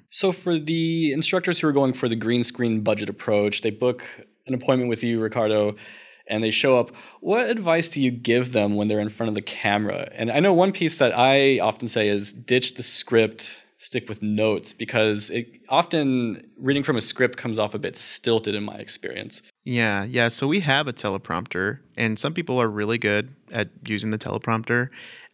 So 0.10 0.32
for 0.32 0.58
the 0.58 1.12
instructors 1.12 1.60
who 1.60 1.68
are 1.68 1.72
going 1.72 1.94
for 1.94 2.10
the 2.10 2.16
green 2.16 2.44
screen 2.44 2.82
budget 2.82 3.08
approach, 3.08 3.62
they 3.62 3.70
book 3.70 4.04
an 4.48 4.56
appointment 4.56 4.90
with 4.90 5.04
you, 5.04 5.20
Ricardo, 5.20 5.76
and 6.26 6.44
they 6.44 6.50
show 6.50 6.80
up. 6.80 6.90
What 7.22 7.48
advice 7.48 7.90
do 7.90 8.02
you 8.02 8.10
give 8.10 8.54
them 8.54 8.76
when 8.76 8.88
they're 8.88 9.00
in 9.00 9.10
front 9.10 9.28
of 9.28 9.36
the 9.36 9.44
camera? 9.44 10.10
And 10.14 10.32
I 10.32 10.40
know 10.40 10.52
one 10.52 10.72
piece 10.72 10.98
that 10.98 11.16
I 11.16 11.60
often 11.60 11.88
say 11.88 12.08
is 12.08 12.34
ditch 12.34 12.74
the 12.74 12.82
script, 12.82 13.65
stick 13.86 14.10
with 14.10 14.22
notes 14.24 14.74
because 14.74 15.30
it 15.30 15.62
often 15.70 16.50
reading 16.60 16.82
from 16.82 16.98
a 16.98 17.02
script 17.02 17.38
comes 17.38 17.60
off 17.60 17.76
a 17.76 17.80
bit 17.80 17.96
stilted 17.96 18.56
in 18.56 18.64
my 18.64 18.76
experience. 18.76 19.44
Yeah, 19.64 20.04
yeah. 20.04 20.30
So 20.30 20.48
we 20.48 20.62
have 20.62 20.88
a 20.88 20.94
teleprompter, 20.94 21.80
and 21.96 22.18
some 22.18 22.34
people 22.34 22.60
are 22.60 22.68
really 22.68 22.98
good 22.98 23.36
at 23.52 23.70
using 23.86 24.10
the 24.10 24.18
teleprompter. 24.18 24.90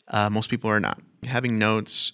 Uh, 0.10 0.30
most 0.30 0.50
people 0.50 0.70
are 0.70 0.80
not. 0.80 1.00
Having 1.24 1.58
notes 1.60 2.12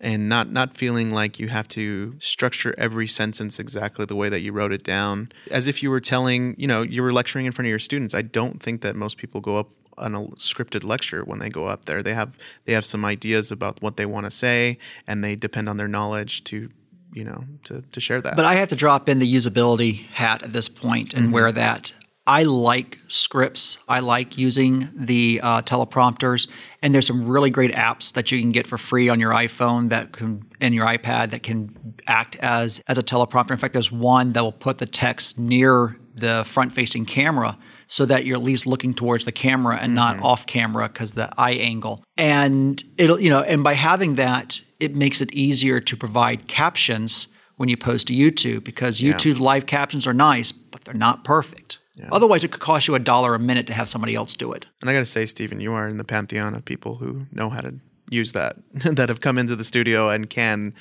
and 0.00 0.28
not 0.28 0.50
not 0.50 0.74
feeling 0.74 1.12
like 1.12 1.38
you 1.38 1.48
have 1.48 1.68
to 1.68 2.16
structure 2.18 2.74
every 2.76 3.06
sentence 3.06 3.58
exactly 3.58 4.04
the 4.04 4.16
way 4.16 4.28
that 4.28 4.40
you 4.40 4.52
wrote 4.52 4.72
it 4.72 4.82
down, 4.82 5.30
as 5.50 5.68
if 5.68 5.82
you 5.82 5.90
were 5.90 6.00
telling, 6.00 6.54
you 6.58 6.66
know, 6.66 6.82
you 6.82 7.02
were 7.02 7.12
lecturing 7.12 7.46
in 7.46 7.52
front 7.52 7.66
of 7.66 7.70
your 7.70 7.78
students. 7.78 8.12
I 8.12 8.22
don't 8.22 8.60
think 8.60 8.80
that 8.82 8.96
most 8.96 9.18
people 9.18 9.40
go 9.40 9.56
up 9.56 9.70
on 9.98 10.14
a 10.14 10.20
scripted 10.36 10.84
lecture 10.84 11.24
when 11.24 11.38
they 11.38 11.48
go 11.48 11.66
up 11.66 11.84
there. 11.86 12.02
They 12.02 12.14
have 12.14 12.36
they 12.64 12.72
have 12.72 12.84
some 12.84 13.04
ideas 13.04 13.50
about 13.50 13.82
what 13.82 13.96
they 13.96 14.06
want 14.06 14.26
to 14.26 14.30
say, 14.30 14.78
and 15.06 15.22
they 15.22 15.36
depend 15.36 15.68
on 15.68 15.76
their 15.76 15.88
knowledge 15.88 16.44
to, 16.44 16.70
you 17.12 17.24
know, 17.24 17.44
to 17.64 17.82
to 17.82 18.00
share 18.00 18.20
that. 18.20 18.36
But 18.36 18.44
I 18.44 18.54
have 18.54 18.68
to 18.68 18.76
drop 18.76 19.08
in 19.08 19.18
the 19.18 19.32
usability 19.32 20.06
hat 20.08 20.42
at 20.42 20.52
this 20.52 20.68
point 20.68 21.14
and 21.14 21.32
wear 21.32 21.52
that. 21.52 21.92
I 22.28 22.42
like 22.42 22.98
scripts. 23.06 23.78
I 23.88 24.00
like 24.00 24.36
using 24.36 24.88
the 24.92 25.40
uh, 25.44 25.62
teleprompters, 25.62 26.48
and 26.82 26.92
there's 26.92 27.06
some 27.06 27.28
really 27.28 27.50
great 27.50 27.72
apps 27.72 28.12
that 28.14 28.32
you 28.32 28.40
can 28.40 28.50
get 28.50 28.66
for 28.66 28.76
free 28.76 29.08
on 29.08 29.20
your 29.20 29.30
iPhone 29.30 29.90
that 29.90 30.10
can 30.10 30.42
and 30.60 30.74
your 30.74 30.86
iPad 30.86 31.30
that 31.30 31.44
can 31.44 31.94
act 32.08 32.34
as 32.40 32.82
as 32.88 32.98
a 32.98 33.02
teleprompter. 33.02 33.52
In 33.52 33.58
fact, 33.58 33.74
there's 33.74 33.92
one 33.92 34.32
that 34.32 34.42
will 34.42 34.50
put 34.50 34.78
the 34.78 34.86
text 34.86 35.38
near 35.38 35.96
the 36.16 36.42
front-facing 36.44 37.04
camera 37.04 37.58
so 37.86 38.04
that 38.06 38.24
you're 38.24 38.36
at 38.36 38.42
least 38.42 38.66
looking 38.66 38.94
towards 38.94 39.24
the 39.24 39.32
camera 39.32 39.78
and 39.80 39.94
not 39.94 40.16
mm-hmm. 40.16 40.24
off 40.24 40.46
camera 40.46 40.88
because 40.88 41.14
the 41.14 41.30
eye 41.38 41.52
angle. 41.52 42.02
And 42.16 42.82
it'll 42.98 43.20
you 43.20 43.30
know, 43.30 43.42
and 43.42 43.62
by 43.62 43.74
having 43.74 44.16
that, 44.16 44.60
it 44.80 44.94
makes 44.94 45.20
it 45.20 45.32
easier 45.32 45.80
to 45.80 45.96
provide 45.96 46.48
captions 46.48 47.28
when 47.56 47.68
you 47.68 47.76
post 47.76 48.08
to 48.08 48.12
YouTube 48.12 48.64
because 48.64 49.00
YouTube 49.00 49.38
live 49.38 49.66
captions 49.66 50.06
are 50.06 50.12
nice, 50.12 50.52
but 50.52 50.84
they're 50.84 50.94
not 50.94 51.24
perfect. 51.24 51.78
Otherwise, 52.12 52.44
it 52.44 52.52
could 52.52 52.60
cost 52.60 52.88
you 52.88 52.94
a 52.94 52.98
dollar 52.98 53.34
a 53.34 53.38
minute 53.38 53.66
to 53.66 53.72
have 53.72 53.88
somebody 53.88 54.14
else 54.14 54.34
do 54.34 54.52
it. 54.52 54.66
And 54.80 54.90
I 54.90 54.92
got 54.92 55.00
to 55.00 55.06
say, 55.06 55.26
Stephen, 55.26 55.60
you 55.60 55.72
are 55.72 55.88
in 55.88 55.96
the 55.96 56.04
pantheon 56.04 56.54
of 56.54 56.64
people 56.64 56.96
who 56.96 57.26
know 57.32 57.48
how 57.48 57.60
to 57.60 57.74
use 58.10 58.32
that, 58.32 58.56
that 58.74 59.08
have 59.08 59.20
come 59.20 59.38
into 59.38 59.56
the 59.56 59.64
studio 59.64 60.10
and 60.10 60.28
can 60.28 60.74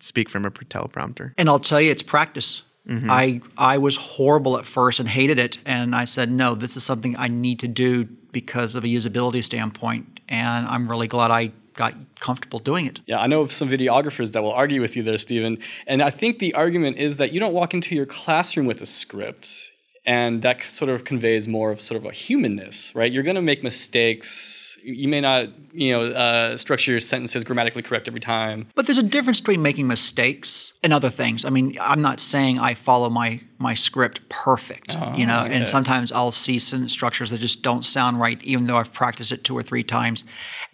speak 0.00 0.28
from 0.28 0.44
a 0.44 0.50
teleprompter. 0.50 1.32
And 1.36 1.48
I'll 1.48 1.58
tell 1.58 1.80
you, 1.80 1.90
it's 1.90 2.02
practice. 2.02 2.62
Mm-hmm. 2.88 3.10
I 3.10 3.40
I 3.56 3.78
was 3.78 3.96
horrible 3.96 4.58
at 4.58 4.66
first 4.66 5.00
and 5.00 5.08
hated 5.08 5.38
it, 5.38 5.58
and 5.64 5.94
I 5.94 6.04
said, 6.04 6.30
no, 6.30 6.54
this 6.54 6.76
is 6.76 6.84
something 6.84 7.16
I 7.16 7.28
need 7.28 7.58
to 7.60 7.68
do 7.68 8.04
because 8.04 8.74
of 8.74 8.84
a 8.84 8.86
usability 8.86 9.42
standpoint, 9.42 10.20
and 10.28 10.66
I'm 10.66 10.90
really 10.90 11.08
glad 11.08 11.30
I 11.30 11.52
got 11.74 11.94
comfortable 12.20 12.58
doing 12.58 12.86
it. 12.86 13.00
Yeah, 13.06 13.20
I 13.20 13.26
know 13.26 13.40
of 13.40 13.52
some 13.52 13.68
videographers 13.68 14.32
that 14.32 14.42
will 14.42 14.52
argue 14.52 14.80
with 14.80 14.96
you 14.96 15.02
there, 15.02 15.18
Stephen. 15.18 15.58
And 15.86 16.02
I 16.02 16.10
think 16.10 16.38
the 16.38 16.54
argument 16.54 16.98
is 16.98 17.16
that 17.16 17.32
you 17.32 17.40
don't 17.40 17.54
walk 17.54 17.74
into 17.74 17.94
your 17.94 18.06
classroom 18.06 18.66
with 18.66 18.80
a 18.80 18.86
script. 18.86 19.72
And 20.06 20.42
that 20.42 20.62
sort 20.62 20.90
of 20.90 21.04
conveys 21.04 21.48
more 21.48 21.70
of 21.70 21.80
sort 21.80 21.98
of 21.98 22.04
a 22.04 22.12
humanness, 22.12 22.94
right? 22.94 23.10
You're 23.10 23.22
going 23.22 23.36
to 23.36 23.42
make 23.42 23.62
mistakes. 23.62 24.78
You 24.82 25.08
may 25.08 25.22
not, 25.22 25.48
you 25.72 25.92
know, 25.92 26.04
uh, 26.12 26.56
structure 26.58 26.90
your 26.90 27.00
sentences 27.00 27.42
grammatically 27.42 27.80
correct 27.80 28.06
every 28.06 28.20
time. 28.20 28.66
But 28.74 28.86
there's 28.86 28.98
a 28.98 29.02
difference 29.02 29.40
between 29.40 29.62
making 29.62 29.86
mistakes 29.86 30.74
and 30.82 30.92
other 30.92 31.08
things. 31.08 31.46
I 31.46 31.50
mean, 31.50 31.76
I'm 31.80 32.02
not 32.02 32.20
saying 32.20 32.58
I 32.58 32.74
follow 32.74 33.08
my 33.08 33.40
my 33.58 33.74
script 33.74 34.28
perfect, 34.28 34.96
oh, 35.00 35.14
you 35.14 35.26
know, 35.26 35.42
okay. 35.44 35.54
and 35.54 35.68
sometimes 35.68 36.10
I'll 36.10 36.30
see 36.32 36.58
sentence 36.58 36.92
structures 36.92 37.30
that 37.30 37.40
just 37.40 37.62
don't 37.62 37.84
sound 37.84 38.20
right, 38.20 38.42
even 38.42 38.66
though 38.66 38.76
I've 38.76 38.92
practiced 38.92 39.32
it 39.32 39.44
two 39.44 39.56
or 39.56 39.62
three 39.62 39.82
times. 39.82 40.24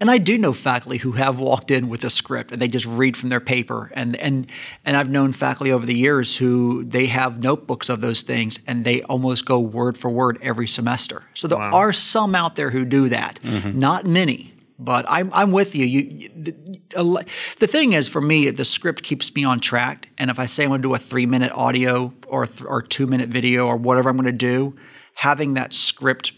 And 0.01 0.11
I 0.11 0.19
do 0.19 0.39
know 0.39 0.53
faculty 0.53 0.99
who 0.99 1.13
have 1.13 1.39
walked 1.39 1.71
in 1.71 1.89
with 1.89 2.05
a 2.05 2.11
script 2.11 2.53
and 2.53 2.61
they 2.61 2.69
just 2.69 2.87
read 2.87 3.17
from 3.17 3.29
their 3.29 3.41
paper, 3.41 3.93
and 3.95 4.17
and 4.17 4.51
and 4.85 4.97
I've 4.97 5.11
known 5.11 5.33
faculty 5.33 5.73
over 5.73 5.85
the 5.85 5.95
years 5.95 6.37
who 6.37 6.85
they 6.85 7.07
have 7.07 7.43
notebooks 7.43 7.89
of 7.89 8.01
those 8.01 8.23
things 8.23 8.61
and 8.67 8.85
they 8.85 9.03
almost 9.03 9.45
go 9.45 9.61
word 9.61 9.99
for 9.99 10.11
word 10.11 10.39
every 10.43 10.67
semester. 10.67 11.25
So 11.35 11.49
there 11.49 11.61
are 11.61 11.93
some 11.93 12.35
out 12.35 12.57
there 12.57 12.71
who 12.71 12.85
do 12.85 13.09
that, 13.09 13.41
mm-hmm. 13.43 13.79
not 13.79 14.07
many. 14.07 14.55
But 14.83 15.05
I'm, 15.09 15.31
I'm 15.35 15.53
with 15.53 15.75
you. 15.75 15.85
You, 15.85 16.01
you 16.11 16.29
the, 16.31 17.27
the 17.59 17.67
thing 17.67 17.93
is, 17.93 18.09
for 18.09 18.21
me, 18.21 18.49
the 18.51 18.65
script 18.65 19.03
keeps 19.03 19.35
me 19.35 19.45
on 19.45 19.61
track. 19.61 20.09
And 20.17 20.31
if 20.31 20.39
I 20.39 20.47
say 20.47 20.65
I'm 20.65 20.71
going 20.71 20.81
to 20.81 20.89
do 20.89 20.95
a 20.95 20.99
three 20.99 21.27
minute 21.27 21.53
audio 21.53 22.15
or 22.27 22.47
th- 22.47 22.65
or 22.65 22.81
two 22.81 23.07
minute 23.07 23.29
video 23.29 23.67
or 23.67 23.77
whatever 23.77 24.09
I'm 24.09 24.17
going 24.17 24.25
to 24.25 24.33
do, 24.33 24.75
having 25.15 25.55
that 25.55 25.75
script 25.75 26.33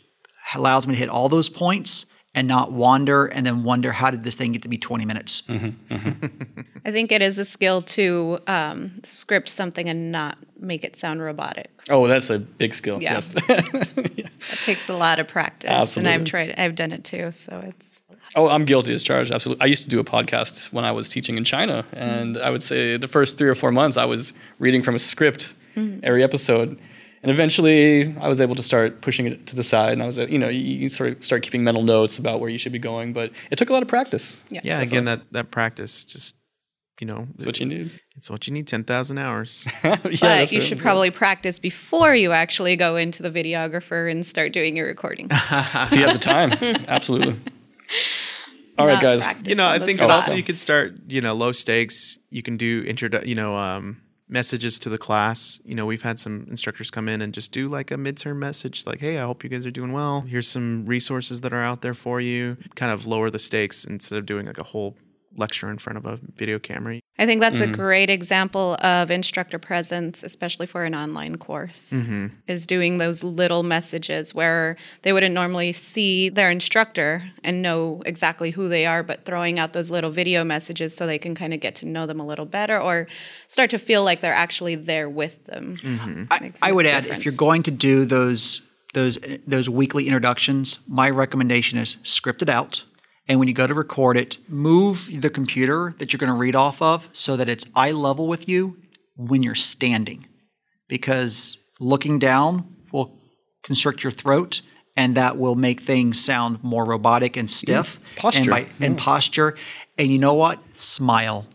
allows 0.55 0.87
me 0.89 0.95
to 0.95 0.99
hit 0.99 1.09
all 1.09 1.29
those 1.29 1.49
points 1.49 2.07
and 2.35 2.49
not 2.49 2.73
wander 2.73 3.27
and 3.27 3.45
then 3.47 3.63
wonder 3.63 3.93
how 3.93 4.11
did 4.11 4.25
this 4.25 4.37
thing 4.37 4.53
get 4.53 4.63
to 4.63 4.69
be 4.69 4.79
20 4.79 5.05
minutes. 5.05 5.43
I 5.49 6.91
think 6.91 7.13
it 7.13 7.23
is 7.23 7.39
a 7.39 7.45
skill 7.45 7.83
to 7.83 8.39
um, 8.47 9.01
script 9.05 9.49
something 9.51 9.89
and 9.89 10.11
not 10.11 10.39
make 10.59 10.83
it 10.83 10.97
sound 10.97 11.21
robotic. 11.21 11.71
Oh, 11.91 12.07
that's 12.07 12.31
a 12.31 12.39
big 12.39 12.75
skill. 12.75 13.01
Yeah. 13.03 13.21
Yes. 13.49 13.95
It 14.51 14.59
takes 14.65 14.89
a 14.89 14.97
lot 14.97 15.21
of 15.21 15.29
practice, 15.29 15.71
Absolutely. 15.71 16.13
and 16.13 16.21
I've 16.21 16.29
tried. 16.29 16.55
I've 16.59 16.75
done 16.75 16.91
it 16.91 17.05
too, 17.05 17.31
so 17.31 17.63
it's 17.65 18.01
Oh, 18.35 18.49
I'm 18.49 18.65
guilty 18.65 18.95
as 18.95 19.03
charged. 19.03 19.31
Absolutely. 19.31 19.63
I 19.63 19.67
used 19.67 19.85
to 19.85 19.91
do 19.91 20.01
a 20.01 20.05
podcast 20.05 20.73
when 20.73 20.85
I 20.85 20.93
was 20.93 21.09
teaching 21.11 21.37
in 21.37 21.45
China, 21.45 21.85
and 21.93 22.39
I 22.39 22.51
would 22.51 22.63
say 22.63 22.97
the 22.97 23.09
first 23.09 23.37
three 23.37 23.49
or 23.49 23.55
four 23.55 23.73
months 23.73 23.97
I 23.97 24.07
was 24.07 24.33
reading 24.59 24.83
from 24.83 24.95
a 24.95 24.99
script 24.99 25.53
mm-hmm. 25.77 26.01
every 26.03 26.23
episode, 26.23 26.81
and 27.23 27.31
eventually 27.31 28.17
I 28.17 28.29
was 28.29 28.41
able 28.41 28.55
to 28.55 28.63
start 28.63 29.03
pushing 29.03 29.27
it 29.27 29.47
to 29.49 29.57
the 29.57 29.63
side, 29.63 29.93
and 29.93 30.03
I 30.03 30.07
was, 30.07 30.17
you 30.17 30.39
know, 30.39 30.49
you, 30.49 30.61
you 30.61 30.89
sort 30.89 31.13
of 31.13 31.23
start 31.23 31.43
keeping 31.43 31.63
mental 31.63 31.83
notes 31.83 32.19
about 32.19 32.41
where 32.41 32.49
you 32.49 32.59
should 32.59 32.73
be 32.73 32.79
going, 32.79 33.13
but 33.13 33.33
it 33.51 33.57
took 33.57 33.69
a 33.69 33.73
lot 33.73 33.83
of 33.83 33.89
practice. 33.89 34.37
yeah. 34.49 34.61
Yeah, 34.65 34.81
again, 34.81 35.05
that, 35.05 35.31
that 35.33 35.51
practice 35.51 36.05
just, 36.05 36.37
you 37.01 37.07
know, 37.07 37.27
That's 37.33 37.47
what 37.47 37.61
you 37.61 37.67
need. 37.67 37.91
it's 38.17 38.31
what 38.31 38.47
you 38.47 38.55
need 38.55 38.67
10,000 38.67 39.19
hours. 39.19 39.67
yeah, 39.85 39.97
But 40.03 40.21
that's 40.21 40.53
you 40.53 40.61
right. 40.61 40.67
should 40.67 40.79
probably 40.79 41.11
practice 41.11 41.59
before 41.59 42.15
you 42.15 42.33
actually 42.33 42.77
go 42.77 42.97
into 42.97 43.23
the 43.23 43.31
videographer 43.31 44.11
and 44.11 44.25
start 44.25 44.53
doing 44.53 44.77
your 44.77 44.87
recording. 44.87 45.29
if 45.31 45.93
you 45.93 46.05
have 46.05 46.15
the 46.15 46.19
time. 46.19 46.53
Absolutely. 46.89 47.37
All 48.79 48.87
right, 48.87 49.01
guys. 49.01 49.27
you 49.45 49.55
know, 49.55 49.67
I 49.69 49.79
think 49.79 49.99
spot. 49.99 50.09
that 50.09 50.15
also 50.15 50.35
you 50.35 50.43
could 50.43 50.59
start, 50.59 50.95
you 51.07 51.21
know, 51.21 51.35
low 51.35 51.53
stakes. 51.53 52.19
You 52.31 52.43
can 52.43 52.57
do 52.57 52.83
introdu- 52.85 53.27
you 53.27 53.35
know, 53.35 53.57
um, 53.57 54.01
messages 54.29 54.79
to 54.81 54.89
the 54.89 54.97
class. 54.99 55.61
You 55.65 55.75
know, 55.75 55.85
we've 55.85 56.03
had 56.03 56.19
some 56.19 56.47
instructors 56.49 56.91
come 56.91 57.09
in 57.09 57.21
and 57.21 57.35
just 57.35 57.53
do 57.53 57.69
like 57.69 57.91
a 57.91 57.97
midterm 57.97 58.37
message, 58.37 58.87
like, 58.87 59.01
"Hey, 59.01 59.19
I 59.19 59.25
hope 59.25 59.45
you 59.45 59.51
guys 59.51 59.67
are 59.67 59.71
doing 59.71 59.93
well. 59.93 60.23
Here's 60.23 60.49
some 60.49 60.87
resources 60.87 61.43
that 61.43 61.53
are 61.53 61.61
out 61.61 61.83
there 61.83 61.95
for 61.95 62.21
you." 62.21 62.57
Kind 62.75 62.91
of 62.93 63.07
lower 63.07 63.29
the 63.31 63.39
stakes 63.39 63.85
instead 63.85 64.19
of 64.19 64.27
doing 64.27 64.47
like 64.47 64.59
a 64.59 64.65
whole 64.65 64.97
lecture 65.37 65.71
in 65.71 65.79
front 65.79 65.97
of 65.97 66.07
a 66.07 66.19
video 66.37 66.59
camera. 66.59 67.01
I 67.19 67.27
think 67.27 67.41
that's 67.41 67.61
a 67.61 67.65
mm-hmm. 67.65 67.75
great 67.75 68.11
example 68.11 68.77
of 68.81 69.11
instructor 69.11 69.59
presence, 69.59 70.23
especially 70.23 70.67
for 70.67 70.85
an 70.85 70.95
online 70.95 71.37
course, 71.37 71.93
mm-hmm. 71.93 72.29
is 72.47 72.67
doing 72.67 72.99
those 72.99 73.23
little 73.23 73.63
messages 73.63 74.35
where 74.35 74.77
they 75.03 75.13
wouldn't 75.13 75.35
normally 75.35 75.73
see 75.73 76.31
their 76.31 76.51
instructor 76.51 77.31
and 77.45 77.63
know 77.63 78.03
exactly 78.07 78.51
who 78.51 78.69
they 78.69 78.87
are, 78.87 79.03
but 79.03 79.25
throwing 79.25 79.59
out 79.59 79.73
those 79.73 79.91
little 79.91 80.11
video 80.11 80.43
messages 80.43 80.97
so 80.97 81.07
they 81.07 81.19
can 81.19 81.35
kind 81.35 81.53
of 81.55 81.61
get 81.61 81.75
to 81.77 81.87
know 81.87 82.07
them 82.07 82.19
a 82.19 82.27
little 82.27 82.47
better 82.47 82.81
or 82.81 83.07
start 83.47 83.71
to 83.71 83.79
feel 83.79 84.03
like 84.05 84.21
they're 84.21 84.33
actually 84.33 84.75
there 84.75 85.09
with 85.09 85.45
them. 85.45 85.77
Mm-hmm. 85.77 86.25
I 86.31 86.53
I 86.63 86.71
a 86.71 86.75
would 86.75 86.87
add, 86.87 87.07
if 87.07 87.25
you're 87.25 87.35
going 87.37 87.63
to 87.65 87.71
do 87.71 88.05
those 88.05 88.63
those 88.95 89.19
those 89.47 89.69
weekly 89.69 90.07
introductions, 90.07 90.79
my 90.89 91.11
recommendation 91.11 91.79
is 91.79 91.99
script 92.03 92.43
it 92.43 92.49
out. 92.49 92.85
And 93.33 93.39
when 93.39 93.49
you 93.49 93.55
go 93.55 93.67
to 93.67 93.73
record 93.73 94.19
it, 94.19 94.37
move 94.47 95.09
the 95.23 95.31
computer 95.31 95.95
that 95.97 96.13
you're 96.13 96.19
going 96.19 96.29
to 96.29 96.39
read 96.39 96.55
off 96.55 96.83
of 96.83 97.09
so 97.15 97.35
that 97.39 97.49
it's 97.49 97.65
eye 97.75 97.91
level 97.91 98.29
with 98.29 98.47
you 98.47 98.77
when 99.17 99.43
you're 99.43 99.55
standing. 99.55 100.27
Because 100.87 101.57
looking 101.81 102.19
down 102.19 102.77
will 102.93 103.19
constrict 103.63 104.05
your 104.05 104.11
throat 104.11 104.61
and 104.99 105.15
that 105.15 105.39
will 105.39 105.55
make 105.55 105.81
things 105.81 106.23
sound 106.23 106.63
more 106.63 106.85
robotic 106.85 107.39
and 107.39 107.51
stiff. 107.51 107.99
Posture. 108.17 108.53
And, 108.53 108.67
and 108.81 108.99
posture. 108.99 109.57
And 109.97 110.13
you 110.13 110.19
know 110.19 110.35
what? 110.35 110.59
Smile. 110.77 111.47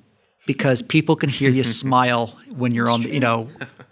Because 0.47 0.81
people 0.81 1.15
can 1.15 1.29
hear 1.29 1.51
you 1.51 1.63
smile 1.81 2.35
when 2.49 2.73
you're 2.73 2.89
on, 2.89 3.03
the, 3.03 3.13
you 3.13 3.19
know, 3.19 3.47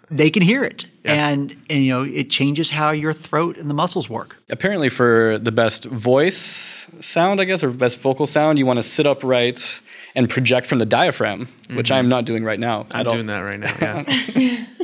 they 0.10 0.32
can 0.32 0.42
hear 0.42 0.64
it. 0.64 0.86
And, 1.04 1.56
and, 1.70 1.84
you 1.84 1.92
know, 1.92 2.02
it 2.02 2.32
changes 2.32 2.72
how 2.72 2.90
your 2.90 3.14
throat 3.14 3.58
and 3.58 3.70
the 3.70 3.76
muscles 3.76 4.10
work. 4.10 4.38
Apparently, 4.50 4.90
for 4.90 5.38
the 5.38 5.52
best 5.52 5.86
voice 5.86 6.90
sound, 7.00 7.40
I 7.40 7.44
guess, 7.44 7.62
or 7.62 7.70
best 7.70 8.00
vocal 8.00 8.26
sound, 8.26 8.58
you 8.58 8.66
want 8.66 8.78
to 8.78 8.84
sit 8.84 9.06
upright 9.06 9.82
and 10.16 10.28
project 10.28 10.66
from 10.66 10.80
the 10.80 10.86
diaphragm, 10.86 11.48
which 11.74 11.88
mm-hmm. 11.88 11.94
I'm 11.94 12.10
not 12.10 12.26
doing 12.26 12.44
right 12.44 12.60
now. 12.60 12.88
I'm 12.90 13.02
at 13.02 13.08
all. 13.08 13.14
doing 13.14 13.28
that 13.28 13.42
right 13.42 13.60
now. 13.60 14.04
Yeah. 14.36 14.66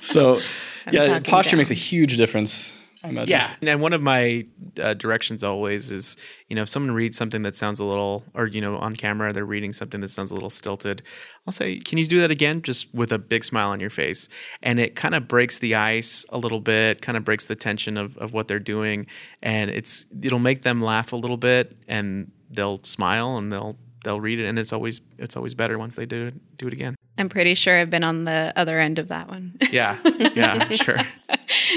So, 0.00 0.40
yeah, 0.90 1.20
posture 1.20 1.52
down. 1.52 1.58
makes 1.58 1.70
a 1.70 1.74
huge 1.74 2.16
difference. 2.16 2.78
I 3.02 3.08
imagine. 3.08 3.30
Yeah, 3.30 3.54
and 3.62 3.80
one 3.80 3.92
of 3.92 4.02
my 4.02 4.46
uh, 4.80 4.94
directions 4.94 5.42
always 5.42 5.90
is, 5.90 6.16
you 6.48 6.56
know, 6.56 6.62
if 6.62 6.68
someone 6.68 6.94
reads 6.94 7.16
something 7.16 7.42
that 7.42 7.56
sounds 7.56 7.80
a 7.80 7.84
little, 7.84 8.24
or 8.34 8.46
you 8.46 8.60
know, 8.60 8.76
on 8.76 8.94
camera 8.94 9.32
they're 9.32 9.44
reading 9.44 9.72
something 9.72 10.00
that 10.00 10.10
sounds 10.10 10.30
a 10.30 10.34
little 10.34 10.50
stilted, 10.50 11.02
I'll 11.46 11.52
say, 11.52 11.78
"Can 11.78 11.98
you 11.98 12.06
do 12.06 12.20
that 12.20 12.30
again?" 12.30 12.62
Just 12.62 12.94
with 12.94 13.12
a 13.12 13.18
big 13.18 13.44
smile 13.44 13.70
on 13.70 13.80
your 13.80 13.90
face, 13.90 14.28
and 14.62 14.78
it 14.78 14.96
kind 14.96 15.14
of 15.14 15.28
breaks 15.28 15.58
the 15.58 15.74
ice 15.74 16.24
a 16.30 16.38
little 16.38 16.60
bit, 16.60 17.00
kind 17.00 17.16
of 17.16 17.24
breaks 17.24 17.46
the 17.46 17.56
tension 17.56 17.96
of 17.96 18.16
of 18.18 18.32
what 18.32 18.48
they're 18.48 18.58
doing, 18.58 19.06
and 19.42 19.70
it's 19.70 20.06
it'll 20.22 20.38
make 20.38 20.62
them 20.62 20.82
laugh 20.82 21.12
a 21.12 21.16
little 21.16 21.38
bit, 21.38 21.76
and 21.88 22.30
they'll 22.50 22.82
smile 22.84 23.36
and 23.38 23.52
they'll 23.52 23.76
they'll 24.04 24.20
read 24.20 24.38
it, 24.40 24.46
and 24.46 24.58
it's 24.58 24.72
always 24.72 25.00
it's 25.18 25.36
always 25.36 25.54
better 25.54 25.78
once 25.78 25.94
they 25.94 26.06
do 26.06 26.26
it, 26.26 26.58
do 26.58 26.66
it 26.66 26.72
again. 26.72 26.94
I'm 27.18 27.28
pretty 27.28 27.54
sure 27.54 27.78
I've 27.78 27.90
been 27.90 28.04
on 28.04 28.24
the 28.24 28.52
other 28.56 28.78
end 28.78 28.98
of 28.98 29.08
that 29.08 29.28
one 29.28 29.58
Yeah, 29.70 29.98
yeah, 30.34 30.68
sure. 30.70 30.96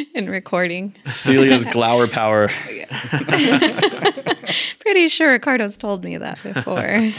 in 0.14 0.30
recording. 0.30 0.96
Celia's 1.06 1.66
glower 1.72 2.08
power. 2.08 2.48
Pretty 4.80 5.08
sure 5.08 5.32
Ricardo's 5.32 5.78
told 5.78 6.04
me 6.04 6.18
that 6.18 6.42
before. 6.44 7.12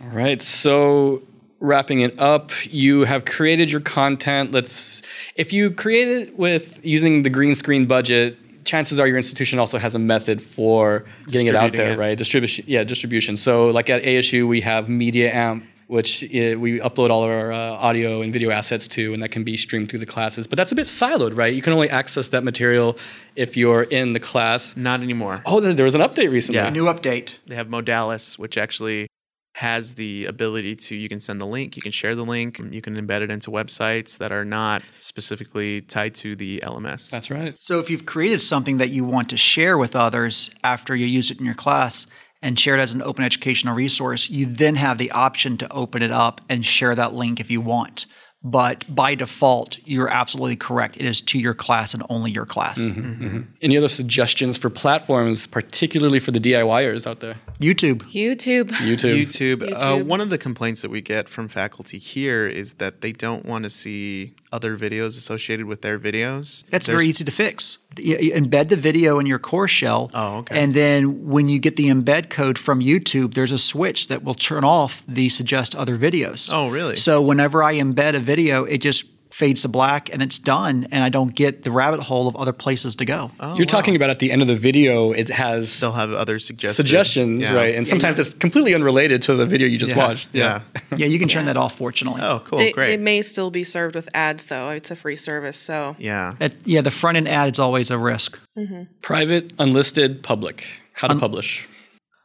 All 0.00 0.10
right. 0.10 0.40
So 0.40 1.22
wrapping 1.60 2.00
it 2.00 2.18
up, 2.20 2.50
you 2.66 3.04
have 3.04 3.24
created 3.24 3.70
your 3.70 3.80
content. 3.80 4.52
Let's 4.52 5.02
if 5.36 5.52
you 5.52 5.70
create 5.70 6.08
it 6.08 6.38
with 6.38 6.84
using 6.84 7.22
the 7.22 7.30
green 7.30 7.54
screen 7.54 7.86
budget, 7.86 8.38
chances 8.64 8.98
are 8.98 9.06
your 9.06 9.16
institution 9.16 9.58
also 9.58 9.78
has 9.78 9.94
a 9.94 9.98
method 9.98 10.42
for 10.42 11.04
getting 11.26 11.46
it 11.46 11.54
out 11.54 11.72
there, 11.72 11.92
it. 11.92 11.98
right? 11.98 12.16
Distribution, 12.16 12.64
yeah, 12.66 12.84
distribution. 12.84 13.36
So 13.36 13.70
like 13.70 13.90
at 13.90 14.02
ASU, 14.02 14.44
we 14.44 14.62
have 14.62 14.88
Media 14.88 15.32
Amp. 15.32 15.64
Which 15.94 16.24
uh, 16.24 16.58
we 16.58 16.80
upload 16.80 17.10
all 17.10 17.22
of 17.22 17.30
our 17.30 17.52
uh, 17.52 17.70
audio 17.88 18.20
and 18.22 18.32
video 18.32 18.50
assets 18.50 18.88
to, 18.88 19.14
and 19.14 19.22
that 19.22 19.28
can 19.28 19.44
be 19.44 19.56
streamed 19.56 19.88
through 19.88 20.00
the 20.00 20.06
classes. 20.06 20.48
But 20.48 20.56
that's 20.56 20.72
a 20.72 20.74
bit 20.74 20.86
siloed, 20.86 21.36
right? 21.36 21.54
You 21.54 21.62
can 21.62 21.72
only 21.72 21.88
access 21.88 22.30
that 22.30 22.42
material 22.42 22.98
if 23.36 23.56
you're 23.56 23.84
in 23.84 24.12
the 24.12 24.18
class. 24.18 24.76
Not 24.76 25.02
anymore. 25.02 25.42
Oh, 25.46 25.60
there 25.60 25.72
there 25.72 25.84
was 25.84 25.94
an 25.94 26.00
update 26.00 26.32
recently. 26.32 26.56
Yeah. 26.56 26.66
a 26.66 26.72
New 26.72 26.86
update. 26.86 27.36
They 27.46 27.54
have 27.54 27.68
Modalis, 27.68 28.36
which 28.36 28.58
actually 28.58 29.06
has 29.54 29.94
the 29.94 30.26
ability 30.26 30.74
to 30.74 30.96
you 30.96 31.08
can 31.08 31.20
send 31.20 31.40
the 31.40 31.46
link, 31.46 31.76
you 31.76 31.82
can 31.82 31.92
share 31.92 32.16
the 32.16 32.24
link, 32.24 32.58
you 32.58 32.82
can 32.82 32.96
embed 32.96 33.20
it 33.20 33.30
into 33.30 33.50
websites 33.50 34.18
that 34.18 34.32
are 34.32 34.44
not 34.44 34.82
specifically 34.98 35.80
tied 35.80 36.12
to 36.16 36.34
the 36.34 36.58
LMS. 36.64 37.08
That's 37.08 37.30
right. 37.30 37.54
So 37.60 37.78
if 37.78 37.88
you've 37.88 38.04
created 38.04 38.42
something 38.42 38.78
that 38.78 38.90
you 38.90 39.04
want 39.04 39.28
to 39.30 39.36
share 39.36 39.78
with 39.78 39.94
others 39.94 40.50
after 40.64 40.96
you 40.96 41.06
use 41.06 41.30
it 41.30 41.38
in 41.38 41.44
your 41.44 41.54
class 41.54 42.08
and 42.44 42.58
share 42.58 42.76
it 42.76 42.80
as 42.80 42.94
an 42.94 43.02
open 43.02 43.24
educational 43.24 43.74
resource, 43.74 44.28
you 44.30 44.46
then 44.46 44.76
have 44.76 44.98
the 44.98 45.10
option 45.10 45.56
to 45.56 45.72
open 45.72 46.02
it 46.02 46.12
up 46.12 46.40
and 46.48 46.64
share 46.64 46.94
that 46.94 47.12
link 47.14 47.40
if 47.40 47.50
you 47.50 47.60
want. 47.60 48.06
but 48.46 48.84
by 48.94 49.14
default, 49.14 49.78
you're 49.86 50.10
absolutely 50.22 50.54
correct. 50.56 50.98
It 50.98 51.06
is 51.06 51.22
to 51.22 51.38
your 51.38 51.54
class 51.54 51.94
and 51.94 52.02
only 52.10 52.30
your 52.30 52.44
class. 52.44 52.78
Mm-hmm. 52.78 53.40
Any 53.62 53.78
other 53.78 53.88
suggestions 53.88 54.58
for 54.58 54.68
platforms, 54.68 55.46
particularly 55.46 56.20
for 56.20 56.30
the 56.30 56.38
DIYers 56.38 57.06
out 57.06 57.20
there? 57.20 57.36
YouTube. 57.58 58.00
YouTube. 58.12 58.68
YouTube. 58.90 59.16
YouTube. 59.16 59.72
Uh, 59.72 60.04
one 60.04 60.20
of 60.20 60.28
the 60.28 60.36
complaints 60.36 60.82
that 60.82 60.90
we 60.90 61.00
get 61.00 61.26
from 61.26 61.48
faculty 61.48 61.96
here 61.96 62.46
is 62.46 62.74
that 62.74 63.00
they 63.00 63.12
don't 63.12 63.46
want 63.46 63.64
to 63.64 63.70
see 63.70 64.34
other 64.52 64.76
videos 64.76 65.16
associated 65.16 65.64
with 65.64 65.80
their 65.80 65.98
videos. 65.98 66.64
That's 66.68 66.84
There's- 66.86 67.00
very 67.00 67.06
easy 67.08 67.24
to 67.24 67.32
fix. 67.32 67.78
Embed 67.96 68.68
the 68.68 68.76
video 68.76 69.18
in 69.18 69.26
your 69.26 69.38
course 69.38 69.70
shell. 69.70 70.10
Oh, 70.14 70.38
okay. 70.38 70.62
And 70.62 70.74
then 70.74 71.28
when 71.28 71.48
you 71.48 71.58
get 71.58 71.76
the 71.76 71.88
embed 71.88 72.30
code 72.30 72.58
from 72.58 72.80
YouTube, 72.80 73.34
there's 73.34 73.52
a 73.52 73.58
switch 73.58 74.08
that 74.08 74.22
will 74.22 74.34
turn 74.34 74.64
off 74.64 75.04
the 75.06 75.28
suggest 75.28 75.74
other 75.74 75.96
videos. 75.96 76.50
Oh, 76.52 76.68
really? 76.68 76.96
So 76.96 77.22
whenever 77.22 77.62
I 77.62 77.74
embed 77.74 78.14
a 78.14 78.20
video, 78.20 78.64
it 78.64 78.78
just 78.78 79.04
fades 79.34 79.62
to 79.62 79.68
black 79.68 80.12
and 80.12 80.22
it's 80.22 80.38
done, 80.38 80.86
and 80.92 81.02
I 81.02 81.08
don't 81.08 81.34
get 81.34 81.64
the 81.64 81.72
rabbit 81.72 82.00
hole 82.04 82.28
of 82.28 82.36
other 82.36 82.52
places 82.52 82.94
to 82.96 83.04
go. 83.04 83.32
Oh, 83.40 83.56
You're 83.56 83.66
talking 83.66 83.96
about 83.96 84.08
at 84.10 84.20
the 84.20 84.30
end 84.30 84.42
of 84.42 84.48
the 84.48 84.54
video, 84.54 85.10
it 85.10 85.28
has 85.28 85.80
They'll 85.80 85.90
have 85.92 86.12
other 86.12 86.38
suggested 86.38 86.76
suggestions, 86.76 87.42
yeah. 87.42 87.52
right? 87.52 87.74
And 87.74 87.84
sometimes 87.84 88.20
it's 88.20 88.32
completely 88.32 88.74
unrelated 88.76 89.22
to 89.22 89.34
the 89.34 89.44
video 89.44 89.66
you 89.66 89.76
just 89.76 89.90
Yeah. 89.96 90.06
watched. 90.06 90.28
Yeah. 90.32 90.60
yeah, 90.96 91.06
you 91.06 91.18
can 91.18 91.26
turn 91.28 91.46
that 91.46 91.56
off. 91.56 91.76
Fortunately. 91.76 92.22
Oh, 92.22 92.42
cool. 92.44 92.60
It, 92.60 92.74
Great. 92.74 92.92
it 92.94 93.00
may 93.00 93.22
still 93.22 93.50
be 93.50 93.64
served 93.64 93.96
with 93.96 94.08
ads, 94.14 94.46
though. 94.46 94.70
It's 94.70 94.92
a 94.92 94.96
free 94.96 95.16
service, 95.16 95.56
so 95.56 95.96
yeah. 95.98 96.34
That- 96.38 96.54
yeah, 96.64 96.80
the 96.82 96.92
front 96.92 97.16
end 97.16 97.26
ad 97.26 97.52
is 97.52 97.58
always 97.58 97.90
a 97.90 97.98
risk. 97.98 98.38
Mm-hmm. 98.56 98.82
Private, 99.02 99.52
unlisted, 99.58 100.22
public. 100.22 100.64
How 100.92 101.08
to 101.08 101.16
publish. 101.18 101.66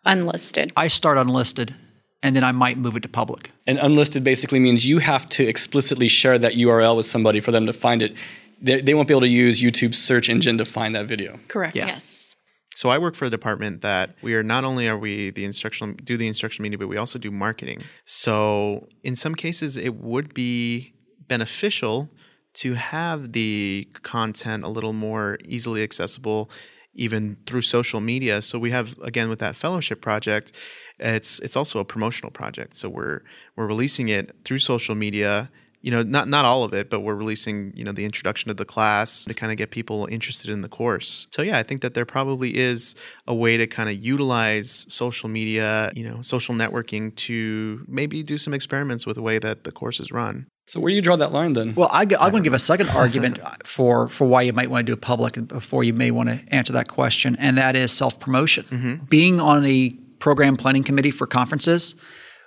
Unlisted. 0.06 0.72
I 0.78 0.88
start 0.90 1.18
unlisted, 1.18 1.74
and 2.22 2.36
then 2.36 2.44
I 2.44 2.52
might 2.52 2.78
move 2.78 2.96
it 2.96 3.04
to 3.04 3.10
public. 3.10 3.52
And 3.66 3.78
unlisted 3.80 4.24
basically 4.24 4.60
means 4.60 4.88
you 4.88 5.00
have 5.00 5.28
to 5.30 5.46
explicitly 5.46 6.08
share 6.08 6.38
that 6.40 6.54
URL 6.54 6.96
with 6.96 7.06
somebody 7.06 7.40
for 7.40 7.52
them 7.52 7.66
to 7.66 7.74
find 7.74 8.02
it. 8.02 8.14
They, 8.62 8.82
they 8.82 8.94
won't 8.94 9.08
be 9.08 9.14
able 9.14 9.22
to 9.22 9.28
use 9.28 9.62
YouTube's 9.62 9.98
search 9.98 10.30
engine 10.30 10.58
to 10.58 10.66
find 10.66 10.96
that 10.96 11.06
video. 11.06 11.40
correct. 11.48 11.76
Yeah. 11.76 11.88
Yes. 11.88 12.36
So 12.76 12.88
I 12.88 12.98
work 12.98 13.16
for 13.16 13.26
a 13.26 13.30
department 13.30 13.82
that 13.82 14.16
we 14.22 14.36
are 14.36 14.44
not 14.44 14.64
only 14.64 14.88
are 14.88 14.98
we 14.98 15.32
the 15.32 15.44
instructional 15.44 15.96
do 15.96 16.16
the 16.16 16.28
instructional 16.28 16.64
media, 16.64 16.78
but 16.78 16.88
we 16.88 16.98
also 16.98 17.20
do 17.20 17.30
marketing. 17.30 17.82
So 18.06 18.88
in 19.04 19.18
some 19.18 19.36
cases, 19.36 19.76
it 19.76 19.96
would 19.96 20.34
be 20.34 20.94
beneficial 21.28 22.10
to 22.54 22.76
have 22.76 23.34
the 23.34 23.90
content 24.02 24.64
a 24.64 24.70
little 24.70 24.94
more 24.94 25.38
easily 25.44 25.84
accessible, 25.84 26.50
even 26.94 27.36
through 27.46 27.64
social 27.64 28.00
media. 28.00 28.42
So 28.42 28.58
we 28.58 28.72
have 28.72 28.98
again 29.00 29.28
with 29.28 29.40
that 29.40 29.58
fellowship 29.58 30.02
project, 30.02 30.54
it's 31.00 31.40
it's 31.40 31.56
also 31.56 31.80
a 31.80 31.86
promotional 31.86 32.32
project. 32.32 32.76
So 32.78 32.90
we're 32.90 33.22
we're 33.56 33.68
releasing 33.68 34.10
it 34.10 34.36
through 34.44 34.60
social 34.60 34.96
media 34.96 35.50
you 35.82 35.92
know 35.92 36.04
not 36.04 36.28
not 36.28 36.46
all 36.46 36.64
of 36.64 36.74
it 36.74 36.90
but 36.90 37.02
we're 37.02 37.16
releasing 37.16 37.72
you 37.76 37.84
know 37.84 37.92
the 37.92 38.06
introduction 38.06 38.50
to 38.50 38.54
the 38.54 38.66
class 38.66 39.26
to 39.26 39.34
kind 39.34 39.52
of 39.52 39.58
get 39.58 39.72
people 39.72 40.08
interested 40.12 40.50
in 40.52 40.62
the 40.62 40.70
course 40.70 41.28
so 41.32 41.42
yeah 41.42 41.58
i 41.58 41.64
think 41.64 41.82
that 41.82 41.94
there 41.94 42.06
probably 42.06 42.58
is 42.58 42.96
a 43.28 43.36
way 43.36 43.58
to 43.58 43.68
kind 43.68 43.90
of 43.90 44.04
utilize 44.04 44.86
social 44.90 45.30
media 45.30 45.92
you 45.96 46.04
know 46.04 46.22
social 46.22 46.54
networking 46.54 47.16
to 47.16 47.86
maybe 47.88 48.24
do 48.24 48.38
some 48.38 48.54
experiments 48.54 49.06
with 49.06 49.16
the 49.16 49.22
way 49.22 49.40
that 49.40 49.64
the 49.64 49.72
course 49.72 50.00
is 50.00 50.12
run 50.12 50.48
So 50.68 50.80
where 50.80 50.92
do 50.92 50.96
you 50.96 51.02
draw 51.02 51.16
that 51.16 51.32
line 51.32 51.54
then? 51.54 51.74
Well, 51.74 51.90
I, 51.92 52.04
am 52.04 52.32
going 52.32 52.44
to 52.44 52.48
give 52.50 52.54
a 52.54 52.60
second 52.60 52.90
argument 53.04 53.40
uh, 53.42 53.58
for 53.66 54.08
for 54.08 54.26
why 54.30 54.44
you 54.44 54.54
might 54.54 54.70
want 54.70 54.86
to 54.86 54.90
do 54.92 54.94
it 54.94 55.02
public 55.02 55.34
before 55.48 55.84
you 55.84 55.96
may 55.96 56.12
want 56.12 56.30
to 56.30 56.38
answer 56.54 56.74
that 56.74 56.88
question, 56.88 57.36
and 57.40 57.58
that 57.58 57.76
is 57.76 57.92
self 57.92 58.20
promotion. 58.20 58.66
Mm-hmm. 58.66 59.06
Being 59.10 59.42
on 59.42 59.66
a 59.66 59.98
program 60.20 60.58
planning 60.58 60.84
committee 60.84 61.12
for 61.12 61.26
conferences, 61.26 61.96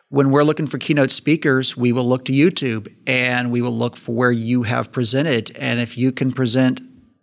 when 0.08 0.30
we're 0.30 0.44
looking 0.44 0.66
for 0.66 0.76
keynote 0.76 1.10
speakers, 1.10 1.74
we 1.74 1.90
will 1.90 2.06
look 2.06 2.26
to 2.26 2.32
YouTube 2.32 2.86
and 3.06 3.50
we 3.50 3.62
will 3.62 3.76
look 3.76 3.96
for 3.96 4.14
where 4.14 4.30
you 4.30 4.64
have 4.64 4.92
presented, 4.92 5.56
and 5.56 5.80
if 5.80 5.96
you 5.96 6.12
can 6.12 6.32
present, 6.32 6.80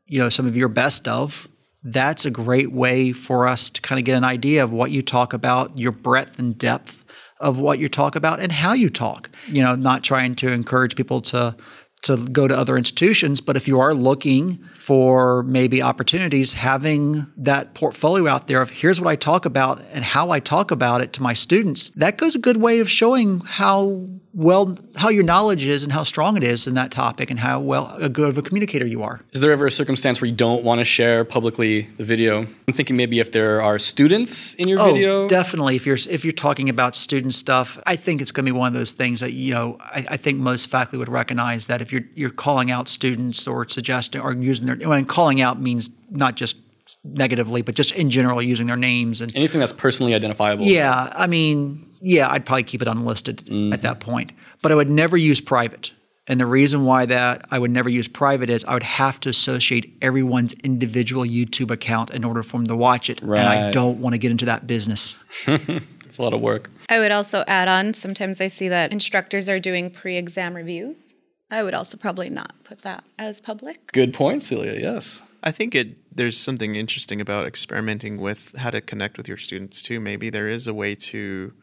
you 0.07 0.17
know, 0.19 0.29
some 0.29 0.47
of 0.47 0.57
your 0.57 0.69
best 0.69 1.07
of. 1.07 1.47
That's 1.83 2.25
a 2.25 2.31
great 2.31 2.71
way 2.71 3.13
for 3.13 3.47
us 3.47 3.69
to 3.69 3.81
kind 3.81 3.99
of 3.99 4.05
get 4.05 4.17
an 4.17 4.23
idea 4.23 4.63
of 4.63 4.73
what 4.73 4.91
you 4.91 5.01
talk 5.01 5.33
about, 5.33 5.79
your 5.79 5.91
breadth 5.91 6.39
and 6.39 6.57
depth 6.57 7.05
of 7.39 7.59
what 7.59 7.79
you 7.79 7.87
talk 7.87 8.15
about 8.15 8.39
and 8.39 8.51
how 8.51 8.73
you 8.73 8.89
talk. 8.89 9.29
You 9.47 9.61
know, 9.61 9.75
not 9.75 10.03
trying 10.03 10.35
to 10.37 10.51
encourage 10.51 10.95
people 10.95 11.21
to 11.21 11.55
to 12.01 12.17
go 12.27 12.47
to 12.47 12.57
other 12.57 12.77
institutions, 12.77 13.41
but 13.41 13.57
if 13.57 13.67
you 13.67 13.79
are 13.79 13.93
looking 13.93 14.63
for 14.89 15.43
maybe 15.43 15.83
opportunities, 15.83 16.53
having 16.53 17.27
that 17.37 17.75
portfolio 17.75 18.27
out 18.27 18.47
there 18.47 18.59
of 18.59 18.71
here's 18.71 18.99
what 18.99 19.07
I 19.07 19.15
talk 19.15 19.45
about 19.45 19.79
and 19.93 20.03
how 20.03 20.31
I 20.31 20.39
talk 20.39 20.71
about 20.71 21.01
it 21.01 21.13
to 21.13 21.21
my 21.21 21.33
students, 21.33 21.89
that 21.89 22.17
goes 22.17 22.33
a 22.33 22.39
good 22.39 22.57
way 22.57 22.79
of 22.79 22.89
showing 22.89 23.41
how 23.41 24.07
well 24.33 24.77
how 24.95 25.09
your 25.09 25.23
knowledge 25.23 25.63
is 25.63 25.83
and 25.83 25.91
how 25.91 26.03
strong 26.03 26.37
it 26.37 26.43
is 26.43 26.67
in 26.67 26.75
that 26.75 26.91
topic 26.91 27.29
and 27.31 27.39
how 27.39 27.59
well 27.59 27.95
a 27.99 28.09
good 28.09 28.29
of 28.29 28.37
a 28.37 28.41
communicator 28.41 28.85
you 28.85 29.01
are. 29.03 29.21
Is 29.31 29.41
there 29.41 29.51
ever 29.51 29.67
a 29.67 29.71
circumstance 29.71 30.21
where 30.21 30.29
you 30.29 30.35
don't 30.35 30.63
want 30.63 30.79
to 30.79 30.85
share 30.85 31.25
publicly 31.25 31.81
the 31.97 32.03
video? 32.03 32.41
I'm 32.67 32.73
thinking 32.73 32.95
maybe 32.95 33.19
if 33.19 33.31
there 33.31 33.61
are 33.61 33.77
students 33.79 34.53
in 34.55 34.67
your 34.67 34.79
Oh, 34.79 34.93
video. 34.93 35.27
definitely. 35.27 35.75
If 35.75 35.85
you're 35.85 35.97
if 36.09 36.23
you're 36.23 36.31
talking 36.31 36.69
about 36.69 36.95
student 36.95 37.33
stuff, 37.33 37.79
I 37.85 37.95
think 37.95 38.21
it's 38.21 38.31
going 38.31 38.45
to 38.45 38.51
be 38.53 38.57
one 38.57 38.67
of 38.67 38.73
those 38.73 38.93
things 38.93 39.19
that 39.19 39.33
you 39.33 39.53
know. 39.53 39.77
I, 39.81 40.05
I 40.11 40.17
think 40.17 40.39
most 40.39 40.69
faculty 40.69 40.97
would 40.97 41.09
recognize 41.09 41.67
that 41.67 41.81
if 41.81 41.91
you're 41.91 42.05
you're 42.15 42.29
calling 42.45 42.69
out 42.71 42.87
students 42.87 43.47
or 43.47 43.67
suggesting 43.67 44.21
or 44.21 44.33
using 44.33 44.67
their 44.67 44.78
when 44.87 45.05
calling 45.05 45.41
out 45.41 45.59
means 45.59 45.89
not 46.09 46.35
just 46.35 46.57
negatively, 47.03 47.61
but 47.61 47.75
just 47.75 47.93
in 47.95 48.09
general 48.09 48.41
using 48.41 48.67
their 48.67 48.75
names 48.75 49.21
and 49.21 49.35
Anything 49.35 49.59
that's 49.59 49.73
personally 49.73 50.13
identifiable. 50.13 50.65
yeah. 50.65 51.11
I 51.15 51.27
mean, 51.27 51.87
yeah, 52.01 52.29
I'd 52.29 52.45
probably 52.45 52.63
keep 52.63 52.81
it 52.81 52.87
unlisted 52.87 53.37
mm-hmm. 53.37 53.73
at 53.73 53.81
that 53.81 53.99
point, 53.99 54.31
but 54.61 54.71
I 54.71 54.75
would 54.75 54.89
never 54.89 55.17
use 55.17 55.41
private. 55.41 55.91
And 56.27 56.39
the 56.39 56.45
reason 56.45 56.85
why 56.85 57.07
that 57.07 57.47
I 57.49 57.57
would 57.57 57.71
never 57.71 57.89
use 57.89 58.07
private 58.07 58.51
is 58.51 58.63
I 58.65 58.73
would 58.73 58.83
have 58.83 59.19
to 59.21 59.29
associate 59.29 59.97
everyone's 59.99 60.53
individual 60.63 61.23
YouTube 61.23 61.71
account 61.71 62.11
in 62.11 62.23
order 62.23 62.43
for 62.43 62.57
them 62.57 62.67
to 62.67 62.75
watch 62.75 63.09
it, 63.09 63.19
right. 63.23 63.39
and 63.39 63.47
I 63.47 63.71
don't 63.71 63.99
want 63.99 64.13
to 64.13 64.19
get 64.19 64.29
into 64.29 64.45
that 64.45 64.67
business. 64.67 65.15
It's 66.09 66.17
a 66.17 66.23
lot 66.23 66.33
of 66.33 66.41
work. 66.41 66.71
I 66.89 66.97
would 66.97 67.11
also 67.11 67.43
add 67.47 67.67
on 67.67 67.93
sometimes 67.93 68.41
I 68.41 68.47
see 68.47 68.67
that 68.67 68.91
instructors 68.91 69.47
are 69.47 69.59
doing 69.59 69.91
pre 69.91 70.17
exam 70.17 70.55
reviews. 70.55 71.13
I 71.51 71.63
would 71.63 71.73
also 71.73 71.97
probably 71.97 72.29
not 72.29 72.53
put 72.63 72.83
that 72.83 73.03
as 73.17 73.41
public. 73.41 73.91
Good 73.91 74.13
point, 74.13 74.43
Celia. 74.43 74.79
Yes. 74.79 75.21
I 75.43 75.51
think 75.51 75.73
it 75.73 75.97
there's 76.15 76.37
something 76.37 76.75
interesting 76.75 77.21
about 77.21 77.47
experimenting 77.47 78.17
with 78.17 78.55
how 78.57 78.69
to 78.71 78.81
connect 78.81 79.17
with 79.17 79.27
your 79.27 79.37
students 79.37 79.81
too. 79.81 79.99
Maybe 79.99 80.29
there 80.29 80.49
is 80.49 80.67
a 80.67 80.73
way 80.73 80.95
to 80.95 81.53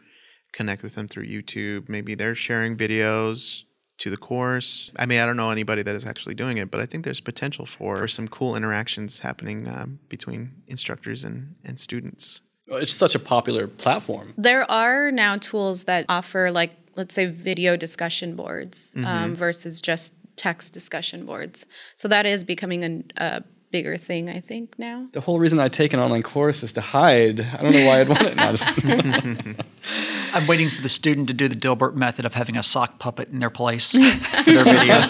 connect 0.53 0.83
with 0.83 0.95
them 0.95 1.07
through 1.07 1.27
YouTube. 1.27 1.89
Maybe 1.89 2.15
they're 2.15 2.35
sharing 2.35 2.77
videos 2.77 3.65
to 3.99 4.11
the 4.11 4.17
course. 4.17 4.91
I 4.97 5.07
mean, 5.07 5.21
I 5.21 5.27
don't 5.27 5.37
know 5.37 5.51
anybody 5.51 5.83
that 5.83 5.95
is 5.95 6.07
actually 6.07 6.35
doing 6.35 6.59
it, 6.59 6.71
but 6.71 6.81
I 6.81 6.87
think 6.87 7.05
there's 7.05 7.21
potential 7.21 7.67
for, 7.67 7.99
for 7.99 8.09
some 8.09 8.29
cool 8.29 8.57
interactions 8.57 9.21
happening 9.21 9.69
um, 9.69 10.01
between 10.09 10.63
instructors 10.67 11.25
and, 11.25 11.57
and 11.65 11.79
students. 11.79 12.41
It's 12.69 12.93
such 12.93 13.15
a 13.15 13.19
popular 13.19 13.69
platform. 13.69 14.35
There 14.37 14.69
are 14.71 15.11
now 15.13 15.37
tools 15.37 15.85
that 15.85 16.05
offer, 16.09 16.51
like, 16.51 16.73
let's 16.97 17.15
say, 17.15 17.27
video 17.27 17.77
discussion 17.77 18.35
boards 18.37 18.95
um, 19.05 19.35
versus 19.35 19.81
just 19.81 20.15
text 20.37 20.73
discussion 20.75 21.25
boards. 21.25 21.67
So 21.95 22.09
that 22.09 22.27
is 22.27 22.45
becoming 22.45 22.85
a, 22.85 23.25
a 23.25 23.43
bigger 23.77 23.99
thing, 23.99 24.31
I 24.31 24.41
think, 24.41 24.79
now. 24.79 25.07
The 25.13 25.21
whole 25.21 25.39
reason 25.39 25.61
I 25.61 25.69
take 25.69 25.93
an 25.93 26.01
online 26.01 26.23
course 26.23 26.63
is 26.63 26.73
to 26.73 26.81
hide. 26.81 27.41
I 27.41 27.63
don't 27.63 27.75
know 27.75 27.87
why 27.87 28.01
I'd 28.01 28.09
want 28.09 28.23
it 28.23 28.35
now. 28.35 28.55
I'm 30.33 30.47
waiting 30.47 30.71
for 30.71 30.81
the 30.81 30.89
student 30.89 31.29
to 31.29 31.35
do 31.35 31.47
the 31.47 31.55
Dilbert 31.55 31.95
method 31.95 32.25
of 32.25 32.33
having 32.33 32.57
a 32.57 32.63
sock 32.63 32.99
puppet 32.99 33.29
in 33.29 33.39
their 33.39 33.51
place 33.51 33.93
for 34.45 34.51
their 34.51 34.65
video. 34.65 35.01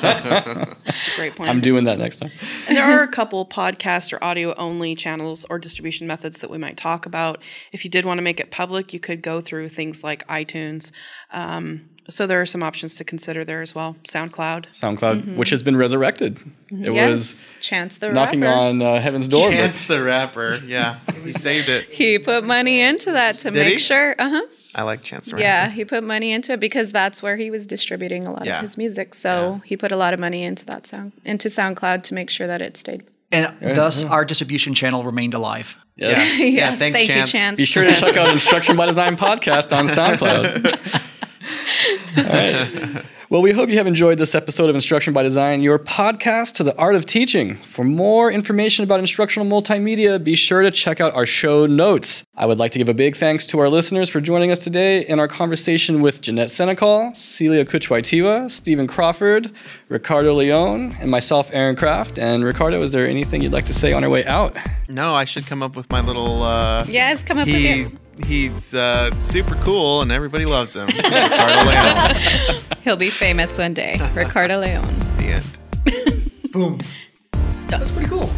That's 0.85 1.13
a 1.13 1.15
great 1.15 1.37
point. 1.37 1.49
I'm 1.49 1.61
doing 1.61 1.85
that 1.85 2.01
next 2.01 2.17
time. 2.17 2.33
And 2.67 2.77
there 2.77 2.83
are 2.85 3.05
a 3.05 3.09
couple 3.09 3.47
podcast 3.47 4.13
or 4.13 4.23
audio 4.23 4.53
only 4.57 4.97
channels 4.97 5.47
or 5.49 5.61
distribution 5.61 6.09
methods 6.09 6.41
that 6.41 6.51
we 6.51 6.59
might 6.59 6.77
talk 6.77 7.07
about. 7.07 7.41
If 7.71 7.85
you 7.85 7.91
did 7.91 8.05
want 8.05 8.19
to 8.19 8.23
make 8.23 8.41
it 8.41 8.51
public, 8.51 8.93
you 8.93 8.99
could 8.99 9.23
go 9.23 9.41
through 9.41 9.69
things 9.69 10.03
like 10.03 10.27
iTunes. 10.27 10.91
Um, 11.31 11.91
so 12.09 12.27
there 12.27 12.41
are 12.41 12.47
some 12.47 12.63
options 12.63 12.95
to 12.97 13.05
consider 13.05 13.45
there 13.45 13.63
as 13.63 13.75
well. 13.75 13.97
SoundCloud. 14.05 14.69
SoundCloud, 14.71 15.37
which 15.37 15.51
has 15.51 15.63
been 15.63 15.77
resurrected. 15.77 16.39
It 16.71 16.93
was 16.93 17.55
Chance 17.61 17.99
the 17.99 18.09
Rapper. 18.09 18.15
knocking 18.15 18.41
Rapper. 18.41 18.59
on 18.59 18.83
uh, 18.83 19.01
heaven's 19.01 19.29
door. 19.29 19.49
but- 19.49 19.55
Chance 19.57 19.87
the 19.87 20.03
rapper. 20.03 20.59
Yeah, 20.67 20.99
he 21.25 21.33
saved 21.33 21.69
it. 21.69 21.89
He 21.91 22.19
put 22.19 22.45
money 22.45 22.81
into 22.81 23.13
that 23.13 23.39
to 23.39 23.51
Did 23.51 23.61
make 23.61 23.73
he? 23.75 23.79
sure. 23.79 24.15
Uh 24.19 24.29
huh. 24.31 24.43
I 24.75 24.83
like 24.83 25.03
Chance 25.03 25.31
the 25.31 25.37
rapper. 25.37 25.43
Yeah, 25.45 25.69
he 25.71 25.85
put 25.85 26.05
money 26.05 26.33
into 26.33 26.53
it 26.53 26.61
because 26.61 26.93
that's 26.93 27.23
where 27.23 27.37
he 27.37 27.51
was 27.51 27.67
distributing 27.67 28.27
a 28.27 28.33
lot 28.33 28.45
Yeah. 28.45 28.59
of 28.59 28.63
his 28.65 28.77
music. 28.77 29.15
So 29.15 29.61
he 29.65 29.77
put 29.77 29.91
a 29.93 29.97
lot 29.97 30.13
of 30.13 30.21
money 30.21 30.43
into 30.43 30.65
that 30.67 30.87
sound 30.87 31.13
into 31.25 31.49
SoundCloud 31.49 32.03
to 32.03 32.15
make 32.15 32.29
sure 32.31 32.47
that 32.47 32.61
it 32.61 32.77
stayed. 32.77 33.03
And 33.33 33.53
thus, 33.61 34.05
our 34.05 34.25
distribution 34.25 34.73
channel 34.75 35.03
remained 35.03 35.35
alive. 35.35 35.85
Yes. 35.97 36.39
Yeah, 36.39 36.47
Yes, 36.47 36.79
thanks, 36.79 36.99
thank 36.99 37.09
Chance. 37.11 37.33
you, 37.35 37.39
Chance. 37.41 37.57
Be 37.57 37.65
sure 37.65 37.85
to 37.85 37.93
check 37.93 38.17
out 38.17 38.29
Instruction 38.33 38.77
by 38.77 38.87
Design 38.87 39.17
podcast 39.17 39.77
on 39.77 39.87
SoundCloud. 39.87 41.03
All 42.19 42.25
right. 42.25 43.05
Well, 43.29 43.43
we 43.43 43.51
hope 43.51 43.69
you 43.71 43.77
have 43.79 43.89
enjoyed 43.89 44.19
this 44.19 44.37
episode 44.37 44.69
of 44.71 44.77
Instruction 44.77 45.13
by 45.13 45.25
Design, 45.25 45.61
your 45.61 45.81
podcast 45.81 46.55
to 46.55 46.63
the 46.63 46.77
art 46.77 46.95
of 46.95 47.07
teaching. 47.07 47.57
For 47.57 47.85
more 47.85 48.31
information 48.31 48.85
about 48.85 49.01
instructional 49.01 49.49
multimedia, 49.49 50.23
be 50.23 50.37
sure 50.37 50.63
to 50.63 50.71
check 50.71 51.01
out 51.01 51.13
our 51.13 51.27
show 51.27 51.67
notes. 51.67 52.25
I 52.37 52.47
would 52.47 52.59
like 52.59 52.71
to 52.73 52.79
give 52.79 52.89
a 52.89 52.95
big 52.95 53.17
thanks 53.17 53.45
to 53.49 53.59
our 53.59 53.69
listeners 53.69 54.09
for 54.09 54.21
joining 54.21 54.53
us 54.53 54.61
today 54.61 55.05
in 55.05 55.19
our 55.19 55.27
conversation 55.27 56.03
with 56.03 56.21
Jeanette 56.21 56.51
Senecal, 56.51 57.17
Celia 57.17 57.65
Kuchwaitiwa, 57.65 58.49
Stephen 58.49 58.87
Crawford, 58.87 59.51
Ricardo 59.89 60.33
Leon, 60.35 60.95
and 61.01 61.11
myself, 61.11 61.51
Aaron 61.53 61.75
Kraft. 61.75 62.21
And 62.21 62.45
Ricardo, 62.45 62.81
is 62.83 62.93
there 62.93 63.09
anything 63.09 63.43
you'd 63.43 63.53
like 63.53 63.67
to 63.67 63.75
say 63.75 63.93
on 63.93 64.05
our 64.05 64.11
way 64.11 64.25
out? 64.27 64.57
No, 64.89 65.17
I 65.17 65.25
should 65.25 65.47
come 65.49 65.65
up 65.65 65.75
with 65.75 65.91
my 65.91 66.01
little. 66.01 66.45
Uh, 66.45 66.85
Yes, 66.89 67.25
come 67.25 67.39
up 67.39 67.47
with 67.49 67.57
he, 67.57 67.81
your- 67.81 67.91
He's 68.25 68.75
uh, 68.75 69.11
super 69.25 69.55
cool 69.57 70.03
and 70.03 70.11
everybody 70.11 70.47
loves 70.47 70.75
him. 70.75 70.87
Ricardo 70.97 71.71
Leon. 71.71 72.17
He'll 72.83 72.97
be 72.97 73.11
famous 73.11 73.59
one 73.59 73.75
day. 73.75 74.01
Ricardo 74.15 74.59
Leon. 74.61 74.95
The 75.19 75.25
end. 75.27 75.59
Boom. 76.53 76.81
That's 77.69 77.91
pretty 77.91 78.09
cool. 78.09 78.31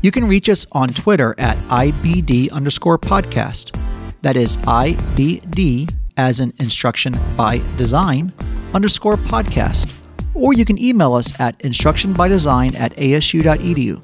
You 0.00 0.10
can 0.10 0.26
reach 0.26 0.48
us 0.48 0.66
on 0.72 0.88
Twitter 0.88 1.34
at 1.38 1.56
IBD 1.68 2.52
underscore 2.52 2.98
podcast. 2.98 3.76
That 4.22 4.36
is 4.36 4.56
IBD 4.58 5.92
as 6.16 6.40
in 6.40 6.52
instruction 6.58 7.18
by 7.36 7.58
design 7.76 8.32
underscore 8.72 9.16
podcast. 9.16 10.02
Or 10.34 10.52
you 10.52 10.64
can 10.64 10.78
email 10.78 11.14
us 11.14 11.38
at 11.40 11.58
instructionbydesign 11.60 12.74
at 12.78 12.94
asu.edu. 12.96 14.02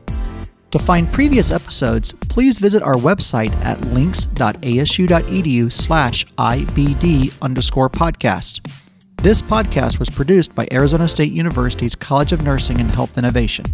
To 0.71 0.79
find 0.79 1.13
previous 1.13 1.51
episodes, 1.51 2.13
please 2.13 2.59
visit 2.61 2.83
our 2.83 2.95
website 2.95 3.53
at 3.65 3.81
links.asu.edu 3.87 5.73
slash 5.73 6.27
IBD 6.27 7.43
underscore 7.43 7.91
podcast. 7.91 8.85
This 9.17 9.43
podcast 9.43 9.99
was 9.99 10.11
produced 10.11 10.55
by 10.55 10.69
Arizona 10.71 11.09
State 11.09 11.33
University's 11.33 11.97
College 11.97 12.33
of 12.33 12.43
Nursing 12.43 12.81
and 12.81 12.91
Health 12.91 13.19
Innovation. 13.19 13.67